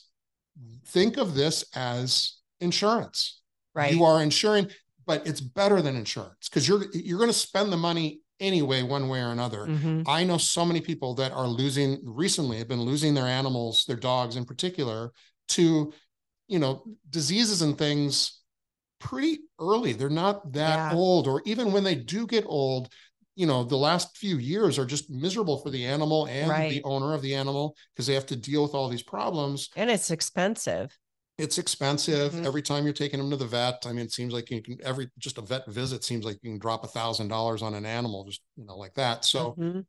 think 0.87 1.16
of 1.16 1.35
this 1.35 1.64
as 1.75 2.37
insurance 2.61 3.40
right? 3.75 3.92
you 3.94 4.05
are 4.05 4.22
insuring 4.22 4.68
but 5.07 5.27
it's 5.27 5.40
better 5.40 5.81
than 5.83 5.96
insurance 5.96 6.48
because 6.48 6.68
you're 6.68 6.85
you're 6.92 7.18
going 7.18 7.31
to 7.31 7.46
spend 7.48 7.72
the 7.72 7.77
money 7.90 8.20
anyway 8.38 8.83
one 8.83 9.09
way 9.09 9.20
or 9.20 9.31
another 9.33 9.66
Mhm. 9.66 10.05
i 10.07 10.22
know 10.25 10.38
so 10.38 10.64
many 10.64 10.81
people 10.81 11.14
that 11.14 11.33
are 11.33 11.48
losing 11.48 11.98
recently 12.05 12.59
have 12.59 12.68
been 12.68 12.83
losing 12.83 13.14
their 13.14 13.27
animals 13.27 13.85
their 13.88 13.96
dogs 13.96 14.37
in 14.37 14.44
particular 14.44 15.11
to 15.48 15.92
you 16.48 16.59
know 16.59 16.85
diseases 17.09 17.62
and 17.62 17.79
things 17.79 18.41
pretty 19.03 19.41
early 19.61 19.93
they're 19.93 20.09
not 20.11 20.53
that 20.53 20.79
Yeah. 20.79 20.95
old 20.95 21.27
or 21.27 21.43
even 21.45 21.73
when 21.73 21.85
they 21.85 21.95
do 21.95 22.27
get 22.27 22.45
old 22.47 22.88
you 23.35 23.47
know 23.47 23.65
the 23.65 23.77
last 23.77 24.17
few 24.17 24.37
years 24.37 24.79
are 24.79 24.85
just 24.87 25.11
miserable 25.11 25.59
for 25.59 25.71
the 25.71 25.85
animal 25.85 26.27
and 26.27 26.49
Right. 26.49 26.71
the 26.71 26.83
owner 26.85 27.15
of 27.15 27.23
the 27.23 27.35
animal 27.35 27.77
because 27.95 28.07
they 28.07 28.15
have 28.15 28.27
to 28.27 28.37
deal 28.37 28.62
with 28.62 28.75
all 28.75 28.88
these 28.88 29.03
problems 29.03 29.69
And 29.77 29.91
it's 29.91 30.11
expensive. 30.11 30.97
it's 31.38 31.59
expensive 31.59 32.35
Mhm. 32.35 32.47
every 32.47 32.62
time 32.62 32.85
you're 32.85 32.93
taking 32.93 33.19
them 33.19 33.31
to 33.31 33.37
the 33.37 33.47
vet. 33.47 33.85
I 33.87 33.93
mean, 33.93 34.05
it 34.05 34.12
seems 34.12 34.33
like 34.33 34.51
you 34.51 34.62
can 34.62 34.77
every 34.85 35.11
just 35.19 35.38
a 35.38 35.43
vet 35.43 35.67
visit 35.67 36.05
seems 36.05 36.25
like 36.25 36.38
you 36.43 36.51
can 36.51 36.59
drop 36.59 36.85
a 36.85 36.88
thousand 36.88 37.29
dollars 37.29 37.62
on 37.62 37.75
an 37.75 37.87
animal, 37.87 38.25
just 38.25 38.43
you 38.57 38.65
know, 38.67 38.77
like 38.77 38.95
that. 38.95 39.25
So 39.25 39.57
Mhm. 39.57 39.87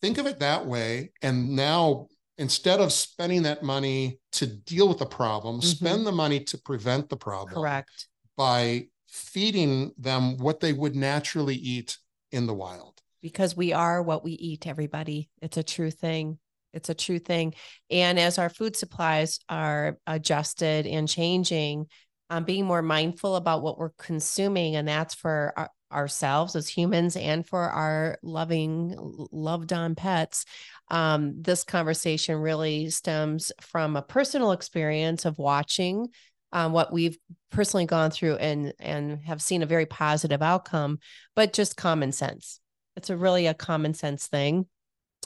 think 0.00 0.18
of 0.18 0.26
it 0.26 0.38
that 0.38 0.66
way. 0.66 1.12
And 1.22 1.50
now 1.56 2.08
instead 2.36 2.80
of 2.80 2.92
spending 2.92 3.42
that 3.42 3.62
money 3.62 4.20
to 4.32 4.46
deal 4.46 4.88
with 4.88 4.98
the 4.98 5.06
problem, 5.06 5.60
Mhm. 5.60 5.64
spend 5.64 6.06
the 6.06 6.12
money 6.12 6.44
to 6.44 6.58
prevent 6.58 7.08
the 7.08 7.16
problem 7.16 7.54
correct. 7.54 8.08
By 8.38 8.86
feeding 9.06 9.92
them 9.98 10.38
what 10.38 10.60
they 10.60 10.72
would 10.72 10.96
naturally 10.96 11.56
eat 11.56 11.98
in 12.32 12.46
the 12.46 12.54
wild. 12.54 13.02
because 13.20 13.56
we 13.56 13.72
are 13.72 14.00
what 14.00 14.22
we 14.24 14.32
eat 14.32 14.66
everybody. 14.66 15.28
It's 15.42 15.56
a 15.56 15.62
true 15.62 15.90
thing. 15.90 16.38
It's 16.72 16.88
a 16.88 16.94
true 16.94 17.18
thing. 17.18 17.54
And 17.90 18.18
as 18.18 18.38
our 18.38 18.48
food 18.48 18.76
supplies 18.76 19.40
are 19.48 19.98
adjusted 20.06 20.86
and 20.86 21.08
changing 21.08 21.86
um, 22.30 22.44
being 22.44 22.66
more 22.66 22.82
mindful 22.82 23.36
about 23.36 23.62
what 23.62 23.78
we're 23.78 23.90
consuming 23.98 24.76
and 24.76 24.86
that's 24.86 25.14
for 25.14 25.52
our, 25.56 25.70
ourselves 25.90 26.54
as 26.54 26.68
humans 26.68 27.16
and 27.16 27.46
for 27.46 27.62
our 27.62 28.18
loving 28.22 28.94
loved 29.32 29.72
on 29.72 29.94
pets 29.94 30.44
um, 30.90 31.40
this 31.40 31.64
conversation 31.64 32.36
really 32.36 32.90
stems 32.90 33.50
from 33.62 33.96
a 33.96 34.02
personal 34.02 34.52
experience 34.52 35.24
of 35.24 35.38
watching 35.38 36.06
um, 36.52 36.72
what 36.72 36.92
we've 36.92 37.18
personally 37.50 37.86
gone 37.86 38.10
through 38.10 38.36
and 38.36 38.72
and 38.78 39.24
have 39.24 39.42
seen 39.42 39.62
a 39.62 39.66
very 39.66 39.86
positive 39.86 40.42
outcome 40.42 40.98
but 41.34 41.52
just 41.52 41.76
common 41.76 42.12
sense 42.12 42.60
it's 42.96 43.10
a 43.10 43.16
really 43.16 43.46
a 43.46 43.54
common 43.54 43.94
sense 43.94 44.26
thing 44.26 44.66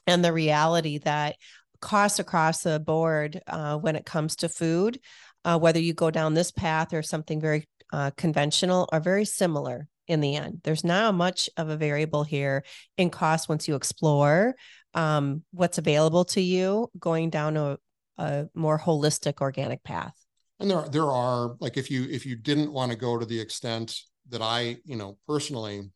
and 0.07 0.25
the 0.25 0.33
reality 0.33 0.99
that 0.99 1.37
costs 1.81 2.19
across 2.19 2.63
the 2.63 2.79
board 2.79 3.41
uh, 3.49 3.77
when 3.77 3.97
it 3.97 4.07
comes 4.07 4.37
to 4.37 4.49
food 4.49 5.01
uh, 5.45 5.59
whether 5.59 5.81
you 5.81 5.93
go 5.93 6.11
down 6.11 6.35
this 6.35 6.53
path 6.53 6.93
or 6.93 7.03
something 7.03 7.41
very 7.41 7.67
uh, 7.93 8.11
conventional, 8.17 8.89
are 8.91 9.01
very 9.01 9.25
similar 9.25 9.87
in 10.09 10.21
the 10.21 10.37
end. 10.37 10.61
There's 10.65 10.85
not 10.85 11.15
much 11.15 11.49
of 11.57 11.69
a 11.69 11.77
variable 11.77 12.25
here 12.25 12.65
in 12.97 13.11
cost 13.11 13.49
once 13.49 13.69
you 13.69 13.75
explore 13.75 14.55
um, 14.95 15.43
what's 15.53 15.79
available 15.79 16.25
to 16.27 16.41
you 16.41 16.91
going 16.99 17.31
down 17.31 17.57
a, 17.57 17.79
a 18.19 18.49
more 18.55 18.79
holistic 18.79 19.41
organic 19.41 19.83
path. 19.85 20.15
And 20.63 20.71
there, 20.71 20.89
there 20.91 21.11
are 21.11 21.57
like 21.59 21.77
if 21.77 21.91
you 21.91 22.05
if 22.11 22.25
you 22.25 22.37
didn't 22.37 22.73
want 22.73 22.93
to 22.93 22.97
go 22.97 23.19
to 23.19 23.27
the 23.27 23.39
extent 23.39 23.99
that 24.29 24.41
I, 24.41 24.77
you 24.85 24.97
know, 24.97 25.19
personally 25.27 25.91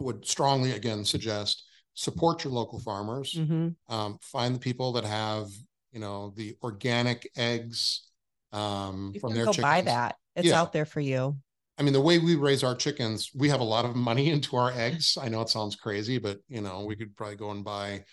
would 0.00 0.26
strongly 0.26 0.72
again 0.72 1.04
suggest 1.04 1.62
support 1.94 2.44
your 2.44 2.52
local 2.52 2.80
farmers. 2.80 3.32
Mm-hmm. 3.32 3.68
Um, 3.94 4.18
find 4.20 4.54
the 4.54 4.58
people 4.58 4.92
that 4.92 5.04
have, 5.04 5.46
you 5.92 6.00
know, 6.00 6.34
the 6.36 6.56
organic 6.62 7.30
eggs 7.36 8.08
um, 8.52 9.12
You 9.14 9.20
from 9.20 9.30
can 9.30 9.36
their 9.36 9.46
go 9.46 9.52
chickens. 9.52 9.62
buy 9.72 9.80
that. 9.82 10.16
It's 10.34 10.48
Yeah. 10.48 10.60
out 10.60 10.72
there 10.72 10.84
for 10.84 11.00
you. 11.00 11.36
I 11.78 11.82
mean, 11.82 11.92
the 11.92 12.00
way 12.00 12.18
we 12.18 12.34
raise 12.34 12.64
our 12.64 12.74
chickens, 12.74 13.30
we 13.34 13.48
have 13.50 13.60
a 13.60 13.64
lot 13.64 13.84
of 13.84 13.94
money 13.94 14.30
into 14.34 14.56
our 14.56 14.72
eggs. 14.72 15.16
I 15.20 15.28
know 15.28 15.42
it 15.42 15.48
sounds 15.48 15.76
crazy, 15.76 16.18
but 16.18 16.40
you 16.48 16.60
know, 16.60 16.84
we 16.84 16.96
could 16.96 17.16
probably 17.16 17.36
go 17.36 17.52
and 17.52 17.64
buy 17.64 18.04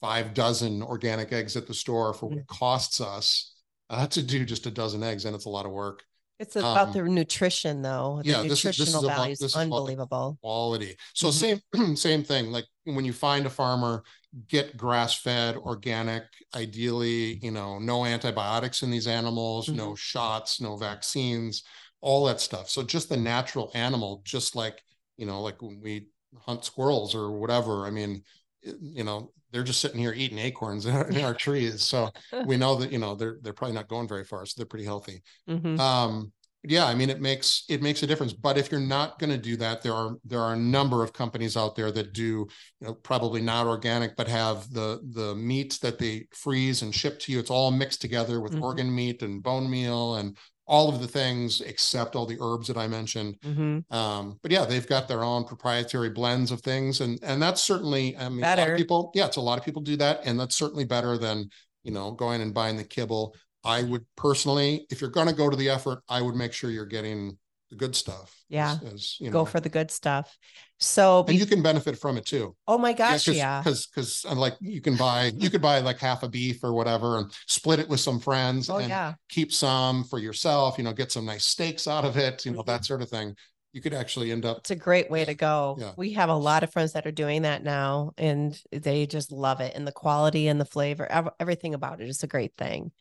five 0.00 0.32
dozen 0.32 0.82
organic 0.82 1.32
eggs 1.32 1.54
at 1.56 1.66
the 1.66 1.74
store 1.74 2.14
for 2.14 2.30
what 2.30 2.38
it 2.38 2.46
costs 2.46 3.00
us 3.00 3.54
uh, 3.90 4.06
to 4.08 4.22
do 4.22 4.44
just 4.44 4.66
a 4.66 4.70
dozen 4.70 5.02
eggs, 5.02 5.24
and 5.24 5.34
it's 5.34 5.46
a 5.46 5.50
lot 5.50 5.66
of 5.66 5.72
work. 5.72 6.04
It's 6.38 6.54
about 6.54 6.88
Um, 6.88 6.92
the 6.92 7.02
nutrition, 7.02 7.82
though. 7.82 8.20
The 8.22 8.28
yeah, 8.30 8.42
this 8.42 8.44
is- 8.44 8.48
this 8.48 8.58
is 8.58 8.64
nutritional 8.78 9.04
about- 9.06 9.16
value 9.16 9.32
is 9.32 9.38
this 9.40 9.50
is 9.52 9.56
unbelievable. 9.56 10.38
Quality. 10.40 10.96
So 11.14 11.28
Mhm. 11.28 11.32
same 11.72 11.96
same 11.96 12.22
thing. 12.24 12.52
Like 12.52 12.66
when 12.84 13.04
you 13.04 13.12
find 13.12 13.44
a 13.46 13.50
farmer, 13.50 14.04
get 14.46 14.76
grass 14.76 15.14
fed, 15.14 15.56
organic, 15.56 16.24
ideally, 16.54 17.38
you 17.42 17.50
know, 17.50 17.78
no 17.80 18.04
antibiotics 18.04 18.82
in 18.82 18.90
these 18.90 19.06
animals, 19.08 19.68
no 19.68 19.94
shots, 19.96 20.60
no 20.60 20.76
vaccines, 20.76 21.64
all 22.00 22.26
that 22.26 22.40
stuff. 22.40 22.70
So 22.70 22.82
just 22.84 23.08
the 23.08 23.16
natural 23.16 23.70
animal, 23.74 24.20
just 24.24 24.54
like 24.54 24.82
you 25.16 25.26
know, 25.26 25.42
like 25.42 25.60
when 25.60 25.80
we 25.80 26.06
hunt 26.46 26.64
squirrels 26.64 27.12
or 27.16 27.32
whatever. 27.32 27.84
I 27.84 27.90
mean, 27.90 28.22
you 28.62 29.02
know, 29.02 29.32
they're 29.50 29.62
just 29.64 29.80
sitting 29.80 29.98
here 30.00 30.12
eating 30.14 30.38
acorns 30.38 30.86
in 30.86 30.94
our, 30.94 31.08
in 31.08 31.20
our 31.24 31.34
trees. 31.34 31.82
So 31.82 32.10
we 32.44 32.56
know 32.56 32.76
that 32.76 32.92
you 32.92 32.98
know 32.98 33.14
they're 33.14 33.38
they're 33.42 33.52
probably 33.52 33.74
not 33.74 33.88
going 33.88 34.08
very 34.08 34.24
far. 34.24 34.44
So 34.46 34.54
they're 34.56 34.66
pretty 34.66 34.84
healthy. 34.84 35.22
Mhm. 35.48 35.78
Um, 35.78 36.32
yeah, 36.64 36.86
I 36.86 36.94
mean, 36.94 37.08
it 37.08 37.20
makes 37.20 37.64
it 37.68 37.82
makes 37.82 38.02
a 38.02 38.06
difference. 38.06 38.32
But 38.32 38.58
if 38.58 38.70
you're 38.70 38.80
not 38.80 39.18
going 39.20 39.30
to 39.30 39.38
do 39.38 39.56
that, 39.58 39.80
there 39.82 39.94
are 39.94 40.16
there 40.24 40.40
are 40.40 40.54
a 40.54 40.58
number 40.58 41.04
of 41.04 41.12
companies 41.12 41.56
out 41.56 41.76
there 41.76 41.92
that 41.92 42.12
do, 42.12 42.22
you 42.22 42.46
know, 42.80 42.94
probably 42.94 43.40
not 43.40 43.66
organic, 43.66 44.16
but 44.16 44.26
have 44.28 44.70
the 44.72 45.00
the 45.12 45.34
meat 45.36 45.78
that 45.82 45.98
they 45.98 46.26
freeze 46.32 46.82
and 46.82 46.92
ship 46.94 47.20
to 47.20 47.32
you. 47.32 47.38
It's 47.38 47.50
all 47.50 47.70
mixed 47.70 48.00
together 48.00 48.40
with 48.40 48.54
Mhm. 48.54 48.62
organ 48.62 48.92
meat 48.94 49.22
and 49.22 49.40
bone 49.42 49.70
meal 49.70 50.16
and 50.16 50.36
all 50.68 50.88
of 50.88 51.00
the 51.00 51.08
things 51.08 51.60
except 51.62 52.14
all 52.14 52.26
the 52.26 52.36
herbs 52.40 52.68
that 52.68 52.76
I 52.76 52.86
mentioned. 52.86 53.38
Mhm. 53.40 53.90
Um, 53.92 54.38
but 54.42 54.52
yeah, 54.52 54.64
they've 54.66 54.86
got 54.86 55.08
their 55.08 55.24
own 55.24 55.44
proprietary 55.44 56.10
blends 56.10 56.50
of 56.50 56.60
things, 56.60 57.00
and 57.00 57.18
and 57.22 57.42
that's 57.42 57.62
certainly, 57.62 58.16
I 58.16 58.28
mean, 58.28 58.44
a 58.44 58.48
lot 58.48 58.56
Better. 58.56 58.72
of 58.74 58.78
people, 58.78 59.10
yeah, 59.14 59.26
it's 59.26 59.36
a 59.36 59.40
lot 59.40 59.58
of 59.58 59.64
people 59.64 59.82
do 59.82 59.96
that, 59.96 60.20
and 60.24 60.38
that's 60.38 60.54
certainly 60.54 60.84
better 60.84 61.18
than 61.18 61.50
you 61.82 61.90
know 61.90 62.12
going 62.12 62.42
and 62.42 62.52
buying 62.54 62.76
the 62.76 62.84
kibble. 62.84 63.34
I 63.64 63.82
would 63.82 64.04
personally, 64.16 64.86
if 64.90 65.00
you're 65.00 65.10
going 65.10 65.26
to 65.26 65.34
go 65.34 65.50
to 65.50 65.56
the 65.56 65.70
effort, 65.70 66.02
I 66.08 66.22
would 66.22 66.36
make 66.36 66.52
sure 66.52 66.70
you're 66.70 66.86
getting 66.86 67.38
the 67.70 67.76
good 67.76 67.96
stuff. 67.96 68.44
Yeah. 68.48 68.76
as, 68.82 68.92
as, 68.92 69.16
you 69.20 69.30
Go 69.30 69.44
for 69.44 69.60
the 69.60 69.68
good 69.68 69.90
stuff. 69.90 70.36
So, 70.80 71.18
and 71.20 71.26
be- 71.28 71.36
you 71.36 71.46
can 71.46 71.60
benefit 71.62 71.98
from 71.98 72.16
it 72.16 72.24
too. 72.26 72.54
oh 72.68 72.78
my 72.78 72.92
gosh, 72.92 73.26
yeah. 73.26 73.60
because 73.60 73.86
because 73.86 74.24
like 74.24 74.56
you 74.60 74.80
can 74.80 74.96
buy 74.96 75.32
you 75.36 75.50
could 75.50 75.60
buy 75.60 75.80
like 75.80 75.98
half 75.98 76.22
a 76.22 76.28
beef 76.28 76.62
or 76.62 76.72
whatever 76.72 77.18
and 77.18 77.32
split 77.46 77.80
it 77.80 77.88
with 77.88 77.98
some 78.00 78.20
friends 78.20 78.70
Oh 78.70 78.76
and 78.78 78.88
yeah. 78.88 79.14
keep 79.28 79.52
some 79.52 80.04
for 80.04 80.18
yourself. 80.20 80.78
You 80.78 80.84
know, 80.84 80.92
get 80.92 81.10
some 81.10 81.24
nice 81.24 81.44
steaks 81.44 81.88
out 81.88 82.04
of 82.04 82.16
it. 82.16 82.46
You 82.46 82.52
know 82.52 82.62
Mhm. 82.62 82.66
that 82.66 82.84
sort 82.84 83.02
of 83.02 83.08
thing. 83.10 83.34
You 83.72 83.82
could 83.82 83.92
actually 83.92 84.30
end 84.32 84.44
up 84.46 84.58
It's 84.58 84.70
a 84.70 84.76
great 84.76 85.10
way 85.10 85.24
to 85.24 85.34
go. 85.34 85.76
Yeah. 85.78 85.92
We 85.96 86.12
have 86.14 86.30
a 86.30 86.34
lot 86.34 86.62
of 86.62 86.72
friends 86.72 86.92
that 86.92 87.06
are 87.06 87.12
doing 87.12 87.42
that 87.42 87.62
now 87.64 88.12
and 88.16 88.60
they 88.72 89.06
just 89.06 89.30
love 89.32 89.60
it 89.60 89.74
and 89.74 89.86
the 89.86 89.92
quality 89.92 90.48
and 90.48 90.60
the 90.60 90.64
flavor, 90.64 91.06
everything 91.38 91.74
about 91.74 92.00
it 92.00 92.08
is 92.08 92.22
a 92.22 92.26
great 92.28 92.52
thing. 92.56 92.92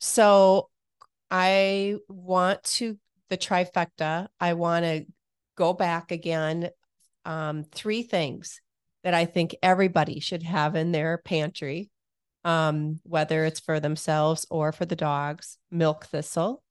So 0.00 0.68
I 1.30 1.96
want 2.08 2.62
to 2.64 2.98
the 3.30 3.36
trifecta. 3.38 4.28
I 4.40 4.54
want 4.54 4.84
to 4.84 5.06
go 5.56 5.72
back 5.72 6.10
again. 6.12 6.68
Um, 7.26 7.64
three 7.64 8.02
things 8.02 8.60
that 9.04 9.12
I 9.12 9.24
think 9.24 9.54
everybody 9.62 10.20
should 10.20 10.42
have 10.44 10.76
in 10.76 10.92
their 10.92 11.18
pantry, 11.18 11.90
um, 12.44 13.00
whether 13.02 13.44
it's 13.44 13.60
for 13.60 13.80
themselves 13.80 14.46
or 14.50 14.72
for 14.72 14.86
the 14.86 14.96
dogs. 14.96 15.58
Milk 15.70 16.06
thistle. 16.06 16.62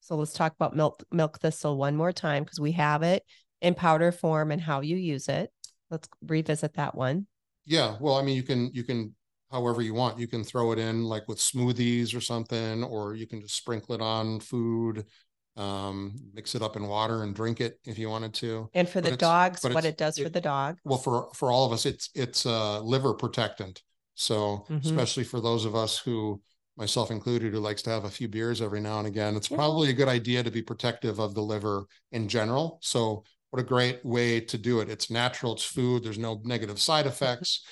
So 0.00 0.14
let's 0.16 0.32
talk 0.32 0.54
about 0.54 0.76
milk 0.76 1.02
milk 1.10 1.40
thistle 1.40 1.76
one 1.76 1.96
more 1.96 2.12
time 2.12 2.44
because 2.44 2.60
we 2.60 2.72
have 2.72 3.02
it 3.02 3.24
in 3.60 3.74
powder 3.74 4.12
form 4.12 4.52
and 4.52 4.60
how 4.60 4.80
you 4.80 4.96
use 4.96 5.28
it. 5.28 5.50
Let's 5.90 6.08
revisit 6.24 6.74
that 6.74 6.94
one. 6.94 7.26
Yeah, 7.64 7.96
well, 8.00 8.14
I 8.14 8.22
mean, 8.22 8.36
you 8.36 8.44
can 8.44 8.70
you 8.72 8.84
can 8.84 9.14
however 9.50 9.82
you 9.82 9.94
want. 9.94 10.18
You 10.18 10.28
can 10.28 10.44
throw 10.44 10.72
it 10.72 10.78
in 10.78 11.04
like 11.04 11.26
with 11.28 11.38
smoothies 11.38 12.14
or 12.14 12.20
something, 12.20 12.84
or 12.84 13.14
you 13.14 13.26
can 13.26 13.40
just 13.40 13.56
sprinkle 13.56 13.94
it 13.94 14.00
on 14.00 14.40
food, 14.40 15.04
um, 15.56 16.14
mix 16.34 16.54
it 16.54 16.62
up 16.62 16.76
in 16.76 16.86
water 16.86 17.22
and 17.22 17.34
drink 17.34 17.60
it 17.60 17.78
if 17.84 17.98
you 17.98 18.08
wanted 18.08 18.34
to. 18.34 18.68
And 18.74 18.88
for 18.88 19.00
But 19.00 19.10
the 19.12 19.16
dogs, 19.16 19.62
what 19.64 19.84
it 19.84 19.96
does 19.96 20.18
for 20.18 20.28
the 20.28 20.40
dog. 20.40 20.78
Well, 20.84 20.98
for 20.98 21.30
for 21.34 21.50
all 21.50 21.66
of 21.66 21.72
us, 21.72 21.86
it's 21.86 22.10
it's 22.14 22.44
a 22.44 22.80
liver 22.80 23.14
protectant. 23.14 23.82
So 24.14 24.66
Mhm. 24.70 24.84
especially 24.84 25.24
for 25.24 25.40
those 25.40 25.64
of 25.64 25.74
us 25.74 25.98
who, 25.98 26.40
myself 26.76 27.10
included, 27.10 27.52
who 27.52 27.60
likes 27.60 27.82
to 27.82 27.90
have 27.90 28.04
a 28.04 28.10
few 28.10 28.28
beers 28.28 28.62
every 28.62 28.80
now 28.80 28.98
and 28.98 29.06
again, 29.06 29.36
it's 29.36 29.50
Yeah. 29.50 29.56
probably 29.56 29.90
a 29.90 29.94
good 29.94 30.08
idea 30.08 30.42
to 30.42 30.50
be 30.50 30.62
protective 30.62 31.18
of 31.18 31.34
the 31.34 31.42
liver 31.42 31.86
in 32.12 32.28
general. 32.28 32.78
So 32.82 33.24
what 33.50 33.60
a 33.60 33.64
great 33.64 34.04
way 34.04 34.40
to 34.40 34.58
do 34.58 34.80
it. 34.80 34.88
It's 34.88 35.10
natural, 35.10 35.52
it's 35.54 35.64
food, 35.64 36.04
there's 36.04 36.18
no 36.18 36.40
negative 36.44 36.80
side 36.80 37.06
effects. 37.06 37.62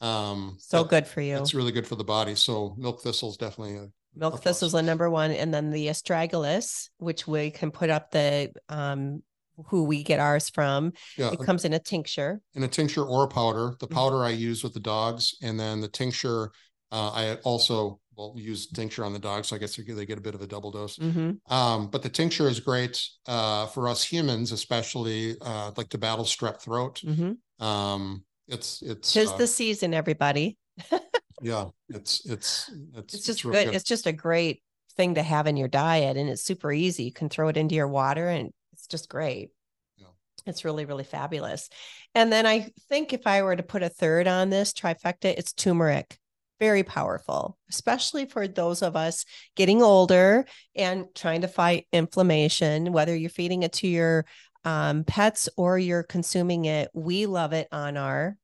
Um, 0.00 0.56
So 0.60 0.84
good 0.84 1.06
for 1.06 1.20
you. 1.20 1.36
It's 1.36 1.54
really 1.54 1.72
good 1.72 1.86
for 1.86 1.96
the 1.96 2.04
body. 2.04 2.34
So 2.34 2.74
milk 2.78 3.02
thistle 3.02 3.30
is 3.30 3.36
definitely 3.36 3.76
a 3.76 3.88
Milk 4.14 4.42
thistle's 4.42 4.72
the 4.72 4.82
number 4.82 5.08
one, 5.10 5.30
and 5.30 5.52
then 5.54 5.70
the 5.70 5.86
astragalus, 5.88 6.88
which 6.98 7.26
we 7.26 7.50
can 7.50 7.70
put 7.70 7.90
up 7.90 8.10
the 8.10 8.52
um 8.68 9.22
who 9.66 9.84
we 9.84 10.04
get 10.04 10.20
ours 10.20 10.48
from. 10.48 10.92
yeah. 11.16 11.32
It 11.32 11.40
comes 11.40 11.64
in 11.64 11.72
a 11.72 11.80
tincture. 11.80 12.40
in 12.54 12.62
a 12.62 12.68
tincture 12.68 13.02
or 13.04 13.24
a 13.24 13.28
powder. 13.28 13.74
The 13.80 13.88
Mhm. 13.88 13.92
powder 13.94 14.22
I 14.24 14.30
use 14.30 14.62
with 14.62 14.72
the 14.72 14.80
dogs, 14.80 15.34
and 15.42 15.58
then 15.58 15.80
the 15.80 15.88
tincture 15.88 16.52
uh, 16.90 17.10
I 17.10 17.34
also 17.44 18.00
will 18.16 18.34
use 18.38 18.66
tincture 18.68 19.04
on 19.04 19.12
the 19.12 19.18
dogs. 19.18 19.48
So 19.48 19.56
I 19.56 19.58
guess 19.58 19.76
they 19.76 20.06
get- 20.06 20.16
a 20.18 20.20
bit 20.22 20.34
of 20.34 20.40
a 20.40 20.46
double 20.46 20.70
dose. 20.70 20.96
Mhm. 20.96 21.38
Um, 21.52 21.90
but 21.90 22.02
the 22.02 22.08
tincture 22.08 22.48
is 22.48 22.60
great 22.60 23.04
uh, 23.26 23.66
for 23.66 23.88
us 23.88 24.02
humans, 24.02 24.52
especially 24.52 25.36
uh, 25.40 25.72
like 25.76 25.90
to 25.90 25.98
battle 25.98 26.24
strep 26.24 26.60
throat. 26.60 27.02
Mhm. 27.04 27.36
Um, 27.62 28.24
it's 28.46 28.80
it's 28.82 29.12
Tis 29.12 29.30
uh, 29.30 29.36
the 29.36 29.46
season, 29.46 29.92
everybody. 29.92 30.56
yeah, 31.40 31.66
it's 31.88 32.24
it's 32.26 32.70
it's 32.94 33.14
It's 33.14 33.26
just 33.26 33.44
real 33.44 33.52
good. 33.64 33.74
It's 33.74 33.84
just 33.84 34.06
a 34.06 34.12
great 34.12 34.62
thing 34.96 35.14
to 35.14 35.22
have 35.22 35.46
in 35.46 35.56
your 35.56 35.68
diet, 35.68 36.16
and 36.16 36.28
it's 36.28 36.42
super 36.42 36.72
easy. 36.72 37.04
You 37.04 37.12
can 37.12 37.28
throw 37.28 37.48
it 37.48 37.56
into 37.56 37.74
your 37.74 37.88
water, 37.88 38.28
and 38.28 38.52
it's 38.72 38.86
just 38.86 39.08
great. 39.08 39.50
Yeah. 39.96 40.06
It's 40.46 40.64
really, 40.64 40.84
really 40.84 41.04
fabulous. 41.04 41.68
And 42.14 42.32
then 42.32 42.46
I 42.46 42.70
think 42.88 43.12
if 43.12 43.26
I 43.26 43.42
were 43.42 43.56
to 43.56 43.62
put 43.62 43.82
a 43.82 43.88
third 43.88 44.26
on 44.26 44.50
this 44.50 44.72
trifecta, 44.72 45.34
it's 45.36 45.52
turmeric. 45.52 46.18
Very 46.60 46.82
powerful, 46.82 47.56
especially 47.70 48.26
for 48.26 48.48
those 48.48 48.82
of 48.82 48.96
us 48.96 49.24
getting 49.54 49.80
older 49.80 50.44
and 50.74 51.06
trying 51.14 51.42
to 51.42 51.48
fight 51.48 51.86
inflammation, 51.92 52.92
whether 52.92 53.14
you're 53.14 53.30
feeding 53.30 53.62
it 53.62 53.74
to 53.74 53.86
your 53.86 54.26
um, 54.64 55.04
pets 55.04 55.48
or 55.56 55.78
you're 55.78 56.02
consuming 56.02 56.64
it. 56.64 56.90
We 56.92 57.26
love 57.26 57.52
it 57.52 57.68
on 57.70 57.96
our, 57.96 58.36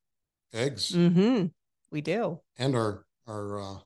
eggs 0.52 0.94
hmm 0.94 1.46
we 1.94 2.02
do. 2.02 2.40
and 2.58 2.74
our 2.74 3.06
our 3.26 3.58
uh, 3.58 3.78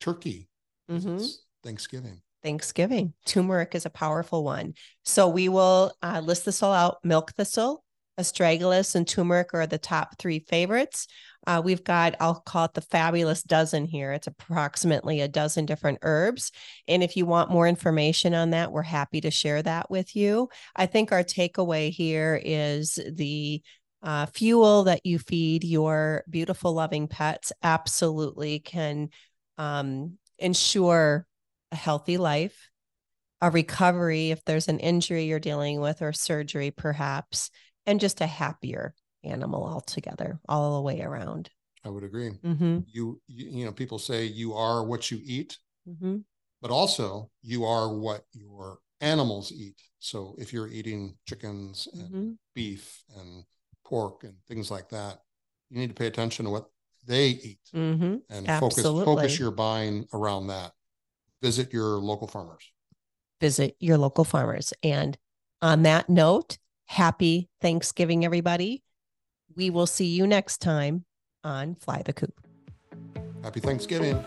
turkey. 0.00 0.48
Mhm. 0.88 1.28
Thanksgiving. 1.64 2.20
Thanksgiving. 2.42 3.14
Turmeric 3.26 3.74
is 3.74 3.84
a 3.86 3.90
powerful 3.90 4.44
one. 4.44 4.74
So 5.04 5.28
we 5.28 5.48
will 5.48 5.92
uh, 6.02 6.20
list 6.24 6.44
this 6.44 6.62
all 6.62 6.72
out. 6.72 6.98
Milk 7.04 7.32
thistle, 7.36 7.84
astragalus, 8.18 8.94
and 8.94 9.06
turmeric 9.06 9.52
are 9.52 9.66
the 9.66 9.78
top 9.78 10.18
three 10.18 10.38
favorites. 10.38 11.06
Uh, 11.46 11.60
we've 11.64 11.84
got, 11.84 12.14
I'll 12.20 12.40
call 12.40 12.66
it 12.66 12.74
the 12.74 12.80
fabulous 12.82 13.42
dozen 13.42 13.86
here. 13.86 14.12
It's 14.12 14.26
approximately 14.26 15.20
a 15.20 15.28
dozen 15.28 15.64
different 15.66 15.98
herbs. 16.02 16.52
And 16.86 17.02
if 17.02 17.16
you 17.16 17.24
want 17.26 17.50
more 17.50 17.66
information 17.66 18.34
on 18.34 18.50
that, 18.50 18.72
we're 18.72 18.82
happy 18.82 19.20
to 19.22 19.30
share 19.30 19.62
that 19.62 19.90
with 19.90 20.14
you. 20.14 20.48
I 20.76 20.86
think 20.86 21.12
our 21.12 21.24
takeaway 21.24 21.90
here 21.90 22.40
is 22.42 22.98
the 23.12 23.62
uh, 24.02 24.26
fuel 24.26 24.84
that 24.84 25.04
you 25.04 25.18
feed 25.18 25.64
your 25.64 26.24
beautiful, 26.28 26.72
loving 26.72 27.08
pets 27.08 27.52
absolutely 27.62 28.58
can 28.60 29.10
um, 29.58 30.18
ensure 30.38 31.26
a 31.72 31.76
healthy 31.76 32.16
life, 32.16 32.70
a 33.40 33.50
recovery 33.50 34.30
if 34.30 34.44
there's 34.44 34.68
an 34.68 34.78
injury 34.78 35.24
you're 35.24 35.38
dealing 35.38 35.80
with 35.80 36.02
or 36.02 36.12
surgery, 36.12 36.70
perhaps, 36.70 37.50
and 37.86 38.00
just 38.00 38.20
a 38.20 38.26
happier 38.26 38.94
animal 39.22 39.64
altogether, 39.64 40.40
all 40.48 40.76
the 40.76 40.82
way 40.82 41.00
around. 41.02 41.50
I 41.84 41.88
would 41.88 42.04
agree. 42.04 42.30
Mm-hmm. 42.44 42.80
You, 42.86 43.20
you 43.26 43.50
you 43.50 43.64
know 43.64 43.72
people 43.72 43.98
say 43.98 44.24
you 44.24 44.54
are 44.54 44.84
what 44.84 45.10
you 45.10 45.20
eat. 45.22 45.58
Mm-hmm. 45.88 46.18
but 46.60 46.70
also 46.70 47.30
you 47.42 47.64
are 47.64 47.92
what 47.92 48.24
your 48.32 48.78
animals 49.00 49.50
eat. 49.50 49.80
So 49.98 50.34
if 50.38 50.52
you're 50.52 50.68
eating 50.68 51.16
chickens 51.26 51.88
and 51.92 52.02
mm-hmm. 52.02 52.30
beef 52.54 53.02
and 53.18 53.44
pork 53.90 54.24
and 54.24 54.34
things 54.48 54.70
like 54.70 54.88
that, 54.90 55.20
you 55.68 55.78
need 55.78 55.88
to 55.88 55.94
pay 55.94 56.06
attention 56.06 56.46
to 56.46 56.50
what 56.50 56.70
they 57.06 57.28
eat 57.28 57.60
mm-hmm. 57.74 58.16
and 58.30 58.46
focus 58.60 58.82
focus 58.82 59.38
your 59.38 59.50
buying 59.50 60.06
around 60.14 60.46
that. 60.46 60.72
Visit 61.42 61.72
your 61.72 61.96
local 61.96 62.28
farmers. 62.28 62.70
Visit 63.40 63.76
your 63.80 63.98
local 63.98 64.24
farmers. 64.24 64.72
And 64.82 65.18
on 65.60 65.82
that 65.82 66.08
note, 66.08 66.58
happy 66.86 67.48
Thanksgiving, 67.60 68.24
everybody. 68.24 68.82
We 69.56 69.70
will 69.70 69.86
see 69.86 70.06
you 70.06 70.26
next 70.26 70.58
time 70.58 71.04
on 71.42 71.74
Fly 71.74 72.02
the 72.04 72.12
Coop. 72.12 72.38
Happy 73.42 73.60
Thanksgiving. 73.60 74.22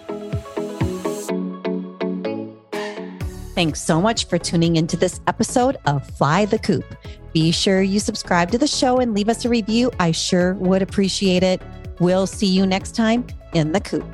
Thanks 3.56 3.82
so 3.82 4.02
much 4.02 4.26
for 4.26 4.40
tuning 4.40 4.78
into 4.78 4.98
this 4.98 5.22
episode 5.28 5.78
of 5.86 6.08
Fly 6.18 6.46
the 6.46 6.58
Coop. 6.58 6.84
Be 7.34 7.52
sure 7.52 7.84
you 7.84 8.00
subscribe 8.00 8.50
to 8.52 8.58
the 8.58 8.68
show 8.68 9.00
and 9.00 9.14
leave 9.14 9.30
us 9.30 9.46
a 9.46 9.50
review. 9.50 9.92
I 10.00 10.12
sure 10.12 10.56
would 10.56 10.82
appreciate 10.82 11.44
it. 11.44 11.62
We'll 12.00 12.26
see 12.26 12.48
you 12.48 12.66
next 12.66 12.96
time 12.96 13.28
in 13.54 13.72
the 13.72 13.80
coop. 13.80 14.06